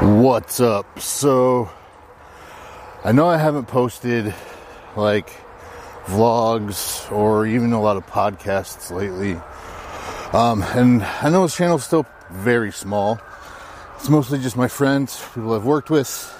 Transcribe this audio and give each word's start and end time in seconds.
What's 0.00 0.60
up? 0.60 1.00
So, 1.00 1.68
I 3.02 3.10
know 3.10 3.26
I 3.26 3.36
haven't 3.36 3.66
posted 3.66 4.32
like 4.94 5.28
vlogs 6.04 7.10
or 7.10 7.44
even 7.44 7.72
a 7.72 7.82
lot 7.82 7.96
of 7.96 8.06
podcasts 8.06 8.92
lately. 8.92 9.40
Um, 10.32 10.62
and 10.62 11.02
I 11.02 11.30
know 11.30 11.42
this 11.42 11.56
channel's 11.56 11.82
still 11.82 12.06
very 12.30 12.70
small. 12.70 13.18
It's 13.96 14.08
mostly 14.08 14.38
just 14.38 14.56
my 14.56 14.68
friends, 14.68 15.20
people 15.34 15.52
I've 15.52 15.64
worked 15.64 15.90
with, 15.90 16.32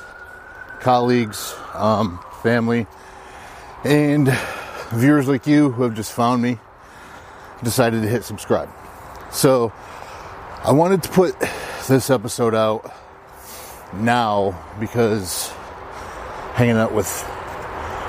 colleagues, 0.79 1.53
um, 1.75 2.21
family, 2.45 2.87
and 3.83 4.29
viewers 4.93 5.27
like 5.27 5.49
you 5.49 5.73
who 5.73 5.83
have 5.83 5.95
just 5.95 6.13
found 6.13 6.41
me 6.41 6.61
decided 7.65 8.03
to 8.03 8.09
hit 8.09 8.23
subscribe. 8.23 8.71
So, 9.33 9.73
I 10.63 10.71
wanted 10.71 11.03
to 11.03 11.09
put 11.09 11.35
this 11.89 12.09
episode 12.09 12.55
out 12.55 12.95
now 13.95 14.59
because 14.79 15.51
hanging 16.55 16.77
out 16.77 16.93
with 16.93 17.09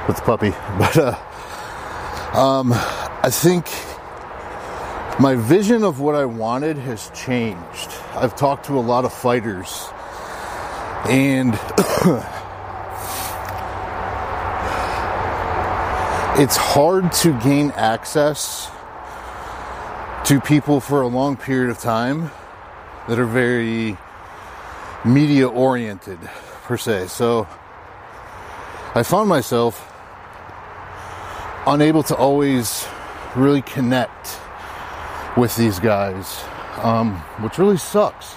with 0.07 0.17
the 0.17 0.23
puppy. 0.23 0.51
But 0.79 0.97
uh, 0.97 2.37
um, 2.37 2.71
I 2.73 3.29
think 3.31 3.65
my 5.19 5.35
vision 5.35 5.83
of 5.83 5.99
what 5.99 6.15
I 6.15 6.25
wanted 6.25 6.77
has 6.77 7.11
changed. 7.13 7.89
I've 8.15 8.35
talked 8.35 8.65
to 8.67 8.79
a 8.79 8.81
lot 8.81 9.05
of 9.05 9.13
fighters, 9.13 9.89
and 11.09 11.53
it's 16.39 16.55
hard 16.55 17.11
to 17.23 17.37
gain 17.41 17.71
access 17.71 18.71
to 20.25 20.39
people 20.39 20.79
for 20.79 21.01
a 21.01 21.07
long 21.07 21.35
period 21.35 21.69
of 21.69 21.79
time 21.79 22.31
that 23.07 23.19
are 23.19 23.25
very 23.25 23.97
media 25.05 25.47
oriented 25.47 26.19
per 26.63 26.77
se. 26.77 27.07
So 27.07 27.47
I 28.95 29.03
found 29.03 29.29
myself 29.29 29.85
unable 31.65 32.03
to 32.03 32.15
always 32.15 32.87
really 33.35 33.61
connect 33.61 34.39
with 35.37 35.55
these 35.55 35.79
guys, 35.79 36.43
um, 36.81 37.15
which 37.41 37.57
really 37.57 37.77
sucks. 37.77 38.35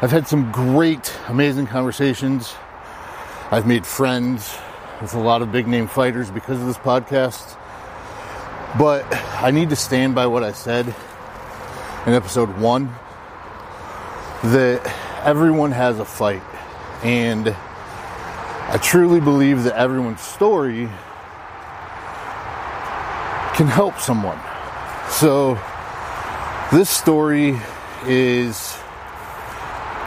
I've 0.00 0.10
had 0.10 0.26
some 0.26 0.52
great, 0.52 1.14
amazing 1.28 1.66
conversations. 1.66 2.54
I've 3.50 3.66
made 3.66 3.86
friends 3.86 4.56
with 5.00 5.14
a 5.14 5.18
lot 5.18 5.42
of 5.42 5.52
big 5.52 5.66
name 5.66 5.86
fighters 5.86 6.30
because 6.30 6.60
of 6.60 6.66
this 6.66 6.78
podcast. 6.78 7.58
But 8.78 9.04
I 9.40 9.50
need 9.50 9.70
to 9.70 9.76
stand 9.76 10.14
by 10.14 10.26
what 10.26 10.42
I 10.42 10.52
said 10.52 10.94
in 12.06 12.12
episode 12.12 12.56
one 12.58 12.94
that 14.42 14.94
everyone 15.24 15.72
has 15.72 15.98
a 15.98 16.04
fight. 16.04 16.42
And 17.02 17.48
I 17.48 18.78
truly 18.82 19.20
believe 19.20 19.64
that 19.64 19.74
everyone's 19.76 20.20
story 20.20 20.88
can 23.56 23.66
help 23.66 23.98
someone. 23.98 24.38
So, 25.08 25.58
this 26.72 26.90
story 26.90 27.58
is 28.06 28.76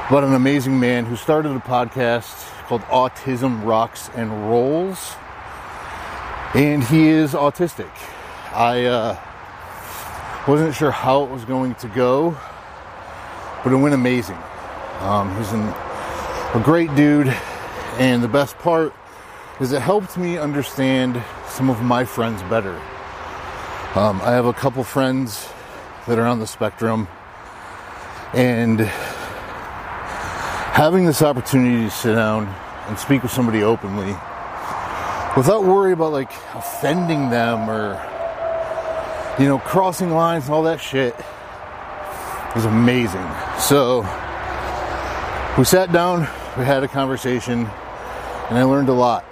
about 0.09 0.23
an 0.23 0.33
amazing 0.33 0.79
man 0.79 1.05
who 1.05 1.15
started 1.15 1.52
a 1.52 1.59
podcast 1.59 2.52
called 2.67 2.81
Autism 2.83 3.65
Rocks 3.65 4.09
and 4.15 4.49
Rolls. 4.49 5.15
And 6.53 6.83
he 6.83 7.07
is 7.07 7.33
autistic. 7.33 7.91
I 8.53 8.85
uh, 8.85 9.19
wasn't 10.47 10.75
sure 10.75 10.91
how 10.91 11.23
it 11.23 11.29
was 11.29 11.43
going 11.45 11.75
to 11.75 11.87
go, 11.87 12.37
but 13.63 13.73
it 13.73 13.77
went 13.77 13.95
amazing. 13.95 14.37
Um, 14.99 15.35
he's 15.37 15.51
an, 15.53 15.61
a 15.61 16.61
great 16.63 16.93
dude, 16.95 17.27
and 17.97 18.23
the 18.23 18.27
best 18.27 18.57
part 18.57 18.93
is 19.59 19.71
it 19.71 19.81
helped 19.81 20.17
me 20.17 20.37
understand 20.37 21.23
some 21.47 21.69
of 21.69 21.81
my 21.81 22.05
friends 22.05 22.41
better. 22.43 22.75
Um, 23.95 24.21
I 24.21 24.31
have 24.31 24.45
a 24.45 24.53
couple 24.53 24.83
friends 24.83 25.47
that 26.07 26.19
are 26.19 26.25
on 26.25 26.39
the 26.39 26.47
spectrum, 26.47 27.07
and 28.33 28.81
having 30.77 31.05
this 31.05 31.21
opportunity 31.21 31.86
to 31.86 31.91
sit 31.91 32.15
down 32.15 32.47
and 32.87 32.99
speak 32.99 33.23
with 33.23 33.31
somebody 33.31 33.63
openly 33.63 34.15
without 35.36 35.63
worry 35.63 35.91
about 35.91 36.11
like 36.11 36.31
offending 36.55 37.30
them 37.30 37.69
or 37.69 37.93
you 39.39 39.45
know 39.45 39.59
crossing 39.59 40.11
lines 40.11 40.45
and 40.45 40.53
all 40.53 40.63
that 40.63 40.81
shit 40.81 41.15
is 42.55 42.65
amazing. 42.65 43.27
So 43.59 44.02
we 45.57 45.63
sat 45.63 45.91
down, 45.91 46.19
we 46.55 46.65
had 46.65 46.83
a 46.83 46.87
conversation, 46.87 47.61
and 47.61 48.57
I 48.59 48.61
learned 48.61 48.89
a 48.89 48.93
lot. 48.93 49.25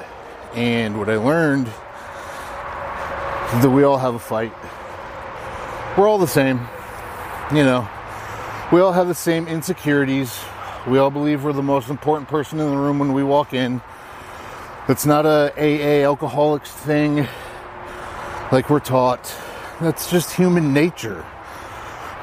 And 0.55 0.97
what 0.97 1.07
I 1.07 1.17
learned 1.17 1.67
is 1.67 3.61
that 3.61 3.69
we 3.69 3.83
all 3.83 3.99
have 3.99 4.15
a 4.15 4.19
fight. 4.19 4.51
We're 5.95 6.07
all 6.07 6.17
the 6.17 6.25
same, 6.25 6.61
you 7.51 7.63
know. 7.63 7.87
We 8.71 8.79
all 8.81 8.91
have 8.91 9.07
the 9.07 9.13
same 9.13 9.47
insecurities. 9.47 10.35
We 10.87 10.97
all 10.97 11.11
believe 11.11 11.43
we're 11.43 11.53
the 11.53 11.61
most 11.61 11.89
important 11.89 12.27
person 12.27 12.59
in 12.59 12.71
the 12.71 12.77
room 12.77 12.97
when 12.97 13.13
we 13.13 13.21
walk 13.21 13.53
in. 13.53 13.79
It's 14.87 15.05
not 15.05 15.27
a 15.27 15.53
AA 15.55 16.03
alcoholics 16.09 16.71
thing 16.71 17.27
like 18.51 18.71
we're 18.71 18.79
taught. 18.79 19.31
That's 19.79 20.09
just 20.09 20.33
human 20.33 20.73
nature. 20.73 21.23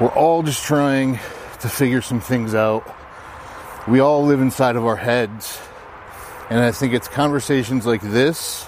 We're 0.01 0.09
all 0.09 0.43
just 0.43 0.61
trying 0.61 1.19
to 1.61 1.69
figure 1.69 2.01
some 2.01 2.19
things 2.19 2.53
out 2.53 2.93
we 3.87 3.99
all 3.99 4.23
live 4.25 4.39
inside 4.39 4.75
of 4.75 4.85
our 4.85 4.95
heads. 4.95 5.59
And 6.49 6.59
I 6.59 6.71
think 6.71 6.93
it's 6.93 7.07
conversations 7.07 7.85
like 7.85 8.01
this 8.01 8.67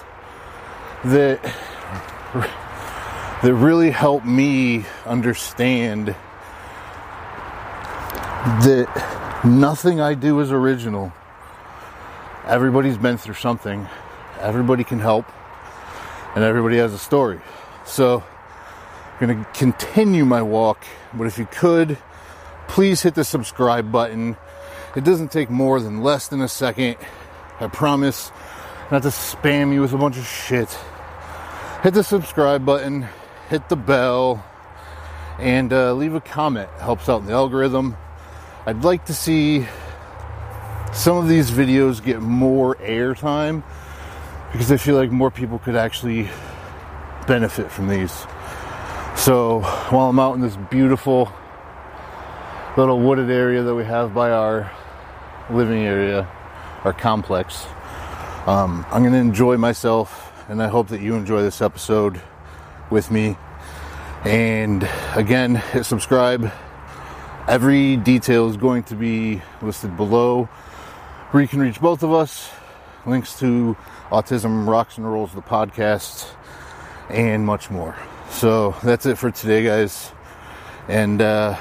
that 1.04 1.42
that 3.42 3.54
really 3.54 3.90
help 3.90 4.24
me 4.24 4.84
understand 5.04 6.08
that 8.44 9.42
nothing 9.44 10.00
I 10.00 10.14
do 10.14 10.40
is 10.40 10.50
original. 10.50 11.12
Everybody's 12.46 12.98
been 12.98 13.18
through 13.18 13.34
something. 13.34 13.86
Everybody 14.40 14.84
can 14.84 14.98
help 14.98 15.26
and 16.34 16.44
everybody 16.44 16.76
has 16.78 16.92
a 16.92 16.98
story. 16.98 17.40
So 17.84 18.22
I'm 19.20 19.26
going 19.26 19.44
to 19.44 19.50
continue 19.52 20.24
my 20.24 20.42
walk, 20.42 20.84
but 21.14 21.26
if 21.26 21.38
you 21.38 21.46
could 21.46 21.98
please 22.68 23.02
hit 23.02 23.14
the 23.14 23.24
subscribe 23.24 23.90
button 23.90 24.36
it 24.96 25.04
doesn't 25.04 25.30
take 25.30 25.50
more 25.50 25.78
than 25.78 26.02
less 26.02 26.28
than 26.28 26.40
a 26.40 26.48
second. 26.48 26.96
I 27.60 27.68
promise 27.68 28.32
not 28.90 29.02
to 29.02 29.08
spam 29.08 29.72
you 29.72 29.82
with 29.82 29.92
a 29.92 29.98
bunch 29.98 30.16
of 30.16 30.26
shit. 30.26 30.68
Hit 31.82 31.94
the 31.94 32.02
subscribe 32.02 32.64
button, 32.64 33.06
hit 33.50 33.68
the 33.68 33.76
bell, 33.76 34.44
and 35.38 35.72
uh, 35.72 35.92
leave 35.92 36.14
a 36.14 36.20
comment. 36.20 36.70
Helps 36.80 37.08
out 37.08 37.20
in 37.20 37.26
the 37.26 37.32
algorithm. 37.32 37.96
I'd 38.64 38.84
like 38.84 39.04
to 39.04 39.14
see 39.14 39.66
some 40.92 41.18
of 41.18 41.28
these 41.28 41.50
videos 41.50 42.02
get 42.02 42.20
more 42.20 42.76
airtime 42.76 43.62
because 44.50 44.72
I 44.72 44.78
feel 44.78 44.96
like 44.96 45.10
more 45.10 45.30
people 45.30 45.58
could 45.58 45.76
actually 45.76 46.30
benefit 47.26 47.70
from 47.70 47.88
these. 47.88 48.12
So 49.14 49.60
while 49.90 50.08
I'm 50.08 50.18
out 50.18 50.36
in 50.36 50.40
this 50.40 50.56
beautiful 50.70 51.30
little 52.76 52.98
wooded 52.98 53.30
area 53.30 53.62
that 53.62 53.74
we 53.74 53.84
have 53.84 54.14
by 54.14 54.30
our 54.30 54.70
living 55.50 55.84
area 55.84 56.28
or 56.84 56.92
complex. 56.92 57.66
Um, 58.46 58.86
I'm 58.90 59.02
going 59.02 59.12
to 59.12 59.18
enjoy 59.18 59.56
myself, 59.56 60.32
and 60.48 60.62
I 60.62 60.68
hope 60.68 60.88
that 60.88 61.00
you 61.00 61.14
enjoy 61.14 61.42
this 61.42 61.60
episode 61.60 62.20
with 62.90 63.10
me. 63.10 63.36
And 64.24 64.88
again, 65.14 65.56
hit 65.56 65.84
subscribe. 65.84 66.52
Every 67.48 67.96
detail 67.96 68.48
is 68.48 68.56
going 68.56 68.84
to 68.84 68.94
be 68.94 69.42
listed 69.62 69.96
below 69.96 70.44
where 71.30 71.42
you 71.42 71.48
can 71.48 71.60
reach 71.60 71.80
both 71.80 72.02
of 72.02 72.12
us. 72.12 72.50
Links 73.04 73.38
to 73.38 73.76
Autism 74.10 74.66
Rocks 74.66 74.96
and 74.96 75.10
Rolls, 75.10 75.32
the 75.32 75.42
podcast, 75.42 76.28
and 77.08 77.46
much 77.46 77.70
more. 77.70 77.96
So 78.30 78.74
that's 78.82 79.06
it 79.06 79.16
for 79.16 79.30
today, 79.30 79.64
guys. 79.64 80.12
And 80.88 81.22
uh, 81.22 81.56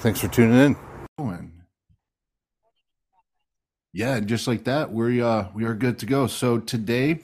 thanks 0.00 0.20
for 0.20 0.28
tuning 0.28 0.58
in. 0.58 0.76
Yeah, 3.92 4.20
just 4.20 4.46
like 4.46 4.64
that, 4.64 4.92
we 4.92 5.20
uh 5.20 5.46
we 5.52 5.64
are 5.64 5.74
good 5.74 5.98
to 5.98 6.06
go. 6.06 6.28
So 6.28 6.60
today 6.60 7.22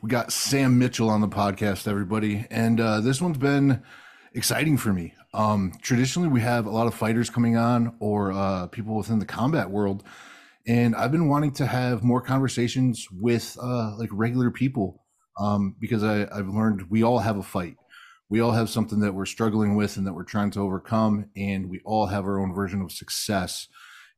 we 0.00 0.08
got 0.08 0.32
Sam 0.32 0.78
Mitchell 0.78 1.10
on 1.10 1.20
the 1.20 1.28
podcast, 1.28 1.86
everybody, 1.86 2.46
and 2.50 2.80
uh, 2.80 3.00
this 3.02 3.20
one's 3.20 3.36
been 3.36 3.82
exciting 4.32 4.78
for 4.78 4.94
me. 4.94 5.12
Um, 5.34 5.72
traditionally, 5.82 6.28
we 6.28 6.40
have 6.40 6.64
a 6.64 6.70
lot 6.70 6.86
of 6.86 6.94
fighters 6.94 7.28
coming 7.28 7.58
on 7.58 7.96
or 8.00 8.32
uh, 8.32 8.66
people 8.68 8.96
within 8.96 9.18
the 9.18 9.26
combat 9.26 9.70
world, 9.70 10.04
and 10.66 10.96
I've 10.96 11.12
been 11.12 11.28
wanting 11.28 11.52
to 11.54 11.66
have 11.66 12.02
more 12.02 12.22
conversations 12.22 13.06
with 13.12 13.54
uh, 13.62 13.94
like 13.98 14.08
regular 14.10 14.50
people 14.50 15.04
um, 15.38 15.76
because 15.78 16.02
I, 16.02 16.22
I've 16.32 16.48
learned 16.48 16.88
we 16.88 17.02
all 17.02 17.18
have 17.18 17.36
a 17.36 17.42
fight. 17.42 17.76
We 18.30 18.40
all 18.40 18.52
have 18.52 18.70
something 18.70 19.00
that 19.00 19.12
we're 19.12 19.26
struggling 19.26 19.76
with 19.76 19.98
and 19.98 20.06
that 20.06 20.14
we're 20.14 20.24
trying 20.24 20.50
to 20.52 20.60
overcome, 20.60 21.26
and 21.36 21.68
we 21.68 21.82
all 21.84 22.06
have 22.06 22.24
our 22.24 22.40
own 22.40 22.54
version 22.54 22.80
of 22.80 22.90
success 22.90 23.68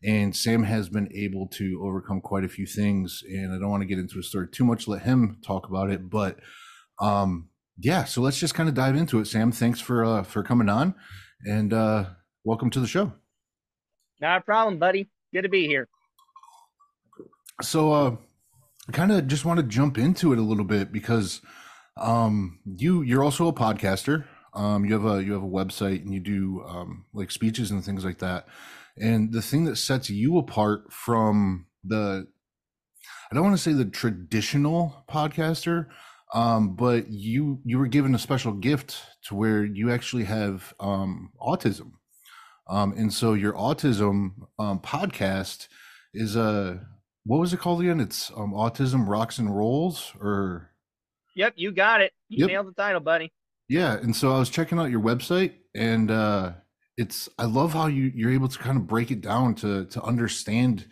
and 0.02 0.34
Sam 0.34 0.62
has 0.62 0.88
been 0.88 1.10
able 1.14 1.48
to 1.48 1.80
overcome 1.82 2.20
quite 2.20 2.44
a 2.44 2.48
few 2.48 2.66
things. 2.66 3.22
And 3.28 3.52
I 3.52 3.58
don't 3.58 3.70
want 3.70 3.82
to 3.82 3.88
get 3.88 3.98
into 3.98 4.18
a 4.18 4.22
story 4.22 4.48
too 4.48 4.64
much, 4.64 4.88
let 4.88 5.02
him 5.02 5.38
talk 5.44 5.68
about 5.68 5.90
it. 5.90 6.08
But 6.08 6.38
um, 7.00 7.48
yeah, 7.78 8.04
so 8.04 8.22
let's 8.22 8.38
just 8.38 8.54
kind 8.54 8.68
of 8.68 8.74
dive 8.74 8.96
into 8.96 9.20
it. 9.20 9.26
Sam, 9.26 9.52
thanks 9.52 9.80
for 9.80 10.04
uh, 10.04 10.22
for 10.22 10.42
coming 10.42 10.68
on, 10.68 10.94
and 11.44 11.72
uh, 11.72 12.04
welcome 12.44 12.70
to 12.70 12.80
the 12.80 12.86
show. 12.86 13.12
Not 14.20 14.40
a 14.40 14.44
problem, 14.44 14.78
buddy. 14.78 15.08
Good 15.32 15.42
to 15.42 15.48
be 15.48 15.66
here. 15.66 15.88
So, 17.62 17.92
uh, 17.92 18.16
I 18.88 18.92
kind 18.92 19.12
of 19.12 19.26
just 19.26 19.44
want 19.44 19.58
to 19.58 19.66
jump 19.66 19.98
into 19.98 20.32
it 20.32 20.38
a 20.38 20.42
little 20.42 20.64
bit 20.64 20.92
because 20.92 21.40
um, 21.96 22.58
you 22.64 23.02
you're 23.02 23.22
also 23.22 23.46
a 23.48 23.52
podcaster. 23.52 24.24
Um, 24.54 24.84
you 24.84 24.94
have 24.94 25.04
a 25.04 25.22
you 25.22 25.32
have 25.34 25.42
a 25.42 25.46
website 25.46 26.02
and 26.02 26.12
you 26.12 26.20
do 26.20 26.64
um, 26.66 27.04
like 27.12 27.30
speeches 27.30 27.70
and 27.70 27.84
things 27.84 28.04
like 28.04 28.18
that. 28.18 28.48
And 29.00 29.32
the 29.32 29.42
thing 29.42 29.64
that 29.64 29.76
sets 29.76 30.10
you 30.10 30.38
apart 30.38 30.92
from 30.92 31.66
the 31.84 32.26
I 33.30 33.34
don't 33.34 33.44
want 33.44 33.56
to 33.56 33.62
say 33.62 33.72
the 33.72 33.84
traditional 33.84 35.04
podcaster, 35.08 35.88
um, 36.32 36.74
but 36.74 37.10
you 37.10 37.60
you 37.64 37.78
were 37.78 37.86
given 37.86 38.14
a 38.14 38.18
special 38.18 38.52
gift 38.52 39.02
to 39.24 39.34
where 39.34 39.64
you 39.64 39.90
actually 39.90 40.24
have 40.24 40.72
um, 40.80 41.32
autism, 41.40 41.92
um, 42.68 42.94
and 42.96 43.12
so 43.12 43.34
your 43.34 43.52
autism 43.52 44.30
um, 44.58 44.80
podcast 44.80 45.68
is 46.14 46.36
a 46.36 46.80
what 47.24 47.38
was 47.38 47.52
it 47.52 47.60
called 47.60 47.82
again? 47.82 48.00
It's 48.00 48.30
um, 48.30 48.52
autism 48.52 49.06
rocks 49.06 49.38
and 49.38 49.54
rolls, 49.54 50.12
or 50.20 50.70
yep, 51.36 51.52
you 51.56 51.70
got 51.70 52.00
it. 52.00 52.12
You 52.30 52.46
yep. 52.46 52.48
nailed 52.48 52.68
the 52.68 52.72
title, 52.72 53.00
buddy. 53.00 53.30
Yeah, 53.68 53.92
and 53.92 54.16
so 54.16 54.34
I 54.34 54.38
was 54.38 54.48
checking 54.48 54.78
out 54.78 54.90
your 54.90 55.02
website, 55.02 55.52
and 55.74 56.10
uh, 56.10 56.52
it's 56.98 57.28
I 57.38 57.44
love 57.44 57.72
how 57.72 57.86
you 57.86 58.12
you're 58.14 58.32
able 58.32 58.48
to 58.48 58.58
kind 58.58 58.76
of 58.76 58.86
break 58.86 59.10
it 59.10 59.22
down 59.22 59.54
to 59.56 59.86
to 59.86 60.02
understand, 60.02 60.86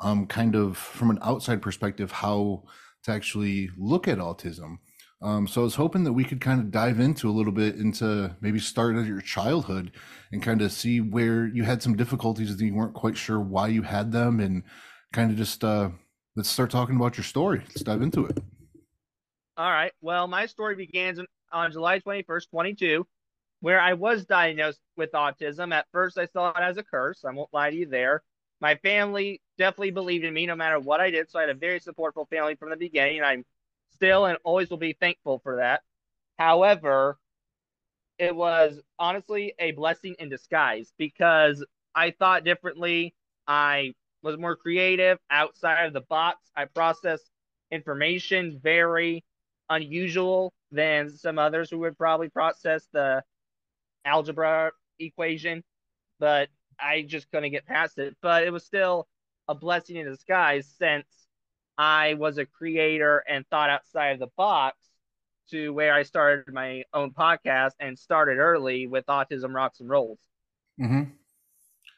um, 0.00 0.26
kind 0.26 0.56
of 0.56 0.78
from 0.78 1.10
an 1.10 1.18
outside 1.22 1.62
perspective 1.62 2.10
how 2.10 2.64
to 3.04 3.12
actually 3.12 3.70
look 3.76 4.08
at 4.08 4.18
autism. 4.18 4.78
Um, 5.20 5.46
so 5.46 5.60
I 5.60 5.64
was 5.64 5.76
hoping 5.76 6.02
that 6.04 6.14
we 6.14 6.24
could 6.24 6.40
kind 6.40 6.58
of 6.58 6.72
dive 6.72 6.98
into 6.98 7.30
a 7.30 7.32
little 7.32 7.52
bit 7.52 7.76
into 7.76 8.34
maybe 8.40 8.58
start 8.58 8.96
at 8.96 9.06
your 9.06 9.20
childhood 9.20 9.92
and 10.32 10.42
kind 10.42 10.62
of 10.62 10.72
see 10.72 11.00
where 11.00 11.46
you 11.46 11.62
had 11.62 11.80
some 11.80 11.96
difficulties 11.96 12.56
that 12.56 12.64
you 12.64 12.74
weren't 12.74 12.94
quite 12.94 13.16
sure 13.16 13.38
why 13.38 13.68
you 13.68 13.82
had 13.82 14.10
them 14.10 14.40
and 14.40 14.64
kind 15.12 15.30
of 15.30 15.36
just 15.36 15.62
uh, 15.62 15.90
let's 16.34 16.48
start 16.48 16.70
talking 16.70 16.96
about 16.96 17.16
your 17.16 17.24
story. 17.24 17.60
Let's 17.60 17.82
dive 17.82 18.02
into 18.02 18.26
it. 18.26 18.42
All 19.56 19.70
right. 19.70 19.92
Well, 20.00 20.26
my 20.26 20.46
story 20.46 20.74
begins 20.74 21.20
on 21.52 21.70
July 21.70 22.00
21st, 22.00 22.50
22, 22.50 23.06
where 23.62 23.80
I 23.80 23.92
was 23.92 24.26
diagnosed 24.26 24.80
with 24.96 25.12
autism. 25.12 25.72
At 25.72 25.86
first, 25.92 26.18
I 26.18 26.26
saw 26.26 26.50
it 26.50 26.60
as 26.60 26.76
a 26.78 26.82
curse. 26.82 27.24
I 27.24 27.30
won't 27.30 27.54
lie 27.54 27.70
to 27.70 27.76
you 27.76 27.86
there. 27.86 28.22
My 28.60 28.74
family 28.74 29.40
definitely 29.56 29.92
believed 29.92 30.24
in 30.24 30.34
me 30.34 30.46
no 30.46 30.56
matter 30.56 30.80
what 30.80 31.00
I 31.00 31.10
did. 31.10 31.30
So 31.30 31.38
I 31.38 31.42
had 31.42 31.50
a 31.50 31.54
very 31.54 31.78
supportful 31.78 32.28
family 32.28 32.56
from 32.56 32.70
the 32.70 32.76
beginning. 32.76 33.18
And 33.18 33.26
I'm 33.26 33.44
still 33.94 34.26
and 34.26 34.36
always 34.42 34.68
will 34.68 34.78
be 34.78 34.94
thankful 34.94 35.38
for 35.44 35.56
that. 35.56 35.82
However, 36.40 37.18
it 38.18 38.34
was 38.34 38.80
honestly 38.98 39.54
a 39.60 39.70
blessing 39.70 40.16
in 40.18 40.28
disguise 40.28 40.92
because 40.98 41.64
I 41.94 42.10
thought 42.10 42.44
differently. 42.44 43.14
I 43.46 43.94
was 44.24 44.38
more 44.38 44.56
creative 44.56 45.18
outside 45.30 45.84
of 45.84 45.92
the 45.92 46.00
box. 46.00 46.50
I 46.56 46.64
processed 46.64 47.30
information 47.70 48.58
very 48.60 49.24
unusual 49.70 50.52
than 50.72 51.16
some 51.16 51.38
others 51.38 51.70
who 51.70 51.78
would 51.78 51.96
probably 51.96 52.28
process 52.28 52.88
the 52.92 53.22
algebra 54.04 54.72
equation, 54.98 55.62
but 56.18 56.48
I 56.78 57.02
just 57.02 57.30
couldn't 57.30 57.50
get 57.50 57.66
past 57.66 57.98
it. 57.98 58.16
But 58.22 58.44
it 58.44 58.52
was 58.52 58.64
still 58.64 59.08
a 59.48 59.54
blessing 59.54 59.96
in 59.96 60.06
disguise 60.06 60.68
since 60.78 61.06
I 61.78 62.14
was 62.14 62.38
a 62.38 62.46
creator 62.46 63.22
and 63.28 63.46
thought 63.48 63.70
outside 63.70 64.10
of 64.10 64.18
the 64.18 64.28
box 64.36 64.76
to 65.50 65.72
where 65.72 65.94
I 65.94 66.02
started 66.02 66.52
my 66.52 66.84
own 66.94 67.10
podcast 67.10 67.72
and 67.80 67.98
started 67.98 68.38
early 68.38 68.86
with 68.86 69.06
Autism 69.06 69.54
Rocks 69.54 69.80
and 69.80 69.88
Rolls. 69.88 70.20
Mm-hmm. 70.80 71.02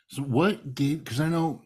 So 0.08 0.22
what 0.22 0.74
gave? 0.74 1.04
Because 1.04 1.20
I 1.20 1.28
know, 1.28 1.62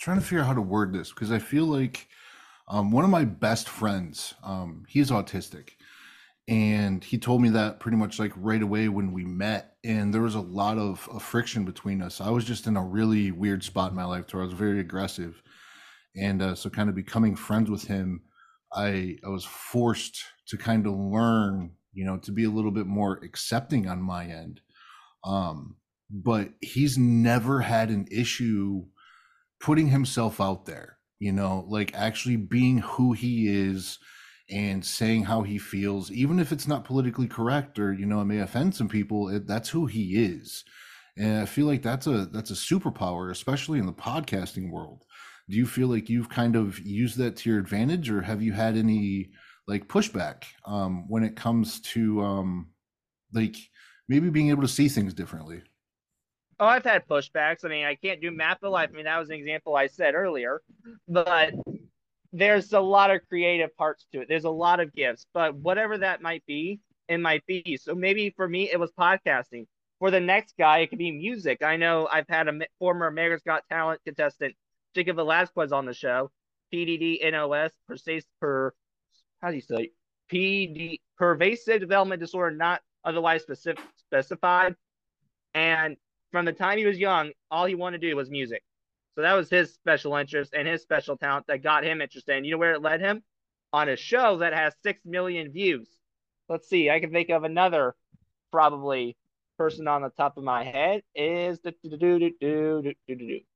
trying 0.00 0.18
to 0.18 0.24
figure 0.24 0.40
out 0.40 0.46
how 0.46 0.54
to 0.54 0.62
word 0.62 0.92
this 0.92 1.10
because 1.10 1.32
I 1.32 1.38
feel 1.38 1.64
like 1.64 2.08
um, 2.68 2.90
one 2.90 3.04
of 3.04 3.10
my 3.10 3.24
best 3.24 3.68
friends, 3.68 4.34
um, 4.42 4.84
he's 4.88 5.10
autistic, 5.10 5.70
and 6.48 7.02
he 7.02 7.18
told 7.18 7.42
me 7.42 7.48
that 7.50 7.80
pretty 7.80 7.96
much 7.96 8.18
like 8.18 8.32
right 8.36 8.62
away 8.62 8.88
when 8.88 9.12
we 9.12 9.24
met, 9.24 9.76
and 9.84 10.14
there 10.14 10.22
was 10.22 10.36
a 10.36 10.40
lot 10.40 10.78
of, 10.78 11.08
of 11.12 11.22
friction 11.22 11.64
between 11.64 12.00
us. 12.02 12.20
I 12.20 12.30
was 12.30 12.44
just 12.44 12.66
in 12.66 12.76
a 12.76 12.84
really 12.84 13.32
weird 13.32 13.64
spot 13.64 13.90
in 13.90 13.96
my 13.96 14.04
life 14.04 14.32
where 14.32 14.42
I 14.42 14.46
was 14.46 14.54
very 14.54 14.80
aggressive, 14.80 15.42
and 16.14 16.40
uh, 16.40 16.54
so 16.54 16.70
kind 16.70 16.88
of 16.88 16.94
becoming 16.94 17.34
friends 17.34 17.70
with 17.70 17.84
him, 17.84 18.22
I 18.72 19.16
I 19.24 19.28
was 19.28 19.44
forced 19.44 20.22
to 20.48 20.56
kind 20.56 20.86
of 20.86 20.94
learn, 20.94 21.72
you 21.92 22.04
know, 22.04 22.18
to 22.18 22.32
be 22.32 22.44
a 22.44 22.50
little 22.50 22.70
bit 22.70 22.86
more 22.86 23.18
accepting 23.24 23.88
on 23.88 24.00
my 24.00 24.26
end. 24.26 24.60
Um, 25.24 25.76
but 26.10 26.50
he's 26.60 26.96
never 26.96 27.60
had 27.60 27.90
an 27.90 28.06
issue 28.10 28.84
putting 29.60 29.88
himself 29.88 30.40
out 30.40 30.66
there, 30.66 30.98
you 31.18 31.32
know, 31.32 31.64
like 31.68 31.94
actually 31.94 32.36
being 32.36 32.78
who 32.78 33.12
he 33.12 33.48
is 33.48 33.98
and 34.50 34.84
saying 34.84 35.24
how 35.24 35.42
he 35.42 35.58
feels, 35.58 36.10
even 36.10 36.38
if 36.38 36.52
it's 36.52 36.68
not 36.68 36.84
politically 36.84 37.26
correct 37.26 37.78
or, 37.78 37.92
you 37.92 38.06
know, 38.06 38.20
it 38.20 38.26
may 38.26 38.38
offend 38.38 38.74
some 38.74 38.88
people, 38.88 39.28
it, 39.28 39.46
that's 39.46 39.68
who 39.68 39.86
he 39.86 40.24
is. 40.24 40.64
And 41.16 41.40
I 41.40 41.46
feel 41.46 41.66
like 41.66 41.82
that's 41.82 42.06
a 42.06 42.26
that's 42.26 42.50
a 42.50 42.54
superpower, 42.54 43.30
especially 43.30 43.78
in 43.78 43.86
the 43.86 43.92
podcasting 43.92 44.70
world. 44.70 45.04
Do 45.48 45.56
you 45.56 45.66
feel 45.66 45.88
like 45.88 46.10
you've 46.10 46.28
kind 46.28 46.56
of 46.56 46.78
used 46.80 47.16
that 47.18 47.36
to 47.36 47.50
your 47.50 47.58
advantage 47.58 48.10
or 48.10 48.20
have 48.20 48.42
you 48.42 48.52
had 48.52 48.76
any 48.76 49.30
like 49.66 49.88
pushback 49.88 50.44
um, 50.66 51.08
when 51.08 51.22
it 51.22 51.34
comes 51.34 51.80
to 51.80 52.20
um, 52.22 52.68
like 53.32 53.56
maybe 54.08 54.28
being 54.30 54.50
able 54.50 54.62
to 54.62 54.68
see 54.68 54.88
things 54.88 55.14
differently? 55.14 55.62
Oh 56.58 56.66
i've 56.66 56.84
had 56.84 57.06
pushbacks. 57.06 57.64
I 57.64 57.68
mean 57.68 57.84
i 57.84 57.94
can't 57.94 58.20
do 58.20 58.30
math 58.30 58.60
for 58.60 58.68
life. 58.68 58.90
I 58.92 58.96
mean 58.96 59.04
that 59.04 59.18
was 59.18 59.30
an 59.30 59.36
example 59.36 59.74
i 59.76 59.86
said 59.86 60.14
earlier. 60.14 60.62
But 61.08 61.54
there's 62.38 62.72
a 62.72 62.80
lot 62.80 63.10
of 63.10 63.20
creative 63.28 63.74
parts 63.76 64.06
to 64.12 64.20
it 64.20 64.28
there's 64.28 64.44
a 64.44 64.50
lot 64.50 64.80
of 64.80 64.92
gifts 64.94 65.26
but 65.32 65.54
whatever 65.56 65.98
that 65.98 66.22
might 66.22 66.44
be 66.46 66.80
it 67.08 67.18
might 67.18 67.44
be 67.46 67.78
so 67.80 67.94
maybe 67.94 68.32
for 68.36 68.48
me 68.48 68.70
it 68.70 68.78
was 68.78 68.90
podcasting 68.98 69.66
for 69.98 70.10
the 70.10 70.20
next 70.20 70.54
guy 70.58 70.78
it 70.78 70.88
could 70.88 70.98
be 70.98 71.10
music 71.10 71.62
i 71.62 71.76
know 71.76 72.08
i've 72.10 72.28
had 72.28 72.48
a 72.48 72.52
former 72.78 73.06
america's 73.06 73.42
got 73.42 73.62
talent 73.68 74.00
contestant 74.04 74.54
Jacob 74.96 75.16
Velasquez 75.16 75.72
on 75.72 75.84
the 75.84 75.92
show. 75.92 76.30
PDD 76.72 77.18
NOS 77.30 77.70
per 78.40 78.72
how 79.40 79.50
do 79.50 79.54
you 79.54 79.60
say 79.60 79.90
PD 80.32 81.00
pervasive 81.18 81.80
development 81.80 82.18
disorder 82.18 82.56
not 82.56 82.80
otherwise 83.04 83.42
specific 83.42 83.84
specified. 83.96 84.74
And 85.54 85.96
from 86.32 86.46
the 86.46 86.52
time 86.52 86.78
he 86.78 86.86
was 86.86 86.98
young, 86.98 87.30
all 87.50 87.66
he 87.66 87.74
wanted 87.74 88.00
to 88.00 88.08
do 88.08 88.16
was 88.16 88.30
music. 88.30 88.62
So 89.16 89.22
that 89.22 89.32
was 89.32 89.48
his 89.48 89.72
special 89.72 90.14
interest 90.14 90.52
and 90.54 90.68
his 90.68 90.82
special 90.82 91.16
talent 91.16 91.46
that 91.48 91.62
got 91.62 91.84
him 91.84 92.02
interested. 92.02 92.36
And 92.36 92.44
you 92.44 92.52
know 92.52 92.58
where 92.58 92.74
it 92.74 92.82
led 92.82 93.00
him? 93.00 93.22
On 93.72 93.88
a 93.88 93.96
show 93.96 94.38
that 94.38 94.52
has 94.52 94.74
six 94.82 95.00
million 95.04 95.50
views. 95.50 95.88
Let's 96.48 96.68
see, 96.68 96.90
I 96.90 97.00
can 97.00 97.10
think 97.10 97.30
of 97.30 97.42
another 97.42 97.96
probably 98.52 99.16
person 99.58 99.88
on 99.88 100.02
the 100.02 100.10
top 100.10 100.36
of 100.36 100.44
my 100.44 100.64
head 100.64 101.02
is 101.14 101.60
the 101.60 101.74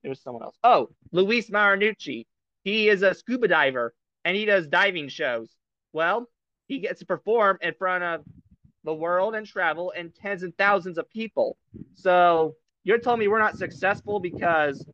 there's 0.03 0.23
someone 0.23 0.43
else. 0.43 0.57
Oh, 0.65 0.89
Luis 1.13 1.51
Marinucci. 1.51 2.27
He 2.65 2.89
is 2.89 3.03
a 3.03 3.15
scuba 3.15 3.49
diver 3.49 3.95
and 4.25 4.37
he 4.37 4.47
does 4.47 4.67
diving 4.67 5.09
shows. 5.09 5.55
Well, 5.93 6.27
he 6.69 6.79
gets 6.79 7.01
to 7.01 7.07
perform 7.07 7.59
in 7.61 7.75
front 7.75 8.03
of 8.03 8.25
the 8.85 8.95
world 8.95 9.35
and 9.35 9.47
travel 9.47 9.93
and 9.95 10.15
tens 10.15 10.43
and 10.43 10.57
thousands 10.57 10.97
of 10.97 11.09
people. 11.11 11.59
So 11.95 12.55
you're 12.85 12.99
telling 12.99 13.21
me 13.21 13.29
we're 13.29 13.39
not 13.39 13.59
successful 13.59 14.21
because 14.21 14.85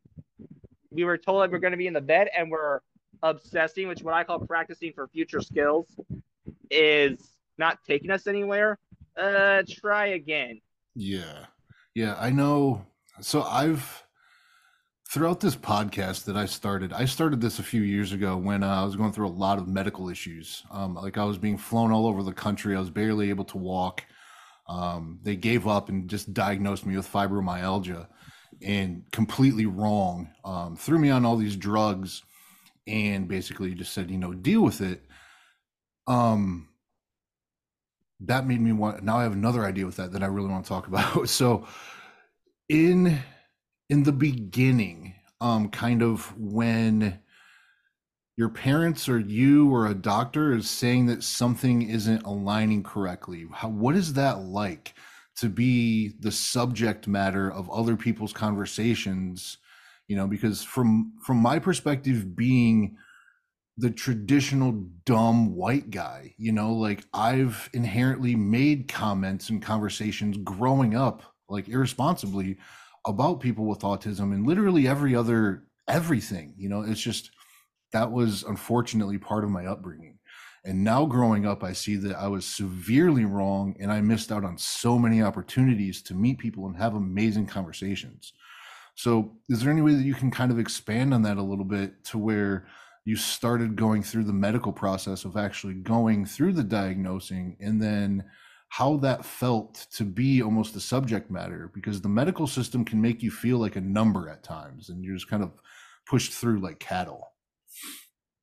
we 0.91 1.03
were 1.03 1.17
told 1.17 1.43
that 1.43 1.51
we're 1.51 1.59
going 1.59 1.71
to 1.71 1.77
be 1.77 1.87
in 1.87 1.93
the 1.93 2.01
bed 2.01 2.29
and 2.35 2.49
we're 2.49 2.79
obsessing, 3.23 3.87
which 3.87 4.01
what 4.01 4.13
I 4.13 4.23
call 4.23 4.39
practicing 4.39 4.93
for 4.93 5.07
future 5.07 5.41
skills, 5.41 5.87
is 6.69 7.37
not 7.57 7.79
taking 7.85 8.11
us 8.11 8.27
anywhere. 8.27 8.77
Uh, 9.15 9.63
try 9.69 10.07
again. 10.07 10.61
Yeah. 10.95 11.45
Yeah, 11.95 12.15
I 12.19 12.29
know. 12.29 12.85
So 13.21 13.41
I've 13.43 14.03
throughout 15.09 15.39
this 15.39 15.55
podcast 15.55 16.25
that 16.25 16.35
I 16.35 16.45
started, 16.45 16.93
I 16.93 17.05
started 17.05 17.41
this 17.41 17.59
a 17.59 17.63
few 17.63 17.81
years 17.81 18.11
ago 18.11 18.37
when 18.37 18.61
uh, 18.61 18.81
I 18.81 18.83
was 18.83 18.95
going 18.95 19.13
through 19.13 19.27
a 19.27 19.29
lot 19.29 19.57
of 19.57 19.67
medical 19.67 20.09
issues. 20.09 20.63
Um, 20.69 20.95
like 20.95 21.17
I 21.17 21.23
was 21.23 21.37
being 21.37 21.57
flown 21.57 21.91
all 21.91 22.05
over 22.05 22.23
the 22.23 22.33
country. 22.33 22.75
I 22.75 22.79
was 22.79 22.89
barely 22.89 23.29
able 23.29 23.45
to 23.45 23.57
walk. 23.57 24.03
Um, 24.67 25.19
they 25.23 25.35
gave 25.35 25.65
up 25.65 25.89
and 25.89 26.09
just 26.09 26.33
diagnosed 26.33 26.85
me 26.85 26.97
with 26.97 27.11
fibromyalgia 27.11 28.07
and 28.61 29.03
completely 29.11 29.65
wrong. 29.65 30.29
Um, 30.43 30.75
threw 30.75 30.99
me 30.99 31.09
on 31.09 31.25
all 31.25 31.37
these 31.37 31.55
drugs 31.55 32.23
and 32.85 33.27
basically 33.27 33.73
just 33.73 33.93
said, 33.93 34.09
you 34.09 34.17
know, 34.17 34.33
deal 34.33 34.61
with 34.61 34.81
it. 34.81 35.03
Um, 36.07 36.69
that 38.21 38.47
made 38.47 38.59
me 38.59 38.71
want 38.71 39.03
now 39.03 39.19
i 39.19 39.21
have 39.21 39.33
another 39.33 39.63
idea 39.63 39.85
with 39.85 39.97
that 39.97 40.11
that 40.11 40.23
i 40.23 40.25
really 40.25 40.47
want 40.47 40.65
to 40.65 40.69
talk 40.69 40.87
about 40.87 41.29
so 41.29 41.67
in 42.69 43.19
in 43.89 44.03
the 44.03 44.11
beginning, 44.11 45.15
um, 45.39 45.69
kind 45.69 46.01
of 46.01 46.37
when 46.37 47.19
your 48.35 48.49
parents 48.49 49.07
or 49.07 49.19
you 49.19 49.73
or 49.73 49.87
a 49.87 49.93
doctor 49.93 50.53
is 50.53 50.69
saying 50.69 51.07
that 51.07 51.23
something 51.23 51.83
isn't 51.83 52.23
aligning 52.23 52.83
correctly, 52.83 53.47
how, 53.51 53.69
what 53.69 53.95
is 53.95 54.13
that 54.13 54.39
like 54.39 54.93
to 55.37 55.49
be 55.49 56.13
the 56.19 56.31
subject 56.31 57.07
matter 57.07 57.51
of 57.51 57.69
other 57.69 57.95
people's 57.95 58.33
conversations? 58.33 59.57
You 60.07 60.15
know, 60.15 60.27
because 60.27 60.63
from 60.63 61.13
from 61.23 61.37
my 61.37 61.59
perspective, 61.59 62.35
being 62.35 62.97
the 63.77 63.91
traditional 63.91 64.71
dumb 65.05 65.55
white 65.55 65.91
guy. 65.91 66.33
You 66.37 66.51
know, 66.51 66.73
like 66.73 67.05
I've 67.13 67.69
inherently 67.73 68.35
made 68.35 68.87
comments 68.87 69.49
and 69.49 69.61
conversations 69.61 70.37
growing 70.37 70.95
up, 70.95 71.21
like 71.47 71.69
irresponsibly, 71.69 72.57
about 73.05 73.39
people 73.39 73.65
with 73.65 73.79
autism 73.79 74.33
and 74.33 74.45
literally 74.45 74.87
every 74.87 75.15
other 75.15 75.63
everything. 75.87 76.53
You 76.57 76.69
know, 76.69 76.81
it's 76.81 76.99
just 76.99 77.31
that 77.93 78.11
was 78.11 78.43
unfortunately 78.43 79.19
part 79.19 79.43
of 79.43 79.51
my 79.51 79.65
upbringing. 79.67 80.16
And 80.65 80.83
now 80.83 81.05
growing 81.05 81.45
up, 81.45 81.63
I 81.63 81.73
see 81.73 81.95
that 81.97 82.15
I 82.17 82.27
was 82.27 82.45
severely 82.45 83.25
wrong 83.25 83.75
and 83.79 83.91
I 83.91 84.01
missed 84.01 84.31
out 84.31 84.43
on 84.43 84.57
so 84.57 84.97
many 84.99 85.21
opportunities 85.21 86.01
to 86.03 86.13
meet 86.13 86.39
people 86.39 86.67
and 86.67 86.75
have 86.77 86.95
amazing 86.95 87.47
conversations. 87.47 88.33
So, 88.95 89.37
is 89.47 89.61
there 89.61 89.71
any 89.71 89.81
way 89.81 89.93
that 89.93 90.03
you 90.03 90.15
can 90.15 90.31
kind 90.31 90.51
of 90.51 90.59
expand 90.59 91.13
on 91.13 91.21
that 91.21 91.37
a 91.37 91.41
little 91.41 91.65
bit 91.65 92.03
to 92.05 92.17
where 92.17 92.67
you 93.05 93.15
started 93.15 93.77
going 93.77 94.03
through 94.03 94.25
the 94.25 94.33
medical 94.33 94.73
process 94.73 95.23
of 95.23 95.37
actually 95.37 95.75
going 95.75 96.25
through 96.25 96.51
the 96.51 96.63
diagnosing 96.63 97.55
and 97.61 97.81
then 97.81 98.25
how 98.69 98.97
that 98.97 99.23
felt 99.23 99.87
to 99.93 100.03
be 100.03 100.41
almost 100.41 100.73
the 100.73 100.81
subject 100.81 101.31
matter 101.31 101.71
because 101.73 102.01
the 102.01 102.09
medical 102.09 102.47
system 102.47 102.83
can 102.83 103.01
make 103.01 103.23
you 103.23 103.31
feel 103.31 103.59
like 103.59 103.77
a 103.77 103.81
number 103.81 104.29
at 104.29 104.43
times 104.43 104.89
and 104.89 105.05
you're 105.05 105.15
just 105.15 105.29
kind 105.29 105.41
of 105.41 105.53
pushed 106.05 106.33
through 106.33 106.59
like 106.59 106.79
cattle 106.79 107.31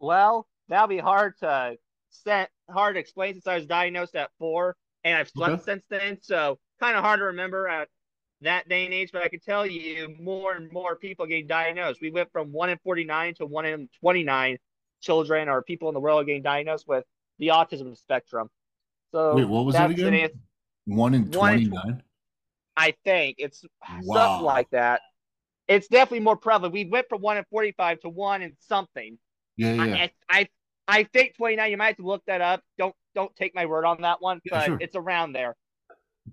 well 0.00 0.48
that'll 0.68 0.88
be 0.88 0.98
hard 0.98 1.36
to 1.38 1.76
set 2.14 2.50
hard 2.70 2.94
to 2.94 3.00
explain 3.00 3.34
since 3.34 3.46
i 3.46 3.56
was 3.56 3.66
diagnosed 3.66 4.14
at 4.14 4.30
four 4.38 4.76
and 5.04 5.16
i've 5.16 5.28
slept 5.28 5.54
okay. 5.54 5.62
since 5.64 5.84
then 5.90 6.18
so 6.22 6.58
kind 6.80 6.96
of 6.96 7.04
hard 7.04 7.20
to 7.20 7.26
remember 7.26 7.68
at 7.68 7.88
that 8.44 8.68
day 8.68 8.84
and 8.84 8.94
age, 8.94 9.10
but 9.12 9.22
I 9.22 9.28
can 9.28 9.40
tell 9.40 9.66
you 9.66 10.14
more 10.20 10.54
and 10.54 10.70
more 10.72 10.96
people 10.96 11.26
getting 11.26 11.46
diagnosed. 11.46 12.00
We 12.00 12.10
went 12.10 12.30
from 12.32 12.52
one 12.52 12.70
in 12.70 12.78
49 12.84 13.34
to 13.36 13.46
one 13.46 13.66
in 13.66 13.88
29 14.00 14.58
children 15.00 15.48
or 15.48 15.62
people 15.62 15.88
in 15.88 15.94
the 15.94 16.00
world 16.00 16.26
getting 16.26 16.42
diagnosed 16.42 16.86
with 16.86 17.04
the 17.38 17.48
autism 17.48 17.96
spectrum. 17.96 18.48
So 19.12 19.34
wait, 19.34 19.48
what 19.48 19.64
was 19.64 19.74
that 19.74 19.90
again? 19.90 20.30
One 20.86 21.14
in 21.14 21.30
29? 21.30 22.02
I 22.76 22.94
think 23.04 23.36
it's 23.38 23.64
wow. 24.02 24.14
something 24.14 24.44
like 24.44 24.70
that. 24.70 25.00
It's 25.68 25.88
definitely 25.88 26.20
more 26.20 26.36
prevalent. 26.36 26.74
We 26.74 26.84
went 26.84 27.08
from 27.08 27.22
one 27.22 27.38
in 27.38 27.44
45 27.50 28.00
to 28.00 28.08
one 28.08 28.42
in 28.42 28.54
something. 28.60 29.18
Yeah, 29.56 29.72
yeah. 29.74 29.82
I, 29.82 30.10
I, 30.28 30.40
I 30.40 30.48
think 31.04 31.36
29. 31.36 31.70
You 31.70 31.76
might 31.76 31.86
have 31.88 31.96
to 31.96 32.06
look 32.06 32.24
that 32.26 32.40
up. 32.40 32.62
Don't 32.78 32.94
don't 33.14 33.34
take 33.36 33.54
my 33.54 33.66
word 33.66 33.84
on 33.84 34.02
that 34.02 34.20
one, 34.20 34.40
yeah, 34.44 34.58
but 34.58 34.66
sure. 34.66 34.78
it's 34.80 34.96
around 34.96 35.32
there. 35.32 35.56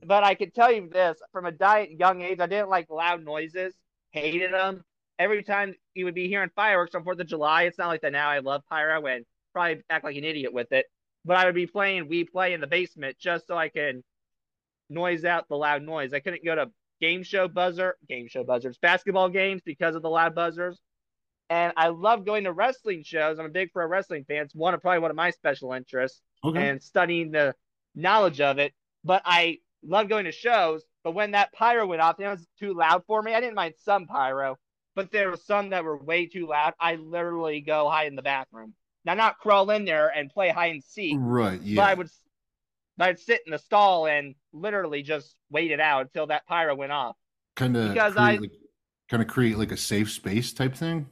But 0.04 0.24
I 0.24 0.36
can 0.36 0.52
tell 0.52 0.72
you 0.72 0.90
this 0.90 1.20
from 1.32 1.46
a 1.46 1.52
diet 1.52 1.92
young 1.92 2.22
age, 2.22 2.40
I 2.40 2.48
didn't 2.48 2.70
like 2.70 2.90
loud 2.90 3.24
noises, 3.24 3.74
hated 4.12 4.54
them. 4.54 4.84
Every 5.20 5.44
time 5.44 5.76
you 5.94 6.06
would 6.06 6.16
be 6.16 6.28
hearing 6.28 6.50
fireworks 6.56 6.96
on 6.96 7.04
Fourth 7.04 7.20
of 7.20 7.28
July, 7.28 7.64
it's 7.64 7.78
not 7.78 7.88
like 7.88 8.02
that 8.02 8.12
now. 8.12 8.30
I 8.30 8.40
love 8.40 8.64
pyro 8.70 9.06
and 9.06 9.26
probably 9.54 9.84
act 9.90 10.04
like 10.04 10.16
an 10.16 10.24
idiot 10.24 10.54
with 10.54 10.72
it. 10.72 10.86
But 11.26 11.38
I 11.38 11.46
would 11.46 11.56
be 11.56 11.68
playing 11.68 12.08
we 12.08 12.24
play 12.24 12.54
in 12.54 12.62
the 12.62 12.68
basement 12.68 13.18
just 13.20 13.46
so 13.46 13.56
I 13.56 13.70
can 13.70 14.04
noise 14.90 15.24
out 15.26 15.48
the 15.48 15.58
loud 15.58 15.84
noise. 15.84 16.14
I 16.14 16.20
couldn't 16.20 16.44
go 16.44 16.56
to 16.56 16.72
game 17.00 17.24
show 17.24 17.48
buzzer, 17.48 17.96
game 18.08 18.28
show 18.28 18.44
buzzers, 18.44 18.78
basketball 18.78 19.30
games 19.30 19.62
because 19.64 19.96
of 19.96 20.02
the 20.02 20.10
loud 20.10 20.34
buzzers. 20.34 20.80
And 21.52 21.74
I 21.76 21.90
love 21.90 22.26
going 22.26 22.46
to 22.46 22.54
wrestling 22.54 23.04
shows. 23.04 23.38
I'm 23.38 23.46
a 23.46 23.50
big 23.50 23.74
pro 23.74 23.86
wrestling 23.86 24.24
fan. 24.24 24.44
It's 24.44 24.56
one 24.56 24.74
of 24.74 24.80
probably 24.80 25.00
one 25.00 25.12
of 25.12 25.18
my 25.18 25.32
special 25.32 25.74
interests 25.74 26.22
okay. 26.46 26.70
and 26.70 26.82
studying 26.82 27.30
the 27.30 27.54
knowledge 27.94 28.40
of 28.40 28.58
it. 28.58 28.72
But 29.04 29.22
I 29.26 29.58
love 29.84 30.08
going 30.08 30.24
to 30.24 30.32
shows, 30.32 30.82
but 31.04 31.12
when 31.12 31.32
that 31.32 31.52
pyro 31.52 31.86
went 31.86 32.02
off, 32.02 32.22
it 32.22 32.28
was 32.28 32.48
too 32.58 32.74
loud 32.74 33.04
for 33.06 33.22
me. 33.22 33.34
I 33.34 33.42
didn't 33.42 33.56
mind 33.56 33.74
some 33.84 34.08
pyro, 34.08 34.60
but 34.96 35.12
there 35.12 35.30
were 35.30 35.36
some 35.36 35.72
that 35.72 35.84
were 35.84 35.98
way 35.98 36.26
too 36.26 36.48
loud. 36.48 36.74
I 36.80 36.96
literally 36.96 37.60
go 37.60 37.90
hide 37.90 38.08
in 38.08 38.16
the 38.16 38.22
bathroom. 38.22 38.74
Now, 39.04 39.16
not 39.16 39.38
crawl 39.38 39.72
in 39.72 39.84
there 39.84 40.08
and 40.08 40.30
play 40.30 40.52
hide 40.52 40.72
and 40.72 40.82
seek. 40.82 41.18
Right. 41.20 41.62
Yeah. 41.62 41.76
But 41.76 41.90
I 41.90 41.94
would, 41.96 42.10
but 42.96 43.10
I'd 43.10 43.20
sit 43.20 43.42
in 43.46 43.52
the 43.52 43.60
stall 43.60 44.08
and 44.08 44.36
literally 44.54 45.04
just 45.04 45.36
wait 45.50 45.72
it 45.72 45.82
out 45.82 46.04
until 46.04 46.28
that 46.28 46.48
pyro 46.48 46.76
went 46.76 46.94
off. 46.94 47.18
Kind 47.58 47.76
of 47.76 47.90
because 47.92 48.16
I 48.16 48.36
like, 48.36 48.52
kind 49.10 49.22
of 49.22 49.28
create 49.28 49.58
like 49.58 49.74
a 49.74 49.78
safe 49.78 50.10
space 50.10 50.54
type 50.54 50.76
thing. 50.76 51.08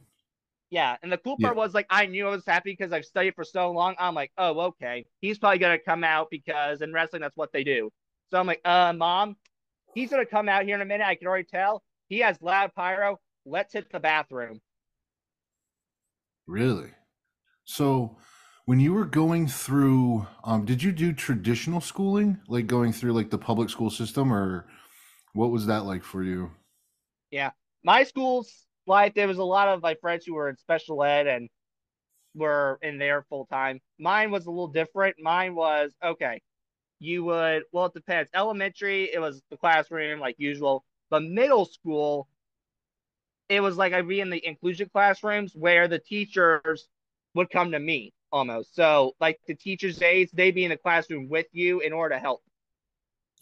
Yeah, 0.70 0.96
and 1.02 1.10
the 1.10 1.18
cool 1.18 1.36
part 1.40 1.56
yeah. 1.56 1.62
was 1.62 1.74
like 1.74 1.86
I 1.90 2.06
knew 2.06 2.28
I 2.28 2.30
was 2.30 2.46
happy 2.46 2.72
because 2.72 2.92
I've 2.92 3.04
studied 3.04 3.34
for 3.34 3.44
so 3.44 3.72
long. 3.72 3.96
I'm 3.98 4.14
like, 4.14 4.30
oh, 4.38 4.58
okay, 4.60 5.04
he's 5.20 5.38
probably 5.38 5.58
gonna 5.58 5.78
come 5.78 6.04
out 6.04 6.28
because 6.30 6.80
in 6.80 6.92
wrestling 6.92 7.22
that's 7.22 7.36
what 7.36 7.52
they 7.52 7.64
do. 7.64 7.90
So 8.30 8.38
I'm 8.38 8.46
like, 8.46 8.60
uh, 8.64 8.92
mom, 8.92 9.36
he's 9.94 10.10
gonna 10.10 10.26
come 10.26 10.48
out 10.48 10.64
here 10.64 10.76
in 10.76 10.80
a 10.80 10.84
minute. 10.84 11.06
I 11.06 11.16
can 11.16 11.26
already 11.26 11.44
tell 11.44 11.82
he 12.08 12.20
has 12.20 12.40
loud 12.40 12.72
pyro. 12.74 13.18
Let's 13.44 13.72
hit 13.72 13.90
the 13.90 14.00
bathroom. 14.00 14.60
Really? 16.46 16.90
So 17.64 18.16
when 18.70 18.78
you 18.78 18.92
were 18.92 19.04
going 19.04 19.48
through 19.48 20.24
um 20.44 20.64
did 20.64 20.80
you 20.80 20.92
do 20.92 21.12
traditional 21.12 21.80
schooling 21.80 22.38
like 22.46 22.68
going 22.68 22.92
through 22.92 23.12
like 23.12 23.28
the 23.28 23.36
public 23.36 23.68
school 23.68 23.90
system 23.90 24.32
or 24.32 24.64
what 25.32 25.50
was 25.50 25.66
that 25.66 25.84
like 25.84 26.04
for 26.04 26.22
you 26.22 26.48
yeah 27.32 27.50
my 27.82 28.04
school's 28.04 28.66
life 28.86 29.14
there 29.14 29.28
was 29.28 29.38
a 29.38 29.44
lot 29.44 29.68
of 29.68 29.82
my 29.82 29.94
friends 29.94 30.24
who 30.24 30.34
were 30.34 30.48
in 30.48 30.56
special 30.56 31.02
ed 31.02 31.26
and 31.26 31.48
were 32.34 32.78
in 32.82 32.98
there 32.98 33.22
full 33.28 33.46
time 33.46 33.80
mine 33.98 34.30
was 34.30 34.46
a 34.46 34.50
little 34.50 34.68
different. 34.68 35.16
Mine 35.20 35.54
was 35.54 35.92
okay 36.02 36.40
you 37.00 37.24
would 37.24 37.62
well 37.72 37.86
it 37.86 37.94
depends. 37.94 38.30
Elementary 38.34 39.10
it 39.12 39.20
was 39.20 39.42
the 39.50 39.56
classroom 39.56 40.20
like 40.20 40.36
usual. 40.38 40.84
But 41.08 41.24
middle 41.24 41.64
school 41.64 42.28
it 43.48 43.60
was 43.60 43.76
like 43.76 43.92
i'd 43.92 44.06
be 44.06 44.20
in 44.20 44.30
the 44.30 44.46
inclusion 44.46 44.88
classrooms 44.92 45.56
where 45.56 45.88
the 45.88 45.98
teachers 45.98 46.86
would 47.34 47.50
come 47.50 47.72
to 47.72 47.80
me 47.80 48.12
almost. 48.30 48.76
So 48.76 49.16
like 49.20 49.40
the 49.48 49.54
teachers 49.54 50.00
aides 50.02 50.30
they'd 50.32 50.54
be 50.54 50.64
in 50.64 50.70
the 50.70 50.76
classroom 50.76 51.28
with 51.28 51.46
you 51.52 51.80
in 51.80 51.92
order 51.92 52.14
to 52.14 52.20
help. 52.20 52.42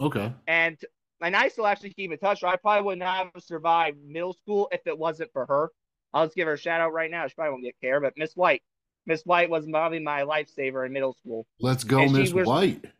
Okay. 0.00 0.32
And 0.46 0.78
and 1.22 1.36
i 1.36 1.48
still 1.48 1.66
actually 1.66 1.92
keep 1.92 2.10
in 2.10 2.18
touch 2.18 2.42
i 2.44 2.56
probably 2.56 2.84
would 2.84 2.98
not 2.98 3.30
have 3.34 3.42
survived 3.42 3.98
middle 4.06 4.32
school 4.32 4.68
if 4.72 4.80
it 4.86 4.96
wasn't 4.96 5.30
for 5.32 5.46
her 5.46 5.70
i'll 6.14 6.26
just 6.26 6.36
give 6.36 6.46
her 6.46 6.54
a 6.54 6.58
shout 6.58 6.80
out 6.80 6.92
right 6.92 7.10
now 7.10 7.26
she 7.26 7.34
probably 7.34 7.52
won't 7.52 7.64
get 7.64 7.74
care 7.80 8.00
but 8.00 8.12
miss 8.16 8.34
white 8.34 8.62
miss 9.06 9.22
white 9.22 9.50
was 9.50 9.66
probably 9.70 9.98
my 9.98 10.22
lifesaver 10.22 10.86
in 10.86 10.92
middle 10.92 11.14
school 11.14 11.46
let's 11.60 11.84
go 11.84 12.06
miss 12.08 12.32
white 12.32 12.84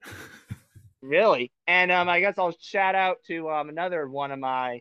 Really? 1.00 1.52
And 1.66 1.92
um, 1.92 2.08
I 2.08 2.20
guess 2.20 2.34
I'll 2.38 2.54
shout 2.60 2.94
out 2.94 3.18
to 3.28 3.48
um, 3.50 3.68
another 3.68 4.08
one 4.08 4.32
of 4.32 4.38
my 4.38 4.80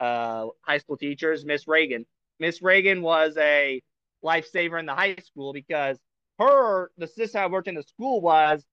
uh, 0.00 0.48
high 0.60 0.78
school 0.78 0.96
teachers, 0.96 1.44
Miss 1.44 1.66
Reagan. 1.66 2.04
Miss 2.38 2.60
Reagan 2.60 3.02
was 3.02 3.36
a 3.38 3.82
lifesaver 4.24 4.78
in 4.78 4.86
the 4.86 4.94
high 4.94 5.16
school 5.16 5.52
because 5.52 5.98
her, 6.38 6.90
the 6.98 7.06
system 7.06 7.40
I 7.40 7.46
worked 7.46 7.68
in 7.68 7.74
the 7.74 7.82
school 7.82 8.20
was 8.20 8.64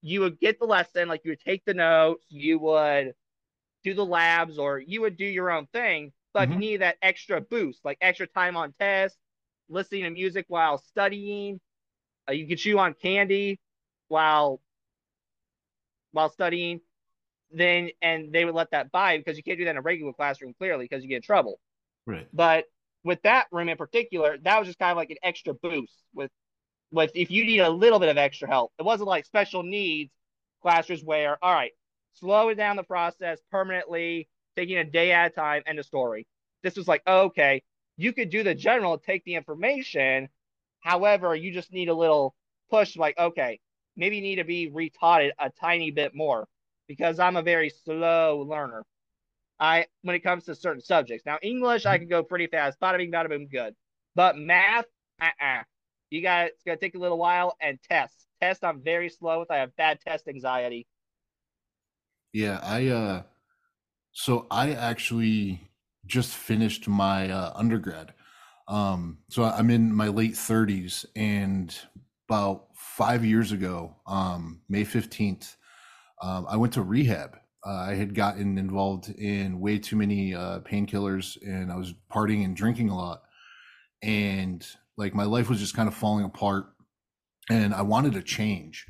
you 0.00 0.20
would 0.20 0.38
get 0.38 0.60
the 0.60 0.66
lesson, 0.66 1.08
like 1.08 1.22
you 1.24 1.32
would 1.32 1.40
take 1.40 1.64
the 1.64 1.74
notes, 1.74 2.24
you 2.28 2.60
would 2.60 3.14
do 3.84 3.94
the 3.94 4.04
labs, 4.04 4.58
or 4.58 4.78
you 4.78 5.00
would 5.02 5.16
do 5.16 5.24
your 5.24 5.50
own 5.50 5.66
thing, 5.66 6.12
but 6.34 6.48
mm-hmm. 6.48 6.52
you 6.52 6.58
need 6.58 6.76
that 6.78 6.96
extra 7.02 7.40
boost, 7.40 7.84
like 7.84 7.98
extra 8.00 8.26
time 8.26 8.56
on 8.56 8.74
test, 8.78 9.16
listening 9.68 10.04
to 10.04 10.10
music 10.10 10.46
while 10.48 10.78
studying. 10.78 11.60
Uh, 12.28 12.32
you 12.32 12.46
could 12.46 12.58
chew 12.58 12.78
on 12.78 12.94
candy 12.94 13.58
while 14.08 14.60
while 16.12 16.28
studying, 16.28 16.80
then 17.52 17.90
and 18.02 18.32
they 18.32 18.44
would 18.44 18.54
let 18.54 18.70
that 18.72 18.90
by 18.90 19.18
because 19.18 19.36
you 19.36 19.42
can't 19.42 19.58
do 19.58 19.64
that 19.64 19.72
in 19.72 19.76
a 19.76 19.82
regular 19.82 20.12
classroom 20.12 20.54
clearly 20.58 20.84
because 20.84 21.02
you 21.02 21.08
get 21.08 21.16
in 21.16 21.22
trouble. 21.22 21.58
Right. 22.06 22.26
But 22.32 22.64
with 23.04 23.22
that 23.22 23.46
room 23.52 23.68
in 23.68 23.76
particular, 23.76 24.38
that 24.42 24.58
was 24.58 24.66
just 24.66 24.78
kind 24.78 24.90
of 24.90 24.96
like 24.96 25.10
an 25.10 25.18
extra 25.22 25.54
boost 25.54 25.94
with 26.14 26.30
with 26.90 27.10
if 27.14 27.30
you 27.30 27.44
need 27.44 27.60
a 27.60 27.70
little 27.70 27.98
bit 27.98 28.08
of 28.08 28.18
extra 28.18 28.48
help. 28.48 28.72
It 28.78 28.84
wasn't 28.84 29.08
like 29.08 29.24
special 29.24 29.62
needs 29.62 30.10
classrooms 30.62 31.04
where, 31.04 31.38
all 31.42 31.54
right, 31.54 31.72
slow 32.18 32.48
it 32.48 32.56
down 32.56 32.76
the 32.76 32.82
process 32.82 33.40
permanently, 33.50 34.28
taking 34.56 34.78
a 34.78 34.84
day 34.84 35.12
at 35.12 35.32
a 35.32 35.34
time, 35.34 35.62
and 35.66 35.78
a 35.78 35.82
story. 35.82 36.26
This 36.62 36.76
was 36.76 36.88
like, 36.88 37.02
oh, 37.06 37.26
okay, 37.26 37.62
you 37.96 38.12
could 38.12 38.30
do 38.30 38.42
the 38.42 38.54
general, 38.54 38.98
take 38.98 39.24
the 39.24 39.34
information. 39.34 40.28
However, 40.80 41.34
you 41.34 41.52
just 41.52 41.72
need 41.72 41.88
a 41.88 41.94
little 41.94 42.34
push, 42.70 42.96
like, 42.96 43.18
okay, 43.18 43.60
maybe 43.96 44.20
need 44.20 44.36
to 44.36 44.44
be 44.44 44.70
retaught 44.70 45.26
it 45.26 45.34
a 45.38 45.50
tiny 45.50 45.90
bit 45.90 46.14
more 46.14 46.46
because 46.86 47.18
I'm 47.18 47.36
a 47.36 47.42
very 47.42 47.70
slow 47.84 48.46
learner. 48.48 48.84
I 49.60 49.86
when 50.02 50.14
it 50.14 50.20
comes 50.20 50.44
to 50.44 50.54
certain 50.54 50.82
subjects. 50.82 51.26
Now 51.26 51.38
English 51.42 51.84
I 51.84 51.96
mm-hmm. 51.96 52.02
can 52.02 52.08
go 52.08 52.22
pretty 52.22 52.46
fast, 52.46 52.78
bada 52.80 52.96
bing, 52.98 53.10
bada 53.10 53.28
boom, 53.28 53.48
good. 53.48 53.74
But 54.14 54.36
math, 54.36 54.86
uh-uh. 55.20 55.62
You 56.10 56.22
got 56.22 56.46
it's 56.46 56.62
gonna 56.64 56.78
take 56.78 56.94
a 56.94 56.98
little 56.98 57.18
while 57.18 57.56
and 57.60 57.78
test. 57.82 58.14
Test 58.40 58.64
I'm 58.64 58.82
very 58.82 59.08
slow 59.08 59.40
with. 59.40 59.50
I 59.50 59.56
have 59.58 59.74
bad 59.76 60.00
test 60.00 60.28
anxiety. 60.28 60.86
Yeah, 62.32 62.60
I 62.62 62.88
uh 62.88 63.22
so 64.12 64.46
I 64.50 64.72
actually 64.72 65.70
just 66.06 66.34
finished 66.36 66.88
my 66.88 67.30
uh, 67.30 67.52
undergrad. 67.54 68.14
Um, 68.68 69.18
so 69.30 69.44
I'm 69.44 69.70
in 69.70 69.94
my 69.94 70.08
late 70.08 70.36
30s, 70.36 71.06
and 71.16 71.76
about 72.28 72.68
five 72.76 73.24
years 73.24 73.52
ago, 73.52 73.96
um, 74.06 74.62
May 74.68 74.84
15th, 74.84 75.56
um, 76.22 76.46
I 76.48 76.56
went 76.56 76.74
to 76.74 76.82
rehab. 76.82 77.38
Uh, 77.66 77.70
I 77.90 77.94
had 77.94 78.14
gotten 78.14 78.58
involved 78.58 79.10
in 79.10 79.60
way 79.60 79.78
too 79.78 79.96
many 79.96 80.34
uh, 80.34 80.60
painkillers, 80.60 81.38
and 81.46 81.72
I 81.72 81.76
was 81.76 81.94
partying 82.12 82.44
and 82.44 82.56
drinking 82.56 82.90
a 82.90 82.96
lot, 82.96 83.22
and 84.02 84.66
like 84.96 85.14
my 85.14 85.24
life 85.24 85.48
was 85.50 85.60
just 85.60 85.76
kind 85.76 85.88
of 85.88 85.94
falling 85.94 86.24
apart, 86.24 86.66
and 87.50 87.74
I 87.74 87.82
wanted 87.82 88.14
to 88.14 88.22
change. 88.22 88.86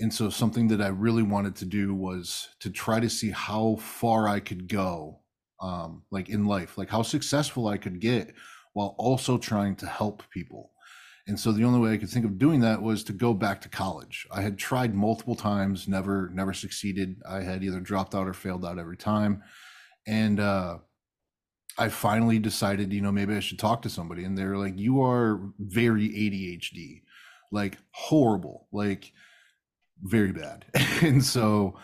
And 0.00 0.12
so 0.12 0.30
something 0.30 0.68
that 0.68 0.80
I 0.80 0.88
really 0.88 1.22
wanted 1.22 1.54
to 1.56 1.66
do 1.66 1.94
was 1.94 2.48
to 2.60 2.70
try 2.70 3.00
to 3.00 3.10
see 3.10 3.30
how 3.30 3.76
far 3.76 4.26
I 4.26 4.40
could 4.40 4.66
go 4.66 5.20
um, 5.60 6.02
like 6.10 6.30
in 6.30 6.46
life, 6.46 6.78
like 6.78 6.88
how 6.88 7.02
successful 7.02 7.68
I 7.68 7.76
could 7.76 8.00
get 8.00 8.34
while 8.72 8.94
also 8.98 9.36
trying 9.36 9.76
to 9.76 9.86
help 9.86 10.22
people. 10.30 10.70
And 11.26 11.38
so 11.38 11.52
the 11.52 11.64
only 11.64 11.78
way 11.78 11.92
I 11.92 11.98
could 11.98 12.08
think 12.08 12.24
of 12.24 12.38
doing 12.38 12.60
that 12.60 12.82
was 12.82 13.04
to 13.04 13.12
go 13.12 13.34
back 13.34 13.60
to 13.60 13.68
college. 13.68 14.26
I 14.32 14.40
had 14.40 14.58
tried 14.58 14.94
multiple 14.94 15.36
times, 15.36 15.86
never, 15.86 16.30
never 16.32 16.52
succeeded. 16.52 17.20
I 17.28 17.42
had 17.42 17.62
either 17.62 17.78
dropped 17.78 18.14
out 18.14 18.26
or 18.26 18.32
failed 18.32 18.64
out 18.64 18.78
every 18.78 18.96
time. 18.96 19.42
And 20.06 20.40
uh, 20.40 20.78
I 21.78 21.88
finally 21.88 22.38
decided, 22.38 22.92
you 22.92 23.02
know, 23.02 23.12
maybe 23.12 23.34
I 23.34 23.40
should 23.40 23.58
talk 23.58 23.82
to 23.82 23.90
somebody. 23.90 24.24
And 24.24 24.36
they're 24.36 24.56
like, 24.56 24.78
you 24.78 25.02
are 25.02 25.40
very 25.58 26.08
ADHD, 26.08 27.02
like 27.52 27.76
horrible, 27.92 28.66
like 28.72 29.12
very 30.02 30.32
bad. 30.32 30.64
and 31.02 31.24
so 31.24 31.76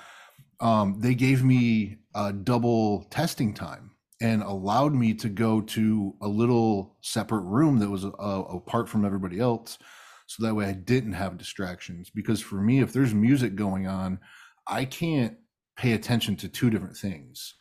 um, 0.61 1.01
they 1.01 1.15
gave 1.15 1.45
me 1.45 1.99
a 2.15 2.33
double 2.33 3.05
testing 3.11 3.55
time 3.55 3.91
and 4.21 4.43
allowed 4.43 4.95
me 4.95 5.13
to 5.15 5.29
go 5.29 5.61
to 5.61 6.15
a 6.23 6.29
little 6.29 6.97
separate 7.03 7.43
room 7.43 7.79
that 7.79 7.91
was 7.91 8.05
uh, 8.05 8.09
apart 8.19 8.89
from 8.89 9.05
everybody 9.05 9.39
else 9.39 9.79
so 10.27 10.45
that 10.45 10.55
way 10.55 10.67
i 10.67 10.73
didn't 10.73 11.13
have 11.13 11.39
distractions. 11.39 12.11
Because 12.11 12.41
for 12.41 12.57
me 12.57 12.81
if 12.81 12.93
there's 12.93 13.15
music 13.15 13.55
going 13.55 13.87
on 13.87 14.19
i 14.67 14.85
can't 14.85 15.37
pay 15.77 15.93
attention 15.93 16.37
to 16.37 16.49
two 16.49 16.71
different 16.71 16.97
things. 16.97 17.55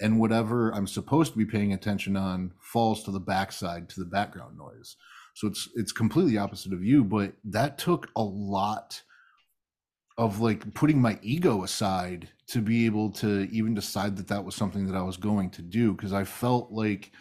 And 0.00 0.20
whatever 0.20 0.70
i'm 0.70 0.86
supposed 0.86 1.32
to 1.32 1.38
be 1.38 1.46
paying 1.46 1.72
attention 1.72 2.16
on 2.16 2.52
falls 2.60 3.04
to 3.04 3.10
the 3.10 3.20
backside 3.20 3.88
to 3.90 4.00
the 4.00 4.06
background 4.06 4.58
noise. 4.58 4.96
So 5.34 5.48
it's 5.48 5.68
it's 5.74 5.92
completely 5.92 6.36
opposite 6.36 6.74
of 6.74 6.84
you 6.84 7.04
but 7.04 7.32
that 7.44 7.78
took 7.78 8.08
a 8.16 8.22
lot 8.22 9.02
of 10.18 10.40
like 10.40 10.74
putting 10.74 11.00
my 11.00 11.18
ego 11.22 11.64
aside 11.64 12.28
to 12.48 12.60
be 12.60 12.86
able 12.86 13.10
to 13.10 13.48
even 13.50 13.74
decide 13.74 14.16
that 14.16 14.28
that 14.28 14.44
was 14.44 14.54
something 14.54 14.86
that 14.86 14.96
I 14.96 15.02
was 15.02 15.16
going 15.16 15.50
to 15.50 15.62
do 15.62 15.92
because 15.92 16.12
I 16.12 16.24
felt 16.24 16.70
like 16.70 17.12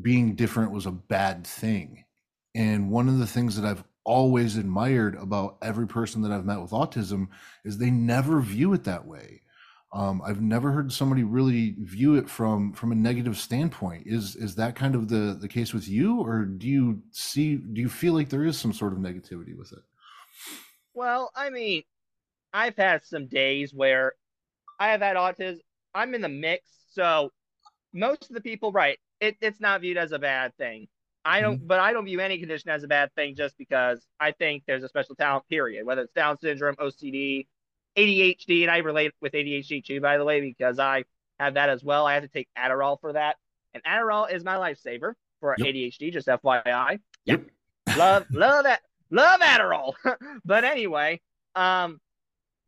being 0.00 0.34
different 0.34 0.72
was 0.72 0.86
a 0.86 0.90
bad 0.90 1.46
thing. 1.46 2.04
And 2.54 2.90
one 2.90 3.08
of 3.08 3.18
the 3.18 3.26
things 3.26 3.56
that 3.56 3.66
I've 3.66 3.84
always 4.04 4.56
admired 4.56 5.14
about 5.16 5.56
every 5.62 5.86
person 5.86 6.22
that 6.22 6.32
I've 6.32 6.44
met 6.44 6.60
with 6.60 6.72
autism 6.72 7.28
is 7.64 7.78
they 7.78 7.90
never 7.90 8.40
view 8.40 8.72
it 8.72 8.84
that 8.84 9.06
way. 9.06 9.42
Um, 9.92 10.22
I've 10.24 10.40
never 10.40 10.70
heard 10.70 10.92
somebody 10.92 11.24
really 11.24 11.74
view 11.78 12.14
it 12.14 12.28
from 12.28 12.72
from 12.72 12.92
a 12.92 12.94
negative 12.94 13.36
standpoint. 13.36 14.04
Is 14.06 14.36
is 14.36 14.54
that 14.54 14.76
kind 14.76 14.94
of 14.94 15.08
the 15.08 15.36
the 15.40 15.48
case 15.48 15.74
with 15.74 15.88
you, 15.88 16.20
or 16.20 16.44
do 16.44 16.68
you 16.68 17.02
see 17.10 17.56
do 17.56 17.80
you 17.80 17.88
feel 17.88 18.12
like 18.12 18.28
there 18.28 18.44
is 18.44 18.56
some 18.56 18.72
sort 18.72 18.92
of 18.92 19.00
negativity 19.00 19.56
with 19.56 19.72
it? 19.72 19.82
Well, 20.94 21.32
I 21.34 21.50
mean, 21.50 21.82
I've 22.52 22.76
had 22.76 23.04
some 23.04 23.26
days 23.26 23.72
where 23.72 24.14
I 24.78 24.88
have 24.88 25.00
had 25.00 25.16
autism. 25.16 25.58
I'm 25.94 26.14
in 26.14 26.20
the 26.20 26.28
mix, 26.28 26.64
so 26.92 27.30
most 27.92 28.30
of 28.30 28.34
the 28.34 28.40
people, 28.40 28.72
right? 28.72 28.98
It, 29.20 29.36
it's 29.40 29.60
not 29.60 29.80
viewed 29.80 29.96
as 29.96 30.12
a 30.12 30.18
bad 30.18 30.56
thing. 30.56 30.88
I 31.24 31.40
don't, 31.40 31.58
mm-hmm. 31.58 31.66
but 31.66 31.80
I 31.80 31.92
don't 31.92 32.06
view 32.06 32.20
any 32.20 32.38
condition 32.38 32.70
as 32.70 32.82
a 32.82 32.88
bad 32.88 33.14
thing 33.14 33.34
just 33.36 33.58
because 33.58 34.00
I 34.18 34.32
think 34.32 34.64
there's 34.66 34.82
a 34.82 34.88
special 34.88 35.14
talent. 35.14 35.46
Period. 35.48 35.84
Whether 35.84 36.02
it's 36.02 36.12
Down 36.12 36.38
syndrome, 36.38 36.76
OCD, 36.76 37.46
ADHD, 37.96 38.62
and 38.62 38.70
I 38.70 38.78
relate 38.78 39.12
with 39.20 39.32
ADHD 39.32 39.84
too, 39.84 40.00
by 40.00 40.16
the 40.16 40.24
way, 40.24 40.40
because 40.40 40.78
I 40.78 41.04
have 41.38 41.54
that 41.54 41.68
as 41.68 41.84
well. 41.84 42.06
I 42.06 42.14
have 42.14 42.22
to 42.22 42.28
take 42.28 42.48
Adderall 42.56 43.00
for 43.00 43.12
that, 43.12 43.36
and 43.74 43.82
Adderall 43.84 44.32
is 44.32 44.44
my 44.44 44.56
lifesaver 44.56 45.12
for 45.40 45.54
yep. 45.58 45.68
ADHD. 45.68 46.12
Just 46.12 46.28
FYI. 46.28 47.00
Yep. 47.26 47.44
love, 47.96 48.26
love 48.30 48.64
that, 48.64 48.80
love 49.10 49.40
Adderall. 49.40 49.92
but 50.44 50.64
anyway, 50.64 51.20
um, 51.54 52.00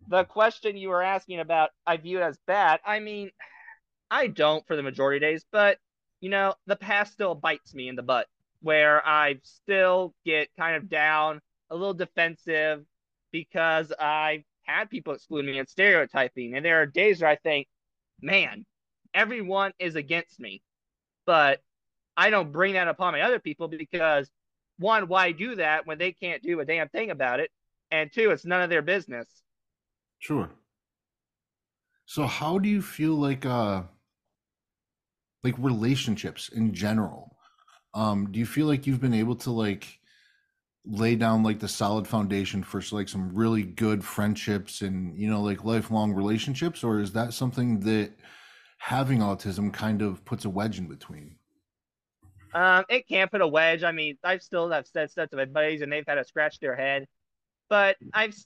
the 0.08 0.24
question 0.24 0.76
you 0.76 0.88
were 0.88 1.02
asking 1.02 1.40
about, 1.40 1.70
I 1.86 1.96
view 1.96 2.18
it 2.18 2.22
as 2.22 2.38
bad. 2.46 2.80
I 2.84 3.00
mean, 3.00 3.30
I 4.10 4.26
don't 4.26 4.66
for 4.66 4.76
the 4.76 4.82
majority 4.82 5.16
of 5.18 5.30
days, 5.30 5.44
but 5.50 5.78
you 6.20 6.30
know, 6.30 6.54
the 6.66 6.76
past 6.76 7.12
still 7.12 7.34
bites 7.34 7.74
me 7.74 7.88
in 7.88 7.96
the 7.96 8.02
butt 8.02 8.28
where 8.62 9.06
I 9.06 9.40
still 9.42 10.14
get 10.24 10.48
kind 10.56 10.76
of 10.76 10.88
down, 10.88 11.40
a 11.70 11.74
little 11.74 11.94
defensive 11.94 12.84
because 13.32 13.92
I 13.98 14.44
had 14.62 14.88
people 14.88 15.14
exclude 15.14 15.44
me 15.44 15.58
and 15.58 15.68
stereotyping. 15.68 16.54
And 16.54 16.64
there 16.64 16.80
are 16.80 16.86
days 16.86 17.20
where 17.20 17.30
I 17.30 17.36
think, 17.36 17.66
man, 18.20 18.64
everyone 19.14 19.72
is 19.78 19.96
against 19.96 20.38
me. 20.38 20.62
But 21.26 21.60
I 22.16 22.30
don't 22.30 22.52
bring 22.52 22.74
that 22.74 22.88
upon 22.88 23.14
my 23.14 23.22
other 23.22 23.40
people 23.40 23.68
because 23.68 24.30
one, 24.78 25.08
why 25.08 25.32
do 25.32 25.56
that 25.56 25.86
when 25.86 25.98
they 25.98 26.12
can't 26.12 26.42
do 26.42 26.60
a 26.60 26.64
damn 26.64 26.88
thing 26.88 27.10
about 27.10 27.40
it? 27.40 27.50
And 27.90 28.12
two, 28.12 28.30
it's 28.30 28.44
none 28.44 28.62
of 28.62 28.70
their 28.70 28.82
business. 28.82 29.26
Sure. 30.22 30.48
So 32.06 32.26
how 32.26 32.60
do 32.60 32.68
you 32.68 32.80
feel 32.80 33.14
like 33.14 33.44
uh 33.44 33.82
like 35.42 35.56
relationships 35.58 36.48
in 36.48 36.72
general? 36.72 37.36
Um 37.92 38.30
do 38.30 38.38
you 38.38 38.46
feel 38.46 38.68
like 38.68 38.86
you've 38.86 39.00
been 39.00 39.14
able 39.14 39.34
to 39.36 39.50
like 39.50 39.98
lay 40.84 41.16
down 41.16 41.42
like 41.42 41.58
the 41.58 41.66
solid 41.66 42.06
foundation 42.06 42.62
for 42.62 42.80
like 42.92 43.08
some 43.08 43.34
really 43.34 43.64
good 43.64 44.04
friendships 44.04 44.82
and 44.82 45.18
you 45.18 45.28
know 45.28 45.42
like 45.42 45.64
lifelong 45.64 46.12
relationships 46.12 46.84
or 46.84 47.00
is 47.00 47.12
that 47.14 47.32
something 47.32 47.80
that 47.80 48.12
having 48.78 49.18
autism 49.18 49.72
kind 49.72 50.02
of 50.02 50.24
puts 50.24 50.44
a 50.44 50.50
wedge 50.50 50.78
in 50.78 50.86
between? 50.86 51.34
Um, 52.54 52.84
it 52.88 53.08
can't 53.08 53.30
put 53.30 53.40
a 53.40 53.48
wedge. 53.48 53.82
I 53.82 53.90
mean, 53.90 54.18
I've 54.22 54.42
still 54.42 54.70
have 54.70 54.86
said 54.86 55.10
stuff 55.10 55.30
to 55.30 55.36
my 55.36 55.46
buddies, 55.46 55.80
and 55.80 55.90
they've 55.90 56.04
had 56.06 56.16
to 56.16 56.24
scratch 56.24 56.60
their 56.60 56.76
head, 56.76 57.06
but 57.70 57.96
I've, 58.12 58.36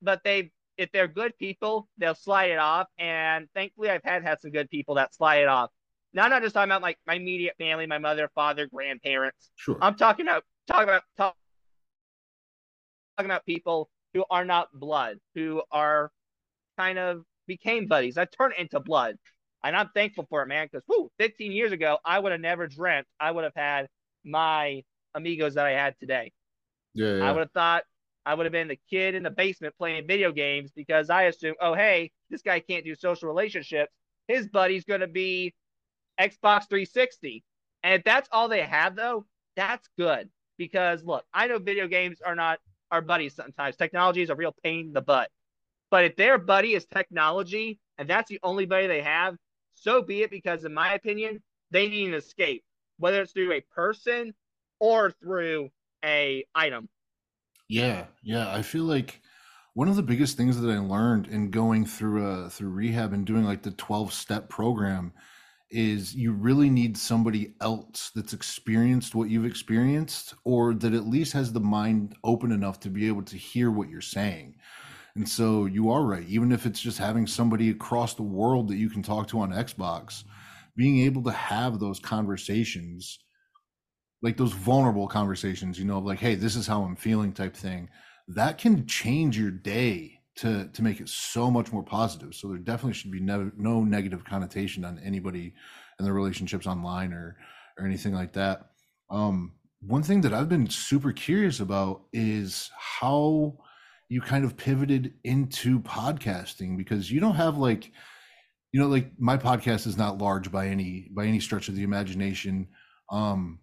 but 0.00 0.20
they've 0.24 0.50
if 0.78 0.90
they're 0.92 1.08
good 1.08 1.36
people, 1.38 1.88
they'll 1.98 2.14
slide 2.14 2.50
it 2.50 2.58
off. 2.58 2.86
And 2.98 3.48
thankfully, 3.54 3.90
I've 3.90 4.04
had 4.04 4.22
had 4.22 4.40
some 4.40 4.52
good 4.52 4.70
people 4.70 4.94
that 4.94 5.14
slide 5.14 5.42
it 5.42 5.48
off. 5.48 5.70
Now, 6.14 6.24
I'm 6.24 6.30
not 6.30 6.42
just 6.42 6.54
talking 6.54 6.70
about 6.70 6.80
like 6.80 6.98
my 7.06 7.14
immediate 7.14 7.56
family, 7.58 7.86
my 7.86 7.98
mother, 7.98 8.30
father, 8.34 8.66
grandparents. 8.72 9.50
Sure. 9.56 9.76
I'm 9.82 9.96
talking 9.96 10.26
about 10.26 10.44
talking 10.66 10.84
about 10.84 11.02
talk, 11.16 11.36
talking 13.16 13.30
about 13.30 13.44
people 13.44 13.90
who 14.14 14.24
are 14.30 14.44
not 14.44 14.68
blood, 14.72 15.18
who 15.34 15.62
are 15.70 16.10
kind 16.78 16.98
of 16.98 17.24
became 17.46 17.88
buddies. 17.88 18.16
I 18.16 18.24
turned 18.24 18.54
into 18.56 18.80
blood, 18.80 19.16
and 19.62 19.76
I'm 19.76 19.90
thankful 19.94 20.26
for 20.30 20.42
it, 20.42 20.46
man. 20.46 20.68
Because 20.72 21.10
15 21.18 21.52
years 21.52 21.72
ago, 21.72 21.98
I 22.04 22.18
would 22.20 22.32
have 22.32 22.40
never 22.40 22.68
dreamt 22.68 23.06
I 23.20 23.32
would 23.32 23.44
have 23.44 23.56
had 23.56 23.88
my 24.24 24.82
amigos 25.14 25.54
that 25.54 25.66
I 25.66 25.72
had 25.72 25.94
today. 25.98 26.32
Yeah, 26.94 27.16
yeah. 27.16 27.28
I 27.28 27.32
would 27.32 27.40
have 27.40 27.52
thought 27.52 27.82
I 28.28 28.34
would 28.34 28.44
have 28.44 28.52
been 28.52 28.68
the 28.68 28.78
kid 28.90 29.14
in 29.14 29.22
the 29.22 29.30
basement 29.30 29.74
playing 29.78 30.06
video 30.06 30.32
games 30.32 30.70
because 30.70 31.08
I 31.08 31.22
assume, 31.22 31.54
oh, 31.62 31.72
hey, 31.72 32.12
this 32.28 32.42
guy 32.42 32.60
can't 32.60 32.84
do 32.84 32.94
social 32.94 33.26
relationships. 33.26 33.90
His 34.26 34.46
buddy's 34.46 34.84
going 34.84 35.00
to 35.00 35.06
be 35.06 35.54
Xbox 36.20 36.68
360. 36.68 37.42
And 37.82 37.94
if 37.94 38.04
that's 38.04 38.28
all 38.30 38.48
they 38.48 38.60
have, 38.60 38.96
though, 38.96 39.24
that's 39.56 39.88
good. 39.96 40.28
Because 40.58 41.02
look, 41.04 41.24
I 41.32 41.46
know 41.46 41.58
video 41.58 41.88
games 41.88 42.18
are 42.20 42.34
not 42.34 42.58
our 42.90 43.00
buddies 43.00 43.34
sometimes. 43.34 43.76
Technology 43.76 44.20
is 44.20 44.28
a 44.28 44.34
real 44.34 44.54
pain 44.62 44.88
in 44.88 44.92
the 44.92 45.00
butt. 45.00 45.30
But 45.90 46.04
if 46.04 46.16
their 46.16 46.36
buddy 46.36 46.74
is 46.74 46.84
technology 46.84 47.80
and 47.96 48.10
that's 48.10 48.28
the 48.28 48.40
only 48.42 48.66
buddy 48.66 48.88
they 48.88 49.00
have, 49.00 49.36
so 49.72 50.02
be 50.02 50.22
it. 50.22 50.30
Because 50.30 50.66
in 50.66 50.74
my 50.74 50.92
opinion, 50.92 51.42
they 51.70 51.88
need 51.88 52.08
an 52.08 52.14
escape, 52.14 52.62
whether 52.98 53.22
it's 53.22 53.32
through 53.32 53.52
a 53.52 53.62
person 53.74 54.34
or 54.80 55.12
through 55.12 55.70
a 56.04 56.44
item. 56.54 56.90
Yeah, 57.68 58.06
yeah. 58.22 58.52
I 58.52 58.62
feel 58.62 58.84
like 58.84 59.20
one 59.74 59.88
of 59.88 59.96
the 59.96 60.02
biggest 60.02 60.36
things 60.36 60.60
that 60.60 60.70
I 60.70 60.78
learned 60.78 61.28
in 61.28 61.50
going 61.50 61.86
through 61.86 62.26
uh 62.26 62.48
through 62.48 62.70
rehab 62.70 63.12
and 63.12 63.26
doing 63.26 63.44
like 63.44 63.62
the 63.62 63.70
12 63.72 64.12
step 64.12 64.48
program 64.48 65.12
is 65.70 66.14
you 66.14 66.32
really 66.32 66.70
need 66.70 66.96
somebody 66.96 67.54
else 67.60 68.10
that's 68.14 68.32
experienced 68.32 69.14
what 69.14 69.28
you've 69.28 69.44
experienced 69.44 70.34
or 70.44 70.74
that 70.74 70.94
at 70.94 71.06
least 71.06 71.34
has 71.34 71.52
the 71.52 71.60
mind 71.60 72.16
open 72.24 72.52
enough 72.52 72.80
to 72.80 72.88
be 72.88 73.06
able 73.06 73.22
to 73.22 73.36
hear 73.36 73.70
what 73.70 73.90
you're 73.90 74.00
saying. 74.00 74.54
And 75.14 75.28
so 75.28 75.66
you 75.66 75.90
are 75.90 76.04
right. 76.04 76.26
Even 76.28 76.52
if 76.52 76.66
it's 76.66 76.80
just 76.80 76.98
having 76.98 77.26
somebody 77.26 77.70
across 77.70 78.14
the 78.14 78.22
world 78.22 78.68
that 78.68 78.76
you 78.76 78.88
can 78.88 79.02
talk 79.02 79.28
to 79.28 79.40
on 79.40 79.52
Xbox, 79.52 80.24
being 80.76 81.00
able 81.00 81.22
to 81.24 81.32
have 81.32 81.78
those 81.80 82.00
conversations 82.00 83.18
like 84.22 84.36
those 84.36 84.52
vulnerable 84.52 85.06
conversations, 85.06 85.78
you 85.78 85.84
know, 85.84 85.98
like, 85.98 86.18
hey, 86.18 86.34
this 86.34 86.56
is 86.56 86.66
how 86.66 86.82
I'm 86.82 86.96
feeling 86.96 87.32
type 87.32 87.54
thing, 87.56 87.88
that 88.28 88.58
can 88.58 88.86
change 88.86 89.38
your 89.38 89.50
day 89.50 90.20
to 90.36 90.68
to 90.72 90.82
make 90.82 91.00
it 91.00 91.08
so 91.08 91.50
much 91.50 91.72
more 91.72 91.82
positive. 91.82 92.34
So 92.34 92.48
there 92.48 92.58
definitely 92.58 92.94
should 92.94 93.10
be 93.10 93.20
no, 93.20 93.50
no 93.56 93.82
negative 93.84 94.24
connotation 94.24 94.84
on 94.84 95.00
anybody 95.04 95.54
and 95.98 96.06
the 96.06 96.12
relationships 96.12 96.66
online 96.66 97.12
or 97.12 97.36
or 97.78 97.86
anything 97.86 98.14
like 98.14 98.32
that. 98.34 98.70
Um, 99.10 99.52
one 99.80 100.02
thing 100.02 100.20
that 100.22 100.34
I've 100.34 100.48
been 100.48 100.68
super 100.68 101.12
curious 101.12 101.60
about 101.60 102.02
is 102.12 102.70
how 102.76 103.56
you 104.08 104.20
kind 104.20 104.44
of 104.44 104.56
pivoted 104.56 105.14
into 105.24 105.80
podcasting 105.80 106.76
because 106.76 107.10
you 107.10 107.20
don't 107.20 107.34
have 107.34 107.58
like 107.58 107.92
you 108.72 108.80
know 108.80 108.86
like 108.86 109.12
my 109.18 109.36
podcast 109.36 109.86
is 109.86 109.96
not 109.96 110.18
large 110.18 110.50
by 110.50 110.66
any 110.68 111.08
by 111.12 111.26
any 111.26 111.40
stretch 111.40 111.68
of 111.68 111.76
the 111.76 111.82
imagination 111.82 112.66
um 113.10 113.58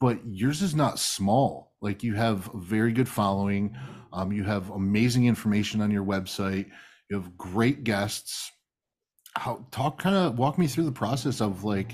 but 0.00 0.18
yours 0.26 0.62
is 0.62 0.74
not 0.74 0.98
small. 0.98 1.74
Like 1.80 2.02
you 2.02 2.14
have 2.14 2.52
a 2.54 2.58
very 2.58 2.92
good 2.92 3.08
following. 3.08 3.76
Um 4.12 4.32
you 4.32 4.44
have 4.44 4.70
amazing 4.70 5.26
information 5.26 5.80
on 5.80 5.90
your 5.90 6.04
website. 6.04 6.70
You 7.10 7.20
have 7.20 7.36
great 7.36 7.84
guests. 7.84 8.50
How 9.34 9.66
talk 9.70 9.98
kind 9.98 10.16
of 10.16 10.38
walk 10.38 10.58
me 10.58 10.66
through 10.66 10.84
the 10.84 10.92
process 10.92 11.40
of 11.40 11.64
like 11.64 11.92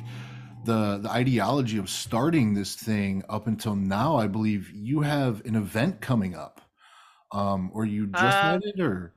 the 0.65 0.99
the 0.99 1.11
ideology 1.11 1.79
of 1.79 1.91
starting 1.91 2.55
this 2.55 2.77
thing 2.77 3.25
up 3.29 3.47
until 3.47 3.75
now. 3.75 4.17
I 4.17 4.27
believe 4.27 4.71
you 4.71 5.01
have 5.01 5.45
an 5.45 5.57
event 5.57 6.01
coming 6.01 6.35
up. 6.35 6.61
Um 7.33 7.71
or 7.73 7.85
you 7.85 8.07
just 8.09 8.39
uh, 8.39 8.53
had 8.53 8.63
it 8.65 8.81
or 8.81 9.15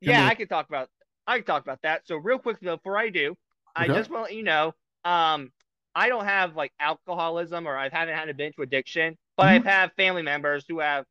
yeah 0.00 0.26
i 0.26 0.34
can 0.34 0.48
talk 0.48 0.68
about 0.68 0.88
i 1.26 1.36
can 1.36 1.46
talk 1.46 1.62
about 1.62 1.80
that. 1.82 2.06
So 2.06 2.16
real 2.16 2.38
quick 2.38 2.58
though, 2.60 2.76
before 2.76 2.98
i 2.98 3.08
do 3.08 3.36
i 3.74 3.86
just 3.86 4.10
want 4.10 4.26
to 4.26 4.32
let 4.32 4.34
you 4.34 4.42
know 4.42 4.74
um 5.04 5.50
i 5.94 6.08
don't 6.08 6.24
have 6.24 6.56
like 6.56 6.72
alcoholism 6.80 7.66
or 7.66 7.76
i 7.76 7.88
haven't 7.90 8.14
had 8.14 8.28
a 8.28 8.34
binge 8.34 8.54
addiction 8.60 9.16
but 9.36 9.44
mm-hmm. 9.44 9.54
i've 9.54 9.64
had 9.64 9.92
family 9.96 10.22
members 10.22 10.64
who 10.68 10.80
have 10.80 11.04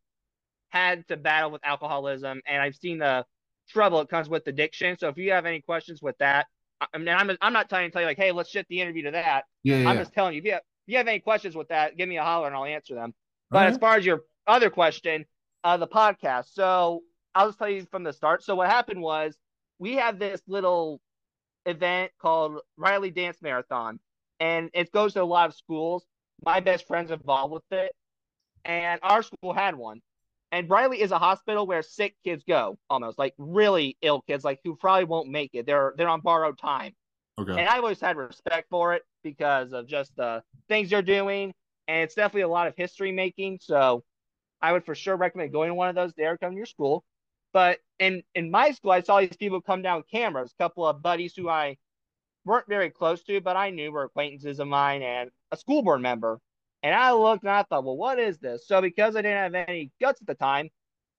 had 0.70 1.08
to 1.08 1.18
battle 1.18 1.52
with 1.52 1.66
alcoholism 1.66 2.42
and 2.48 2.62
i've 2.62 2.76
seen 2.76 2.98
the 2.98 3.26
trouble 3.70 4.02
it 4.02 4.10
comes 4.10 4.30
with 4.30 4.46
addiction 4.48 4.98
so 4.98 5.08
if 5.08 5.18
you 5.18 5.32
have 5.32 5.46
any 5.46 5.62
questions 5.62 6.02
with 6.02 6.18
that 6.18 6.48
I 6.94 6.98
mean, 6.98 7.10
I'm, 7.10 7.30
I'm 7.42 7.54
not 7.54 7.70
trying 7.70 7.88
to 7.88 7.94
tell 7.94 8.02
you 8.02 8.08
like, 8.08 8.18
hey, 8.18 8.32
let's 8.32 8.50
shift 8.50 8.68
the 8.70 8.82
interview 8.82 9.04
to 9.04 9.12
that. 9.12 9.44
Yeah, 9.64 9.78
yeah 9.78 9.90
I'm 9.90 9.98
just 9.98 10.14
telling 10.14 10.34
you, 10.34 10.40
if 10.40 10.46
you, 10.46 10.52
have, 10.54 10.62
if 10.88 10.92
you 10.92 10.98
have 10.98 11.08
any 11.08 11.20
questions 11.20 11.56
with 11.56 11.68
that, 11.68 11.96
give 11.96 12.10
me 12.10 12.18
a 12.18 12.24
holler 12.24 12.48
and 12.48 12.56
I'll 12.56 12.66
answer 12.66 12.96
them. 12.96 13.14
But 13.52 13.68
as 13.68 13.78
far 13.78 13.98
as 13.98 14.06
your 14.06 14.24
other 14.48 14.70
question, 14.70 15.26
uh, 15.64 15.78
the 15.78 15.88
podcast. 15.88 16.54
So 16.54 17.04
I'll 17.36 17.48
just 17.48 17.60
tell 17.60 17.70
you 17.70 17.86
from 17.92 18.04
the 18.04 18.14
start. 18.14 18.44
So 18.44 18.56
what 18.56 18.70
happened 18.70 19.02
was 19.02 19.38
we 19.80 19.96
had 19.96 20.20
this 20.20 20.42
little 20.48 21.02
event 21.66 22.12
called 22.20 22.60
Riley 22.78 23.12
Dance 23.12 23.38
Marathon, 23.42 24.00
and 24.42 24.72
it 24.74 24.92
goes 24.92 25.14
to 25.14 25.22
a 25.22 25.24
lot 25.24 25.48
of 25.48 25.56
schools. 25.56 26.04
My 26.44 26.60
best 26.60 26.88
friend's 26.88 27.12
involved 27.12 27.54
with 27.54 27.64
it, 27.72 27.94
and 28.66 29.00
our 29.04 29.22
school 29.22 29.54
had 29.54 29.76
one. 29.76 30.02
And 30.52 30.70
Riley 30.70 31.02
is 31.02 31.12
a 31.12 31.20
hospital 31.20 31.66
where 31.66 31.82
sick 31.82 32.16
kids 32.26 32.44
go, 32.46 32.78
almost 32.90 33.18
like 33.18 33.34
really 33.38 33.96
ill 34.02 34.22
kids, 34.22 34.44
like 34.44 34.60
who 34.66 34.76
probably 34.76 35.06
won't 35.06 35.30
make 35.30 35.52
it. 35.54 35.66
They're 35.66 35.94
they're 35.96 36.10
on 36.10 36.20
borrowed 36.20 36.58
time. 36.58 36.94
Okay. 37.40 37.52
And 37.52 37.70
I 37.70 37.78
always 37.78 38.02
had 38.02 38.18
respect 38.18 38.68
for 38.70 38.94
it 38.96 39.04
because 39.24 39.72
of 39.72 39.88
just 39.88 40.14
the 40.18 40.44
things 40.68 40.90
they're 40.90 41.02
doing, 41.04 41.54
and 41.88 42.04
it's 42.04 42.16
definitely 42.16 42.42
a 42.42 42.50
lot 42.50 42.68
of 42.68 42.74
history 42.76 43.12
making. 43.12 43.60
So 43.62 44.04
I 44.62 44.74
would 44.74 44.86
for 44.86 44.96
sure 44.96 45.16
recommend 45.16 45.54
going 45.54 45.70
to 45.70 45.76
one 45.76 45.88
of 45.88 45.96
those 45.96 46.14
there, 46.18 46.36
come 46.38 46.52
to 46.52 46.58
your 46.58 46.66
school. 46.66 47.06
But 47.54 47.78
in 48.00 48.24
in 48.34 48.50
my 48.50 48.72
school, 48.72 48.92
I 48.92 49.02
saw 49.02 49.20
these 49.22 49.38
people 49.38 49.62
come 49.62 49.84
down 49.84 49.98
with 49.98 50.10
cameras. 50.10 50.52
A 50.60 50.64
couple 50.64 50.88
of 50.88 51.04
buddies 51.04 51.36
who 51.36 51.48
I 51.48 51.78
weren't 52.46 52.68
very 52.68 52.90
close 52.90 53.24
to, 53.24 53.42
but 53.42 53.56
I 53.56 53.70
knew 53.70 53.92
were 53.92 54.04
acquaintances 54.04 54.60
of 54.60 54.68
mine, 54.68 55.02
and 55.02 55.30
a 55.52 55.58
school 55.58 55.84
board 55.84 56.02
member. 56.02 56.40
And 56.84 56.96
I 56.96 57.12
looked 57.14 57.44
and 57.44 57.52
I 57.52 57.64
thought, 57.64 57.84
well, 57.84 57.98
what 57.98 58.20
is 58.20 58.40
this? 58.40 58.68
So 58.68 58.82
because 58.82 59.16
I 59.16 59.22
didn't 59.22 59.54
have 59.54 59.68
any 59.68 59.92
guts 60.02 60.22
at 60.22 60.28
the 60.28 60.34
time, 60.34 60.70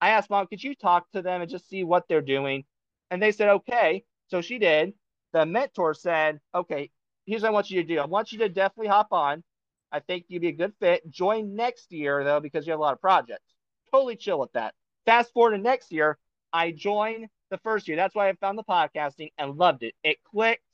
I 0.00 0.10
asked 0.10 0.30
mom, 0.30 0.48
could 0.48 0.62
you 0.62 0.74
talk 0.74 1.08
to 1.12 1.22
them 1.22 1.40
and 1.40 1.50
just 1.50 1.68
see 1.68 1.84
what 1.84 2.08
they're 2.08 2.20
doing? 2.20 2.64
And 3.10 3.22
they 3.22 3.30
said, 3.30 3.48
okay. 3.48 4.04
So 4.28 4.40
she 4.40 4.58
did. 4.58 4.94
The 5.32 5.46
mentor 5.46 5.94
said, 5.94 6.40
okay, 6.54 6.90
here's 7.26 7.42
what 7.42 7.48
I 7.48 7.52
want 7.52 7.70
you 7.70 7.80
to 7.80 7.86
do. 7.86 8.00
I 8.00 8.06
want 8.06 8.32
you 8.32 8.38
to 8.38 8.48
definitely 8.48 8.88
hop 8.88 9.12
on. 9.12 9.44
I 9.92 10.00
think 10.00 10.24
you'd 10.28 10.42
be 10.42 10.48
a 10.48 10.52
good 10.52 10.72
fit. 10.80 11.08
Join 11.08 11.54
next 11.54 11.92
year 11.92 12.24
though, 12.24 12.40
because 12.40 12.66
you 12.66 12.72
have 12.72 12.80
a 12.80 12.82
lot 12.82 12.94
of 12.94 13.00
projects. 13.00 13.54
Totally 13.92 14.16
chill 14.16 14.40
with 14.40 14.52
that. 14.54 14.74
Fast 15.06 15.32
forward 15.32 15.52
to 15.52 15.58
next 15.58 15.92
year, 15.92 16.18
I 16.52 16.72
joined 16.72 17.28
the 17.50 17.58
first 17.58 17.86
year. 17.86 17.96
That's 17.96 18.14
why 18.14 18.28
I 18.28 18.32
found 18.34 18.58
the 18.58 18.64
podcasting 18.64 19.32
and 19.38 19.56
loved 19.56 19.84
it. 19.84 19.94
It 20.02 20.16
clicked. 20.24 20.64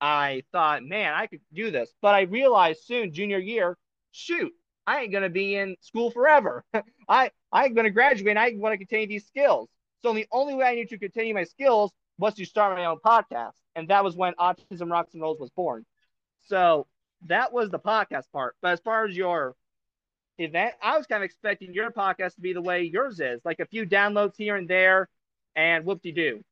I 0.00 0.44
thought, 0.52 0.82
man, 0.82 1.12
I 1.14 1.26
could 1.26 1.40
do 1.52 1.70
this. 1.70 1.92
But 2.00 2.14
I 2.14 2.22
realized 2.22 2.84
soon, 2.84 3.12
junior 3.12 3.38
year, 3.38 3.76
shoot, 4.12 4.52
I 4.86 5.02
ain't 5.02 5.12
gonna 5.12 5.28
be 5.28 5.54
in 5.56 5.76
school 5.80 6.10
forever. 6.10 6.64
I 7.08 7.30
I'm 7.52 7.74
gonna 7.74 7.90
graduate. 7.90 8.30
And 8.30 8.38
I 8.38 8.52
want 8.56 8.72
to 8.72 8.78
continue 8.78 9.06
these 9.06 9.26
skills. 9.26 9.68
So 10.02 10.12
the 10.14 10.26
only 10.32 10.54
way 10.54 10.64
I 10.64 10.74
knew 10.74 10.86
to 10.86 10.98
continue 10.98 11.34
my 11.34 11.44
skills 11.44 11.92
was 12.18 12.34
to 12.34 12.44
start 12.44 12.76
my 12.76 12.86
own 12.86 12.98
podcast, 13.04 13.54
and 13.74 13.88
that 13.88 14.04
was 14.04 14.16
when 14.16 14.34
Autism 14.34 14.90
Rocks 14.90 15.14
and 15.14 15.22
Rolls 15.22 15.38
was 15.38 15.50
born. 15.50 15.84
So 16.46 16.86
that 17.26 17.52
was 17.52 17.70
the 17.70 17.78
podcast 17.78 18.24
part. 18.32 18.56
But 18.62 18.72
as 18.72 18.80
far 18.80 19.06
as 19.06 19.16
your 19.16 19.54
event, 20.38 20.74
I 20.82 20.96
was 20.96 21.06
kind 21.06 21.22
of 21.22 21.26
expecting 21.26 21.74
your 21.74 21.90
podcast 21.90 22.34
to 22.34 22.40
be 22.40 22.52
the 22.52 22.62
way 22.62 22.82
yours 22.82 23.20
is, 23.20 23.40
like 23.44 23.60
a 23.60 23.66
few 23.66 23.86
downloads 23.86 24.36
here 24.36 24.56
and 24.56 24.68
there, 24.68 25.08
and 25.54 25.84
whoop 25.84 26.02
de 26.02 26.12
doo. 26.12 26.42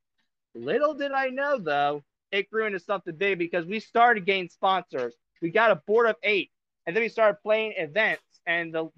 Little 0.54 0.94
did 0.94 1.12
I 1.12 1.28
know 1.28 1.58
though, 1.58 2.02
it 2.32 2.50
grew 2.50 2.66
into 2.66 2.78
something 2.78 3.16
big 3.16 3.38
because 3.38 3.66
we 3.66 3.80
started 3.80 4.26
getting 4.26 4.48
sponsors. 4.48 5.14
We 5.40 5.50
got 5.50 5.70
a 5.70 5.76
board 5.76 6.08
of 6.08 6.16
eight 6.22 6.50
and 6.86 6.94
then 6.94 7.02
we 7.02 7.08
started 7.08 7.42
playing 7.42 7.74
events 7.76 8.22
and 8.46 8.74
the 8.74 8.90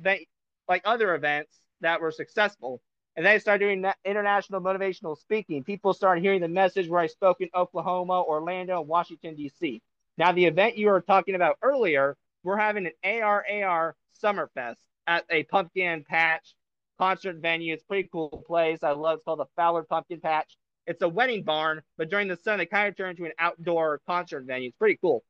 like 0.69 0.83
other 0.85 1.15
events 1.15 1.59
that 1.81 2.01
were 2.01 2.11
successful. 2.11 2.81
And 3.17 3.27
then 3.27 3.35
I 3.35 3.39
started 3.39 3.65
doing 3.65 3.85
international 4.05 4.61
motivational 4.61 5.19
speaking. 5.19 5.65
People 5.65 5.93
started 5.93 6.23
hearing 6.23 6.41
the 6.41 6.49
message 6.49 6.89
where 6.89 7.01
I 7.01 7.09
spoke 7.09 7.41
in 7.41 7.49
Oklahoma, 7.55 8.23
Orlando, 8.23 8.81
Washington, 8.81 9.35
D.C. 9.35 9.83
Now, 10.17 10.33
the 10.33 10.47
event 10.47 10.77
you 10.77 10.87
were 10.87 11.01
talking 11.01 11.35
about 11.35 11.57
earlier, 11.61 12.17
we're 12.45 12.57
having 12.57 12.87
an 12.87 12.93
ARAR 13.03 13.97
Summerfest 14.23 14.77
at 15.07 15.25
a 15.29 15.43
pumpkin 15.45 16.05
patch 16.09 16.55
concert 16.99 17.37
venue. 17.37 17.75
It's 17.75 17.83
pretty 17.83 18.09
cool 18.13 18.45
place. 18.47 18.83
I 18.83 18.93
love 18.93 19.15
it. 19.15 19.17
It's 19.17 19.25
called 19.25 19.41
the 19.41 19.47
Fowler 19.57 19.83
Pumpkin 19.83 20.21
Patch. 20.21 20.57
It's 20.87 21.03
a 21.03 21.09
wedding 21.09 21.45
barn, 21.45 21.83
but 21.97 22.11
during 22.11 22.29
the 22.29 22.37
sun, 22.37 22.61
it 22.61 22.71
kind 22.71 22.89
of 22.89 22.97
turned 22.97 23.19
into 23.19 23.27
an 23.29 23.37
outdoor 23.39 24.01
concert 24.07 24.45
venue. 24.45 24.69
It's 24.69 24.79
pretty 24.79 24.99
cool. 25.01 25.23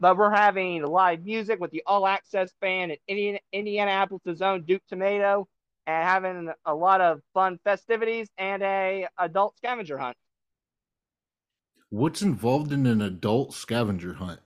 But 0.00 0.16
we're 0.16 0.30
having 0.30 0.82
live 0.82 1.24
music 1.24 1.60
with 1.60 1.70
the 1.70 1.82
All 1.86 2.06
Access 2.06 2.52
Band 2.60 2.92
and 2.92 3.00
Indian, 3.06 3.38
Indianapolis' 3.52 4.40
own 4.40 4.62
Duke 4.64 4.82
Tumatoe, 4.90 5.46
and 5.86 6.04
having 6.04 6.50
a 6.64 6.74
lot 6.74 7.00
of 7.00 7.20
fun 7.34 7.58
festivities 7.64 8.28
and 8.38 8.62
a 8.62 9.08
adult 9.18 9.56
scavenger 9.56 9.98
hunt. 9.98 10.16
What's 11.90 12.22
involved 12.22 12.72
in 12.72 12.86
an 12.86 13.02
adult 13.02 13.54
scavenger 13.54 14.14
hunt? 14.14 14.40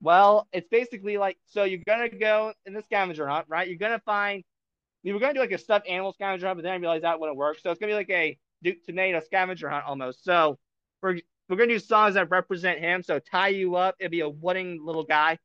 Well, 0.00 0.46
it's 0.52 0.68
basically 0.68 1.18
like 1.18 1.38
so 1.46 1.64
you're 1.64 1.80
gonna 1.86 2.08
go 2.08 2.52
in 2.66 2.72
the 2.72 2.82
scavenger 2.82 3.26
hunt, 3.26 3.46
right? 3.48 3.68
You're 3.68 3.78
gonna 3.78 4.00
find 4.04 4.44
we 5.04 5.12
were 5.12 5.18
gonna 5.20 5.34
do 5.34 5.40
like 5.40 5.52
a 5.52 5.58
stuffed 5.58 5.88
animal 5.88 6.12
scavenger 6.12 6.46
hunt, 6.46 6.58
but 6.58 6.62
then 6.62 6.72
I 6.72 6.76
realized 6.76 7.04
that 7.04 7.20
wouldn't 7.20 7.36
work. 7.36 7.58
So 7.58 7.70
it's 7.70 7.80
gonna 7.80 7.90
be 7.90 7.96
like 7.96 8.10
a 8.10 8.38
Duke 8.62 8.78
Tumatoe 8.88 9.24
scavenger 9.24 9.68
hunt 9.68 9.84
almost. 9.86 10.24
So 10.24 10.58
for 11.00 11.16
we're 11.48 11.56
gonna 11.56 11.68
do 11.68 11.78
songs 11.78 12.14
that 12.14 12.30
represent 12.30 12.80
him. 12.80 13.02
So 13.02 13.18
tie 13.18 13.48
you 13.48 13.76
up, 13.76 13.96
it'll 13.98 14.10
be 14.10 14.20
a 14.20 14.28
wooden 14.28 14.84
little 14.84 15.04
guy. 15.04 15.38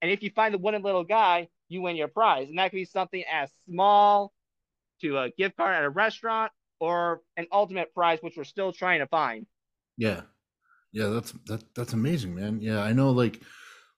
And 0.00 0.10
if 0.10 0.22
you 0.22 0.30
find 0.30 0.54
the 0.54 0.58
wooden 0.58 0.82
little 0.82 1.04
guy, 1.04 1.48
you 1.68 1.82
win 1.82 1.96
your 1.96 2.08
prize. 2.08 2.48
And 2.48 2.58
that 2.58 2.70
could 2.70 2.76
be 2.76 2.84
something 2.84 3.24
as 3.30 3.50
small 3.68 4.32
to 5.00 5.18
a 5.18 5.30
gift 5.30 5.56
card 5.56 5.74
at 5.74 5.84
a 5.84 5.90
restaurant 5.90 6.52
or 6.80 7.22
an 7.36 7.46
ultimate 7.52 7.92
prize, 7.92 8.18
which 8.20 8.36
we're 8.36 8.44
still 8.44 8.72
trying 8.72 9.00
to 9.00 9.06
find. 9.06 9.46
Yeah. 9.96 10.22
Yeah, 10.92 11.08
that's 11.08 11.32
that 11.46 11.62
that's 11.74 11.92
amazing, 11.92 12.34
man. 12.34 12.60
Yeah, 12.60 12.80
I 12.80 12.92
know 12.92 13.10
like 13.10 13.42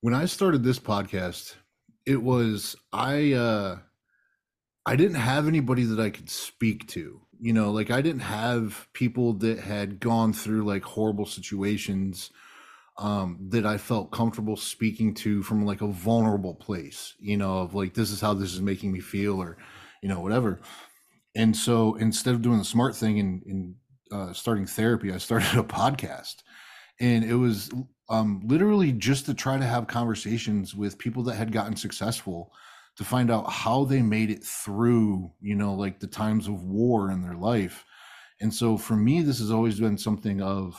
when 0.00 0.14
I 0.14 0.24
started 0.24 0.64
this 0.64 0.78
podcast, 0.78 1.54
it 2.06 2.20
was 2.20 2.74
I 2.92 3.32
uh 3.32 3.78
I 4.86 4.96
didn't 4.96 5.16
have 5.16 5.46
anybody 5.46 5.84
that 5.84 6.00
I 6.00 6.10
could 6.10 6.28
speak 6.28 6.88
to 6.88 7.20
you 7.40 7.52
know 7.52 7.70
like 7.70 7.90
i 7.90 8.00
didn't 8.02 8.20
have 8.20 8.88
people 8.92 9.32
that 9.32 9.58
had 9.58 10.00
gone 10.00 10.32
through 10.32 10.64
like 10.64 10.82
horrible 10.82 11.26
situations 11.26 12.30
um 12.98 13.38
that 13.48 13.64
i 13.64 13.76
felt 13.78 14.10
comfortable 14.10 14.56
speaking 14.56 15.14
to 15.14 15.42
from 15.42 15.64
like 15.64 15.80
a 15.80 15.86
vulnerable 15.86 16.54
place 16.54 17.14
you 17.18 17.36
know 17.36 17.58
of 17.58 17.74
like 17.74 17.94
this 17.94 18.10
is 18.10 18.20
how 18.20 18.34
this 18.34 18.52
is 18.52 18.60
making 18.60 18.92
me 18.92 19.00
feel 19.00 19.40
or 19.40 19.56
you 20.02 20.08
know 20.08 20.20
whatever. 20.20 20.60
And 21.36 21.56
so 21.56 21.94
instead 21.96 22.34
of 22.34 22.42
doing 22.42 22.58
the 22.58 22.64
smart 22.64 22.96
thing 22.96 23.20
and, 23.20 23.42
and 23.46 23.74
uh, 24.10 24.32
starting 24.32 24.66
therapy 24.66 25.12
i 25.12 25.18
started 25.18 25.48
a 25.58 25.62
podcast. 25.62 26.42
And 27.00 27.24
it 27.24 27.34
was 27.34 27.70
um 28.08 28.42
literally 28.44 28.92
just 28.92 29.26
to 29.26 29.34
try 29.34 29.56
to 29.58 29.64
have 29.64 29.86
conversations 29.86 30.74
with 30.74 30.98
people 30.98 31.22
that 31.24 31.36
had 31.36 31.52
gotten 31.52 31.76
successful 31.76 32.52
to 33.00 33.06
find 33.06 33.30
out 33.30 33.50
how 33.50 33.82
they 33.86 34.02
made 34.02 34.28
it 34.28 34.44
through, 34.44 35.32
you 35.40 35.54
know, 35.54 35.72
like 35.72 36.00
the 36.00 36.06
times 36.06 36.46
of 36.46 36.64
war 36.64 37.10
in 37.10 37.22
their 37.22 37.34
life. 37.34 37.86
And 38.42 38.52
so 38.52 38.76
for 38.76 38.94
me, 38.94 39.22
this 39.22 39.38
has 39.38 39.50
always 39.50 39.80
been 39.80 39.96
something 39.96 40.42
of 40.42 40.78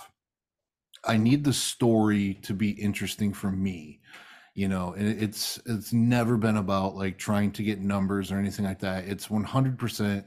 I 1.03 1.17
need 1.17 1.43
the 1.43 1.51
story 1.51 2.35
to 2.43 2.53
be 2.53 2.79
interesting 2.79 3.33
for 3.33 3.49
me, 3.51 4.01
you 4.53 4.67
know, 4.67 4.93
and 4.93 5.07
it's 5.19 5.59
it's 5.65 5.93
never 5.93 6.37
been 6.37 6.57
about 6.57 6.95
like 6.95 7.17
trying 7.17 7.53
to 7.53 7.63
get 7.63 7.81
numbers 7.81 8.31
or 8.31 8.37
anything 8.37 8.65
like 8.65 8.81
that. 8.81 9.07
It's 9.07 9.27
100% 9.27 10.23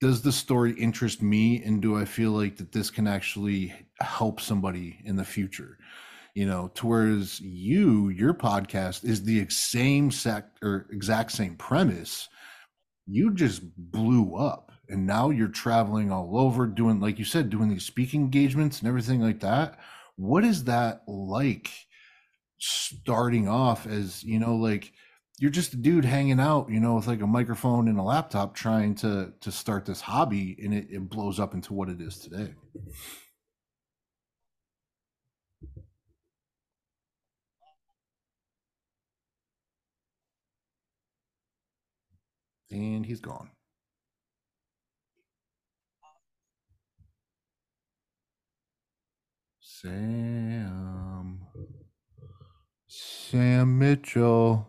does 0.00 0.22
the 0.22 0.32
story 0.32 0.72
interest 0.72 1.22
me 1.22 1.62
and 1.62 1.80
do 1.80 1.96
I 1.96 2.06
feel 2.06 2.32
like 2.32 2.56
that 2.56 2.72
this 2.72 2.90
can 2.90 3.06
actually 3.06 3.72
help 4.00 4.40
somebody 4.40 4.98
in 5.04 5.14
the 5.14 5.24
future? 5.24 5.78
You 6.34 6.46
know, 6.46 6.70
towards 6.74 7.40
you, 7.40 8.08
your 8.08 8.34
podcast 8.34 9.04
is 9.04 9.22
the 9.22 9.46
same 9.48 10.10
sect 10.10 10.58
or 10.62 10.86
exact 10.90 11.32
same 11.32 11.56
premise. 11.56 12.28
You 13.06 13.34
just 13.34 13.62
blew 13.76 14.36
up 14.36 14.72
and 14.88 15.06
now 15.06 15.30
you're 15.30 15.48
traveling 15.48 16.10
all 16.10 16.38
over 16.38 16.66
doing, 16.66 17.00
like 17.00 17.18
you 17.18 17.24
said, 17.24 17.50
doing 17.50 17.68
these 17.68 17.84
speaking 17.84 18.22
engagements 18.22 18.78
and 18.78 18.88
everything 18.88 19.20
like 19.20 19.40
that. 19.40 19.78
What 20.16 20.44
is 20.44 20.64
that 20.64 21.02
like 21.06 21.70
starting 22.58 23.48
off 23.48 23.86
as, 23.86 24.22
you 24.22 24.38
know, 24.38 24.54
like 24.54 24.92
you're 25.38 25.50
just 25.50 25.74
a 25.74 25.76
dude 25.76 26.04
hanging 26.04 26.40
out, 26.40 26.70
you 26.70 26.80
know, 26.80 26.94
with 26.94 27.06
like 27.06 27.20
a 27.20 27.26
microphone 27.26 27.88
and 27.88 27.98
a 27.98 28.02
laptop 28.02 28.54
trying 28.54 28.94
to 28.96 29.32
to 29.40 29.50
start 29.50 29.84
this 29.84 30.00
hobby 30.00 30.56
and 30.62 30.72
it, 30.72 30.86
it 30.90 31.08
blows 31.10 31.40
up 31.40 31.52
into 31.54 31.74
what 31.74 31.88
it 31.88 32.00
is 32.00 32.18
today. 32.18 32.54
And 42.72 43.04
he's 43.04 43.20
gone. 43.20 43.50
Sam. 49.60 51.40
Sam 52.88 53.78
Mitchell. 53.78 54.66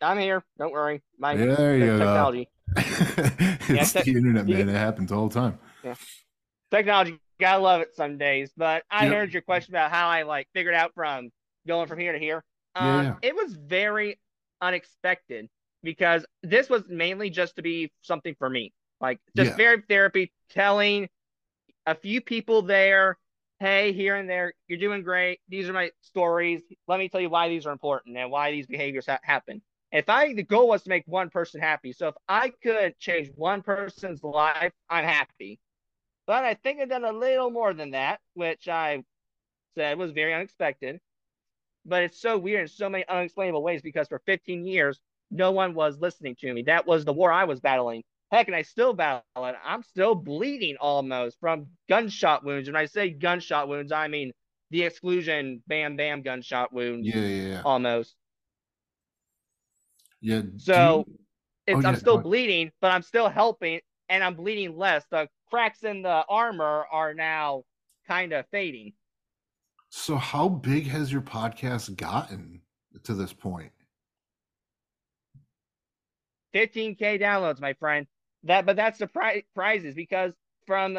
I'm 0.00 0.18
here. 0.18 0.42
Don't 0.58 0.72
worry. 0.72 1.02
My 1.18 1.36
Yeah, 1.36 1.54
there 1.56 1.76
you 1.76 1.86
go. 1.86 1.98
technology. 1.98 2.48
it's 2.76 3.92
te- 3.92 4.02
the 4.02 4.12
internet, 4.16 4.48
man. 4.48 4.68
It 4.68 4.72
happens 4.74 5.12
all 5.12 5.28
the 5.28 5.34
time. 5.34 5.58
Technology. 6.70 7.18
Gotta 7.38 7.62
love 7.62 7.80
it 7.82 7.94
some 7.94 8.16
days. 8.18 8.50
But 8.56 8.84
I 8.90 9.06
Yep. 9.06 9.14
heard 9.14 9.32
your 9.34 9.42
question 9.42 9.74
about 9.74 9.90
how 9.90 10.08
I 10.08 10.22
like 10.22 10.48
figured 10.54 10.74
out 10.74 10.92
from 10.94 11.30
going 11.66 11.86
from 11.86 11.98
here 11.98 12.12
to 12.12 12.18
here. 12.18 12.42
Yeah, 12.80 12.86
Um, 12.86 13.02
yeah. 13.02 13.14
It 13.22 13.34
was 13.36 13.52
very 13.52 14.18
unexpected 14.60 15.48
because 15.82 16.24
this 16.42 16.68
was 16.70 16.82
mainly 16.88 17.30
just 17.30 17.56
to 17.56 17.62
be 17.62 17.92
something 18.02 18.34
for 18.38 18.48
me. 18.48 18.72
Like 19.00 19.20
just 19.36 19.50
Yeah. 19.50 19.56
very 19.56 19.82
therapy, 19.88 20.32
telling 20.50 21.08
a 21.86 21.94
few 21.94 22.20
people 22.20 22.62
there, 22.62 23.18
hey, 23.60 23.92
here 23.92 24.16
and 24.16 24.28
there, 24.28 24.54
you're 24.68 24.78
doing 24.78 25.02
great. 25.02 25.40
These 25.48 25.68
are 25.68 25.72
my 25.72 25.90
stories. 26.00 26.62
Let 26.88 26.98
me 26.98 27.08
tell 27.08 27.20
you 27.20 27.30
why 27.30 27.48
these 27.48 27.66
are 27.66 27.72
important 27.72 28.16
and 28.16 28.30
why 28.30 28.50
these 28.52 28.66
behaviors 28.66 29.06
ha- 29.06 29.20
happen. 29.22 29.62
If 29.92 30.08
I 30.08 30.32
the 30.34 30.42
goal 30.42 30.68
was 30.68 30.82
to 30.84 30.88
make 30.88 31.04
one 31.06 31.30
person 31.30 31.60
happy, 31.60 31.92
so 31.92 32.08
if 32.08 32.14
I 32.28 32.50
could 32.62 32.98
change 32.98 33.30
one 33.36 33.62
person's 33.62 34.22
life, 34.24 34.72
I'm 34.88 35.04
happy. 35.04 35.60
But 36.26 36.44
I 36.44 36.54
think 36.54 36.80
I've 36.80 36.88
done 36.88 37.04
a 37.04 37.12
little 37.12 37.50
more 37.50 37.74
than 37.74 37.92
that, 37.92 38.20
which 38.34 38.68
I 38.68 39.04
said 39.74 39.98
was 39.98 40.12
very 40.12 40.34
unexpected. 40.34 41.00
But 41.84 42.02
it's 42.04 42.20
so 42.20 42.38
weird 42.38 42.62
in 42.62 42.68
so 42.68 42.88
many 42.88 43.06
unexplainable 43.08 43.62
ways 43.62 43.82
because 43.82 44.08
for 44.08 44.20
15 44.26 44.64
years, 44.66 45.00
no 45.32 45.50
one 45.52 45.74
was 45.74 45.98
listening 45.98 46.36
to 46.40 46.52
me. 46.54 46.62
That 46.62 46.86
was 46.86 47.04
the 47.04 47.12
war 47.12 47.32
I 47.32 47.44
was 47.44 47.60
battling. 47.60 48.02
Heck, 48.30 48.46
and 48.48 48.56
I 48.56 48.62
still 48.62 48.92
battle 48.94 49.22
it. 49.36 49.56
I'm 49.64 49.82
still 49.82 50.14
bleeding 50.14 50.76
almost 50.80 51.38
from 51.40 51.66
gunshot 51.88 52.44
wounds. 52.44 52.68
When 52.68 52.76
I 52.76 52.86
say 52.86 53.10
gunshot 53.10 53.68
wounds, 53.68 53.92
I 53.92 54.08
mean 54.08 54.32
the 54.70 54.82
exclusion, 54.84 55.62
bam, 55.66 55.96
bam, 55.96 56.22
gunshot 56.22 56.72
wounds 56.72 57.06
Yeah, 57.06 57.20
yeah, 57.20 57.48
yeah. 57.48 57.62
almost. 57.64 58.14
Yeah. 60.20 60.42
So 60.58 61.04
you- 61.08 61.18
it's, 61.66 61.76
Oh, 61.76 61.80
yeah, 61.80 61.88
I'm 61.88 61.96
still 61.96 62.18
bleeding, 62.18 62.72
but 62.80 62.90
I'm 62.90 63.02
still 63.02 63.28
helping, 63.28 63.80
and 64.08 64.24
I'm 64.24 64.34
bleeding 64.34 64.76
less. 64.76 65.04
The 65.10 65.28
cracks 65.50 65.84
in 65.84 66.02
the 66.02 66.24
armor 66.28 66.86
are 66.90 67.14
now 67.14 67.64
kind 68.06 68.32
of 68.32 68.46
fading. 68.50 68.94
so 69.94 70.16
how 70.16 70.48
big 70.48 70.86
has 70.86 71.12
your 71.12 71.20
podcast 71.20 71.94
gotten 71.96 72.62
to 73.04 73.14
this 73.14 73.32
point? 73.34 73.70
15k 76.54 77.20
downloads, 77.20 77.60
my 77.60 77.74
friend. 77.74 78.06
That, 78.44 78.66
but 78.66 78.76
that's 78.76 78.98
the 78.98 79.06
pri- 79.06 79.44
prizes 79.54 79.94
because 79.94 80.32
from 80.66 80.98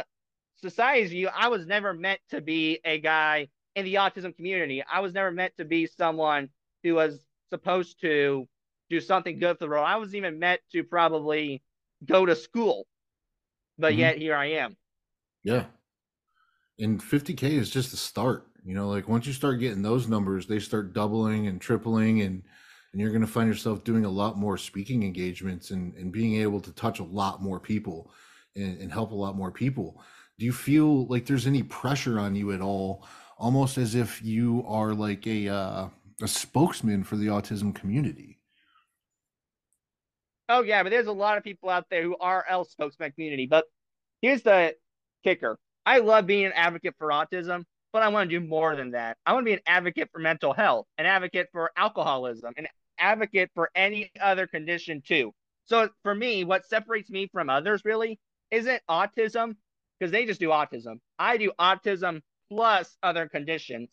society's 0.61 1.11
view, 1.11 1.29
I 1.35 1.49
was 1.49 1.65
never 1.65 1.93
meant 1.93 2.21
to 2.29 2.41
be 2.41 2.79
a 2.85 2.99
guy 2.99 3.49
in 3.75 3.85
the 3.85 3.95
autism 3.95 4.35
community. 4.35 4.83
I 4.83 5.01
was 5.01 5.13
never 5.13 5.31
meant 5.31 5.53
to 5.57 5.65
be 5.65 5.87
someone 5.87 6.49
who 6.83 6.95
was 6.95 7.25
supposed 7.49 7.99
to 8.01 8.47
do 8.89 8.99
something 8.99 9.39
good 9.39 9.57
for 9.57 9.65
the 9.65 9.69
world. 9.69 9.85
I 9.87 9.97
was 9.97 10.15
even 10.15 10.39
meant 10.39 10.61
to 10.71 10.83
probably 10.83 11.63
go 12.05 12.25
to 12.25 12.35
school, 12.35 12.85
but 13.77 13.93
Mhm. 13.93 13.97
yet 13.97 14.17
here 14.17 14.35
I 14.35 14.45
am. 14.51 14.77
Yeah. 15.43 15.65
And 16.79 17.01
50K 17.01 17.55
is 17.55 17.69
just 17.69 17.91
the 17.91 17.97
start. 17.97 18.47
You 18.65 18.73
know, 18.73 18.89
like 18.89 19.07
once 19.07 19.27
you 19.27 19.33
start 19.33 19.59
getting 19.59 19.81
those 19.81 20.07
numbers, 20.07 20.47
they 20.47 20.59
start 20.59 20.93
doubling 20.93 21.47
and 21.47 21.59
tripling 21.59 22.21
and 22.21 22.43
and 22.93 23.01
you're 23.01 23.11
going 23.11 23.21
to 23.21 23.27
find 23.27 23.49
yourself 23.49 23.83
doing 23.83 24.05
a 24.05 24.09
lot 24.09 24.37
more 24.37 24.57
speaking 24.57 25.03
engagements 25.03 25.71
and, 25.71 25.93
and 25.95 26.11
being 26.11 26.35
able 26.41 26.61
to 26.61 26.71
touch 26.73 26.99
a 26.99 27.03
lot 27.03 27.41
more 27.41 27.59
people 27.59 28.11
and, 28.55 28.79
and 28.79 28.91
help 28.91 29.11
a 29.11 29.15
lot 29.15 29.35
more 29.35 29.51
people. 29.51 29.99
Do 30.37 30.45
you 30.45 30.53
feel 30.53 31.07
like 31.07 31.25
there's 31.25 31.47
any 31.47 31.63
pressure 31.63 32.19
on 32.19 32.35
you 32.35 32.51
at 32.51 32.61
all? 32.61 33.05
Almost 33.37 33.77
as 33.77 33.95
if 33.95 34.23
you 34.23 34.63
are 34.67 34.93
like 34.93 35.25
a 35.27 35.49
uh, 35.49 35.87
a 36.21 36.27
spokesman 36.27 37.03
for 37.03 37.17
the 37.17 37.27
autism 37.27 37.73
community. 37.73 38.39
Oh 40.47 40.61
yeah, 40.61 40.83
but 40.83 40.89
there's 40.89 41.07
a 41.07 41.11
lot 41.11 41.37
of 41.37 41.43
people 41.43 41.69
out 41.69 41.87
there 41.89 42.03
who 42.03 42.15
are 42.19 42.45
L 42.47 42.63
spokesman 42.63 43.11
community. 43.11 43.47
But 43.47 43.65
here's 44.21 44.43
the 44.43 44.75
kicker: 45.23 45.57
I 45.85 45.99
love 45.99 46.27
being 46.27 46.45
an 46.45 46.53
advocate 46.53 46.95
for 46.97 47.09
autism, 47.09 47.63
but 47.91 48.03
I 48.03 48.09
want 48.09 48.29
to 48.29 48.39
do 48.39 48.45
more 48.45 48.75
than 48.75 48.91
that. 48.91 49.17
I 49.25 49.33
want 49.33 49.45
to 49.45 49.49
be 49.49 49.53
an 49.53 49.61
advocate 49.65 50.09
for 50.11 50.19
mental 50.19 50.53
health, 50.53 50.85
an 50.97 51.05
advocate 51.05 51.49
for 51.51 51.71
alcoholism, 51.75 52.53
an 52.57 52.67
advocate 52.97 53.51
for 53.53 53.69
any 53.75 54.11
other 54.21 54.47
condition 54.47 55.01
too. 55.01 55.33
So 55.65 55.89
for 56.03 56.13
me, 56.13 56.43
what 56.43 56.65
separates 56.65 57.09
me 57.09 57.29
from 57.31 57.49
others 57.49 57.83
really 57.85 58.19
isn't 58.51 58.81
autism, 58.89 59.55
because 59.99 60.11
they 60.11 60.25
just 60.25 60.39
do 60.39 60.49
autism. 60.49 60.99
I 61.17 61.37
do 61.37 61.51
autism 61.59 62.21
plus 62.49 62.97
other 63.01 63.27
conditions. 63.29 63.89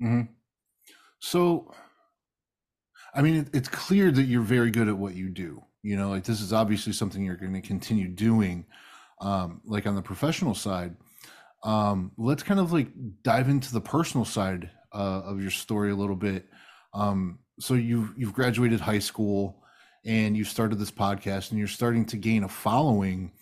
hmm 0.00 0.22
So, 1.20 1.72
I 3.14 3.22
mean, 3.22 3.36
it, 3.36 3.48
it's 3.52 3.68
clear 3.68 4.10
that 4.10 4.22
you're 4.22 4.42
very 4.42 4.70
good 4.70 4.88
at 4.88 4.96
what 4.96 5.14
you 5.14 5.28
do. 5.28 5.62
You 5.82 5.96
know, 5.96 6.08
like 6.10 6.24
this 6.24 6.40
is 6.40 6.52
obviously 6.52 6.92
something 6.92 7.22
you're 7.24 7.36
going 7.36 7.54
to 7.54 7.60
continue 7.60 8.08
doing, 8.08 8.66
um, 9.20 9.60
like 9.64 9.86
on 9.86 9.94
the 9.94 10.02
professional 10.02 10.54
side. 10.54 10.96
Um, 11.64 12.12
let's 12.16 12.42
kind 12.42 12.60
of 12.60 12.72
like 12.72 12.88
dive 13.22 13.48
into 13.48 13.72
the 13.72 13.80
personal 13.80 14.24
side 14.24 14.70
uh, 14.92 15.22
of 15.24 15.40
your 15.40 15.50
story 15.50 15.90
a 15.90 15.96
little 15.96 16.16
bit. 16.16 16.46
Um, 16.94 17.40
so 17.58 17.74
you've 17.74 18.12
you've 18.16 18.34
graduated 18.34 18.80
high 18.80 18.98
school 18.98 19.62
and 20.04 20.36
you 20.36 20.44
started 20.44 20.78
this 20.78 20.90
podcast 20.90 21.50
and 21.50 21.58
you're 21.58 21.68
starting 21.68 22.04
to 22.06 22.16
gain 22.16 22.44
a 22.44 22.48
following. 22.48 23.32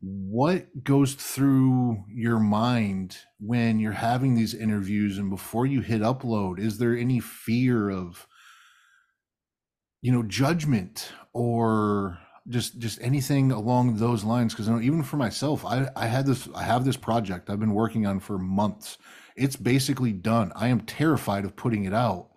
What 0.00 0.82
goes 0.82 1.14
through 1.14 2.04
your 2.08 2.40
mind 2.40 3.16
when 3.38 3.78
you're 3.78 3.92
having 3.92 4.34
these 4.34 4.54
interviews 4.54 5.18
and 5.18 5.30
before 5.30 5.64
you 5.64 5.80
hit 5.80 6.02
upload? 6.02 6.58
Is 6.58 6.78
there 6.78 6.96
any 6.96 7.20
fear 7.20 7.88
of 7.88 8.26
you 10.02 10.10
know 10.10 10.24
judgment 10.24 11.12
or 11.32 12.18
just 12.48 12.78
just 12.78 13.00
anything 13.00 13.52
along 13.52 13.96
those 13.96 14.24
lines 14.24 14.52
because 14.52 14.68
even 14.82 15.02
for 15.02 15.16
myself 15.16 15.64
i 15.64 15.88
i 15.94 16.06
had 16.06 16.26
this 16.26 16.48
i 16.56 16.62
have 16.64 16.84
this 16.84 16.96
project 16.96 17.48
i've 17.48 17.60
been 17.60 17.72
working 17.72 18.04
on 18.04 18.18
for 18.18 18.36
months 18.36 18.98
it's 19.36 19.54
basically 19.54 20.12
done 20.12 20.52
i 20.56 20.66
am 20.66 20.80
terrified 20.80 21.44
of 21.44 21.54
putting 21.54 21.84
it 21.84 21.94
out 21.94 22.31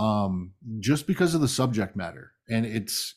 um 0.00 0.54
just 0.80 1.06
because 1.06 1.34
of 1.34 1.40
the 1.40 1.48
subject 1.48 1.94
matter. 1.94 2.32
And 2.48 2.66
it's 2.66 3.14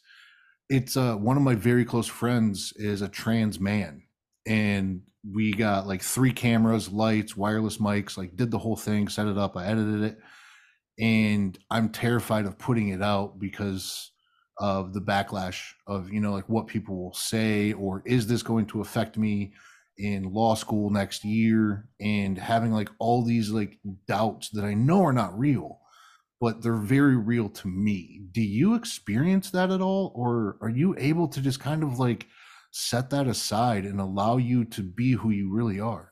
it's 0.70 0.96
uh 0.98 1.16
one 1.16 1.38
of 1.38 1.44
my 1.44 1.56
very 1.56 1.86
close 1.86 2.08
friends 2.08 2.74
is 2.76 3.02
a 3.02 3.08
trans 3.08 3.60
man. 3.60 4.04
And 4.46 5.02
we 5.34 5.54
got 5.54 5.88
like 5.88 6.02
three 6.02 6.34
cameras 6.34 6.90
lights 6.92 7.38
wireless 7.38 7.78
mics 7.78 8.18
like 8.18 8.36
did 8.36 8.52
the 8.52 8.58
whole 8.58 8.76
thing 8.76 9.08
set 9.08 9.26
it 9.26 9.38
up 9.38 9.56
i 9.56 9.66
edited 9.66 10.04
it. 10.04 10.18
And 11.00 11.58
i'm 11.72 11.90
terrified 11.90 12.46
of 12.46 12.60
putting 12.60 12.90
it 12.90 13.02
out 13.02 13.40
because 13.40 14.12
of 14.60 14.94
the 14.94 15.02
backlash 15.02 15.72
of 15.88 16.12
you 16.12 16.20
know 16.20 16.34
like 16.34 16.50
what 16.50 16.68
people 16.68 17.02
will 17.02 17.14
say 17.14 17.74
or 17.74 18.04
is 18.06 18.28
this 18.28 18.44
going 18.44 18.66
to 18.68 18.82
affect 18.82 19.18
me 19.18 19.54
in 19.98 20.34
law 20.34 20.56
school 20.56 20.90
next 20.90 21.24
year? 21.24 21.88
And 22.02 22.38
having 22.38 22.72
like 22.72 22.90
all 23.00 23.24
these 23.24 23.50
like 23.52 23.80
doubts 24.08 24.50
that 24.50 24.66
i 24.66 24.74
know 24.74 25.04
are 25.04 25.14
not 25.14 25.38
real 25.38 25.80
but 26.44 26.62
they're 26.62 26.76
very 26.76 27.16
real 27.16 27.50
to 27.50 27.68
me 27.70 28.22
do 28.32 28.42
you 28.42 28.76
experience 28.76 29.52
that 29.52 29.72
at 29.72 29.82
all 29.82 30.12
or 30.16 30.58
are 30.62 30.70
you 30.70 30.96
able 30.98 31.28
to 31.28 31.42
just 31.42 31.60
kind 31.60 31.84
of 31.84 32.00
like 32.00 32.28
set 32.72 33.10
that 33.10 33.28
aside 33.28 33.86
and 33.86 34.00
allow 34.02 34.38
you 34.38 34.66
to 34.66 34.82
be 34.82 35.14
who 35.14 35.30
you 35.30 35.52
really 35.54 35.80
are 35.80 36.12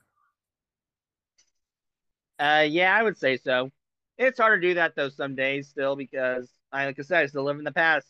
Uh, 2.39 2.65
yeah, 2.67 2.95
I 2.95 3.03
would 3.03 3.17
say 3.17 3.37
so. 3.37 3.69
It's 4.17 4.39
hard 4.39 4.61
to 4.61 4.67
do 4.67 4.73
that 4.75 4.95
though 4.95 5.09
some 5.09 5.35
days 5.35 5.69
still 5.69 5.95
because 5.95 6.49
I, 6.71 6.85
like 6.85 6.99
I 6.99 7.03
said, 7.03 7.23
I 7.23 7.25
still 7.27 7.43
live 7.43 7.59
in 7.59 7.65
the 7.65 7.71
past. 7.71 8.07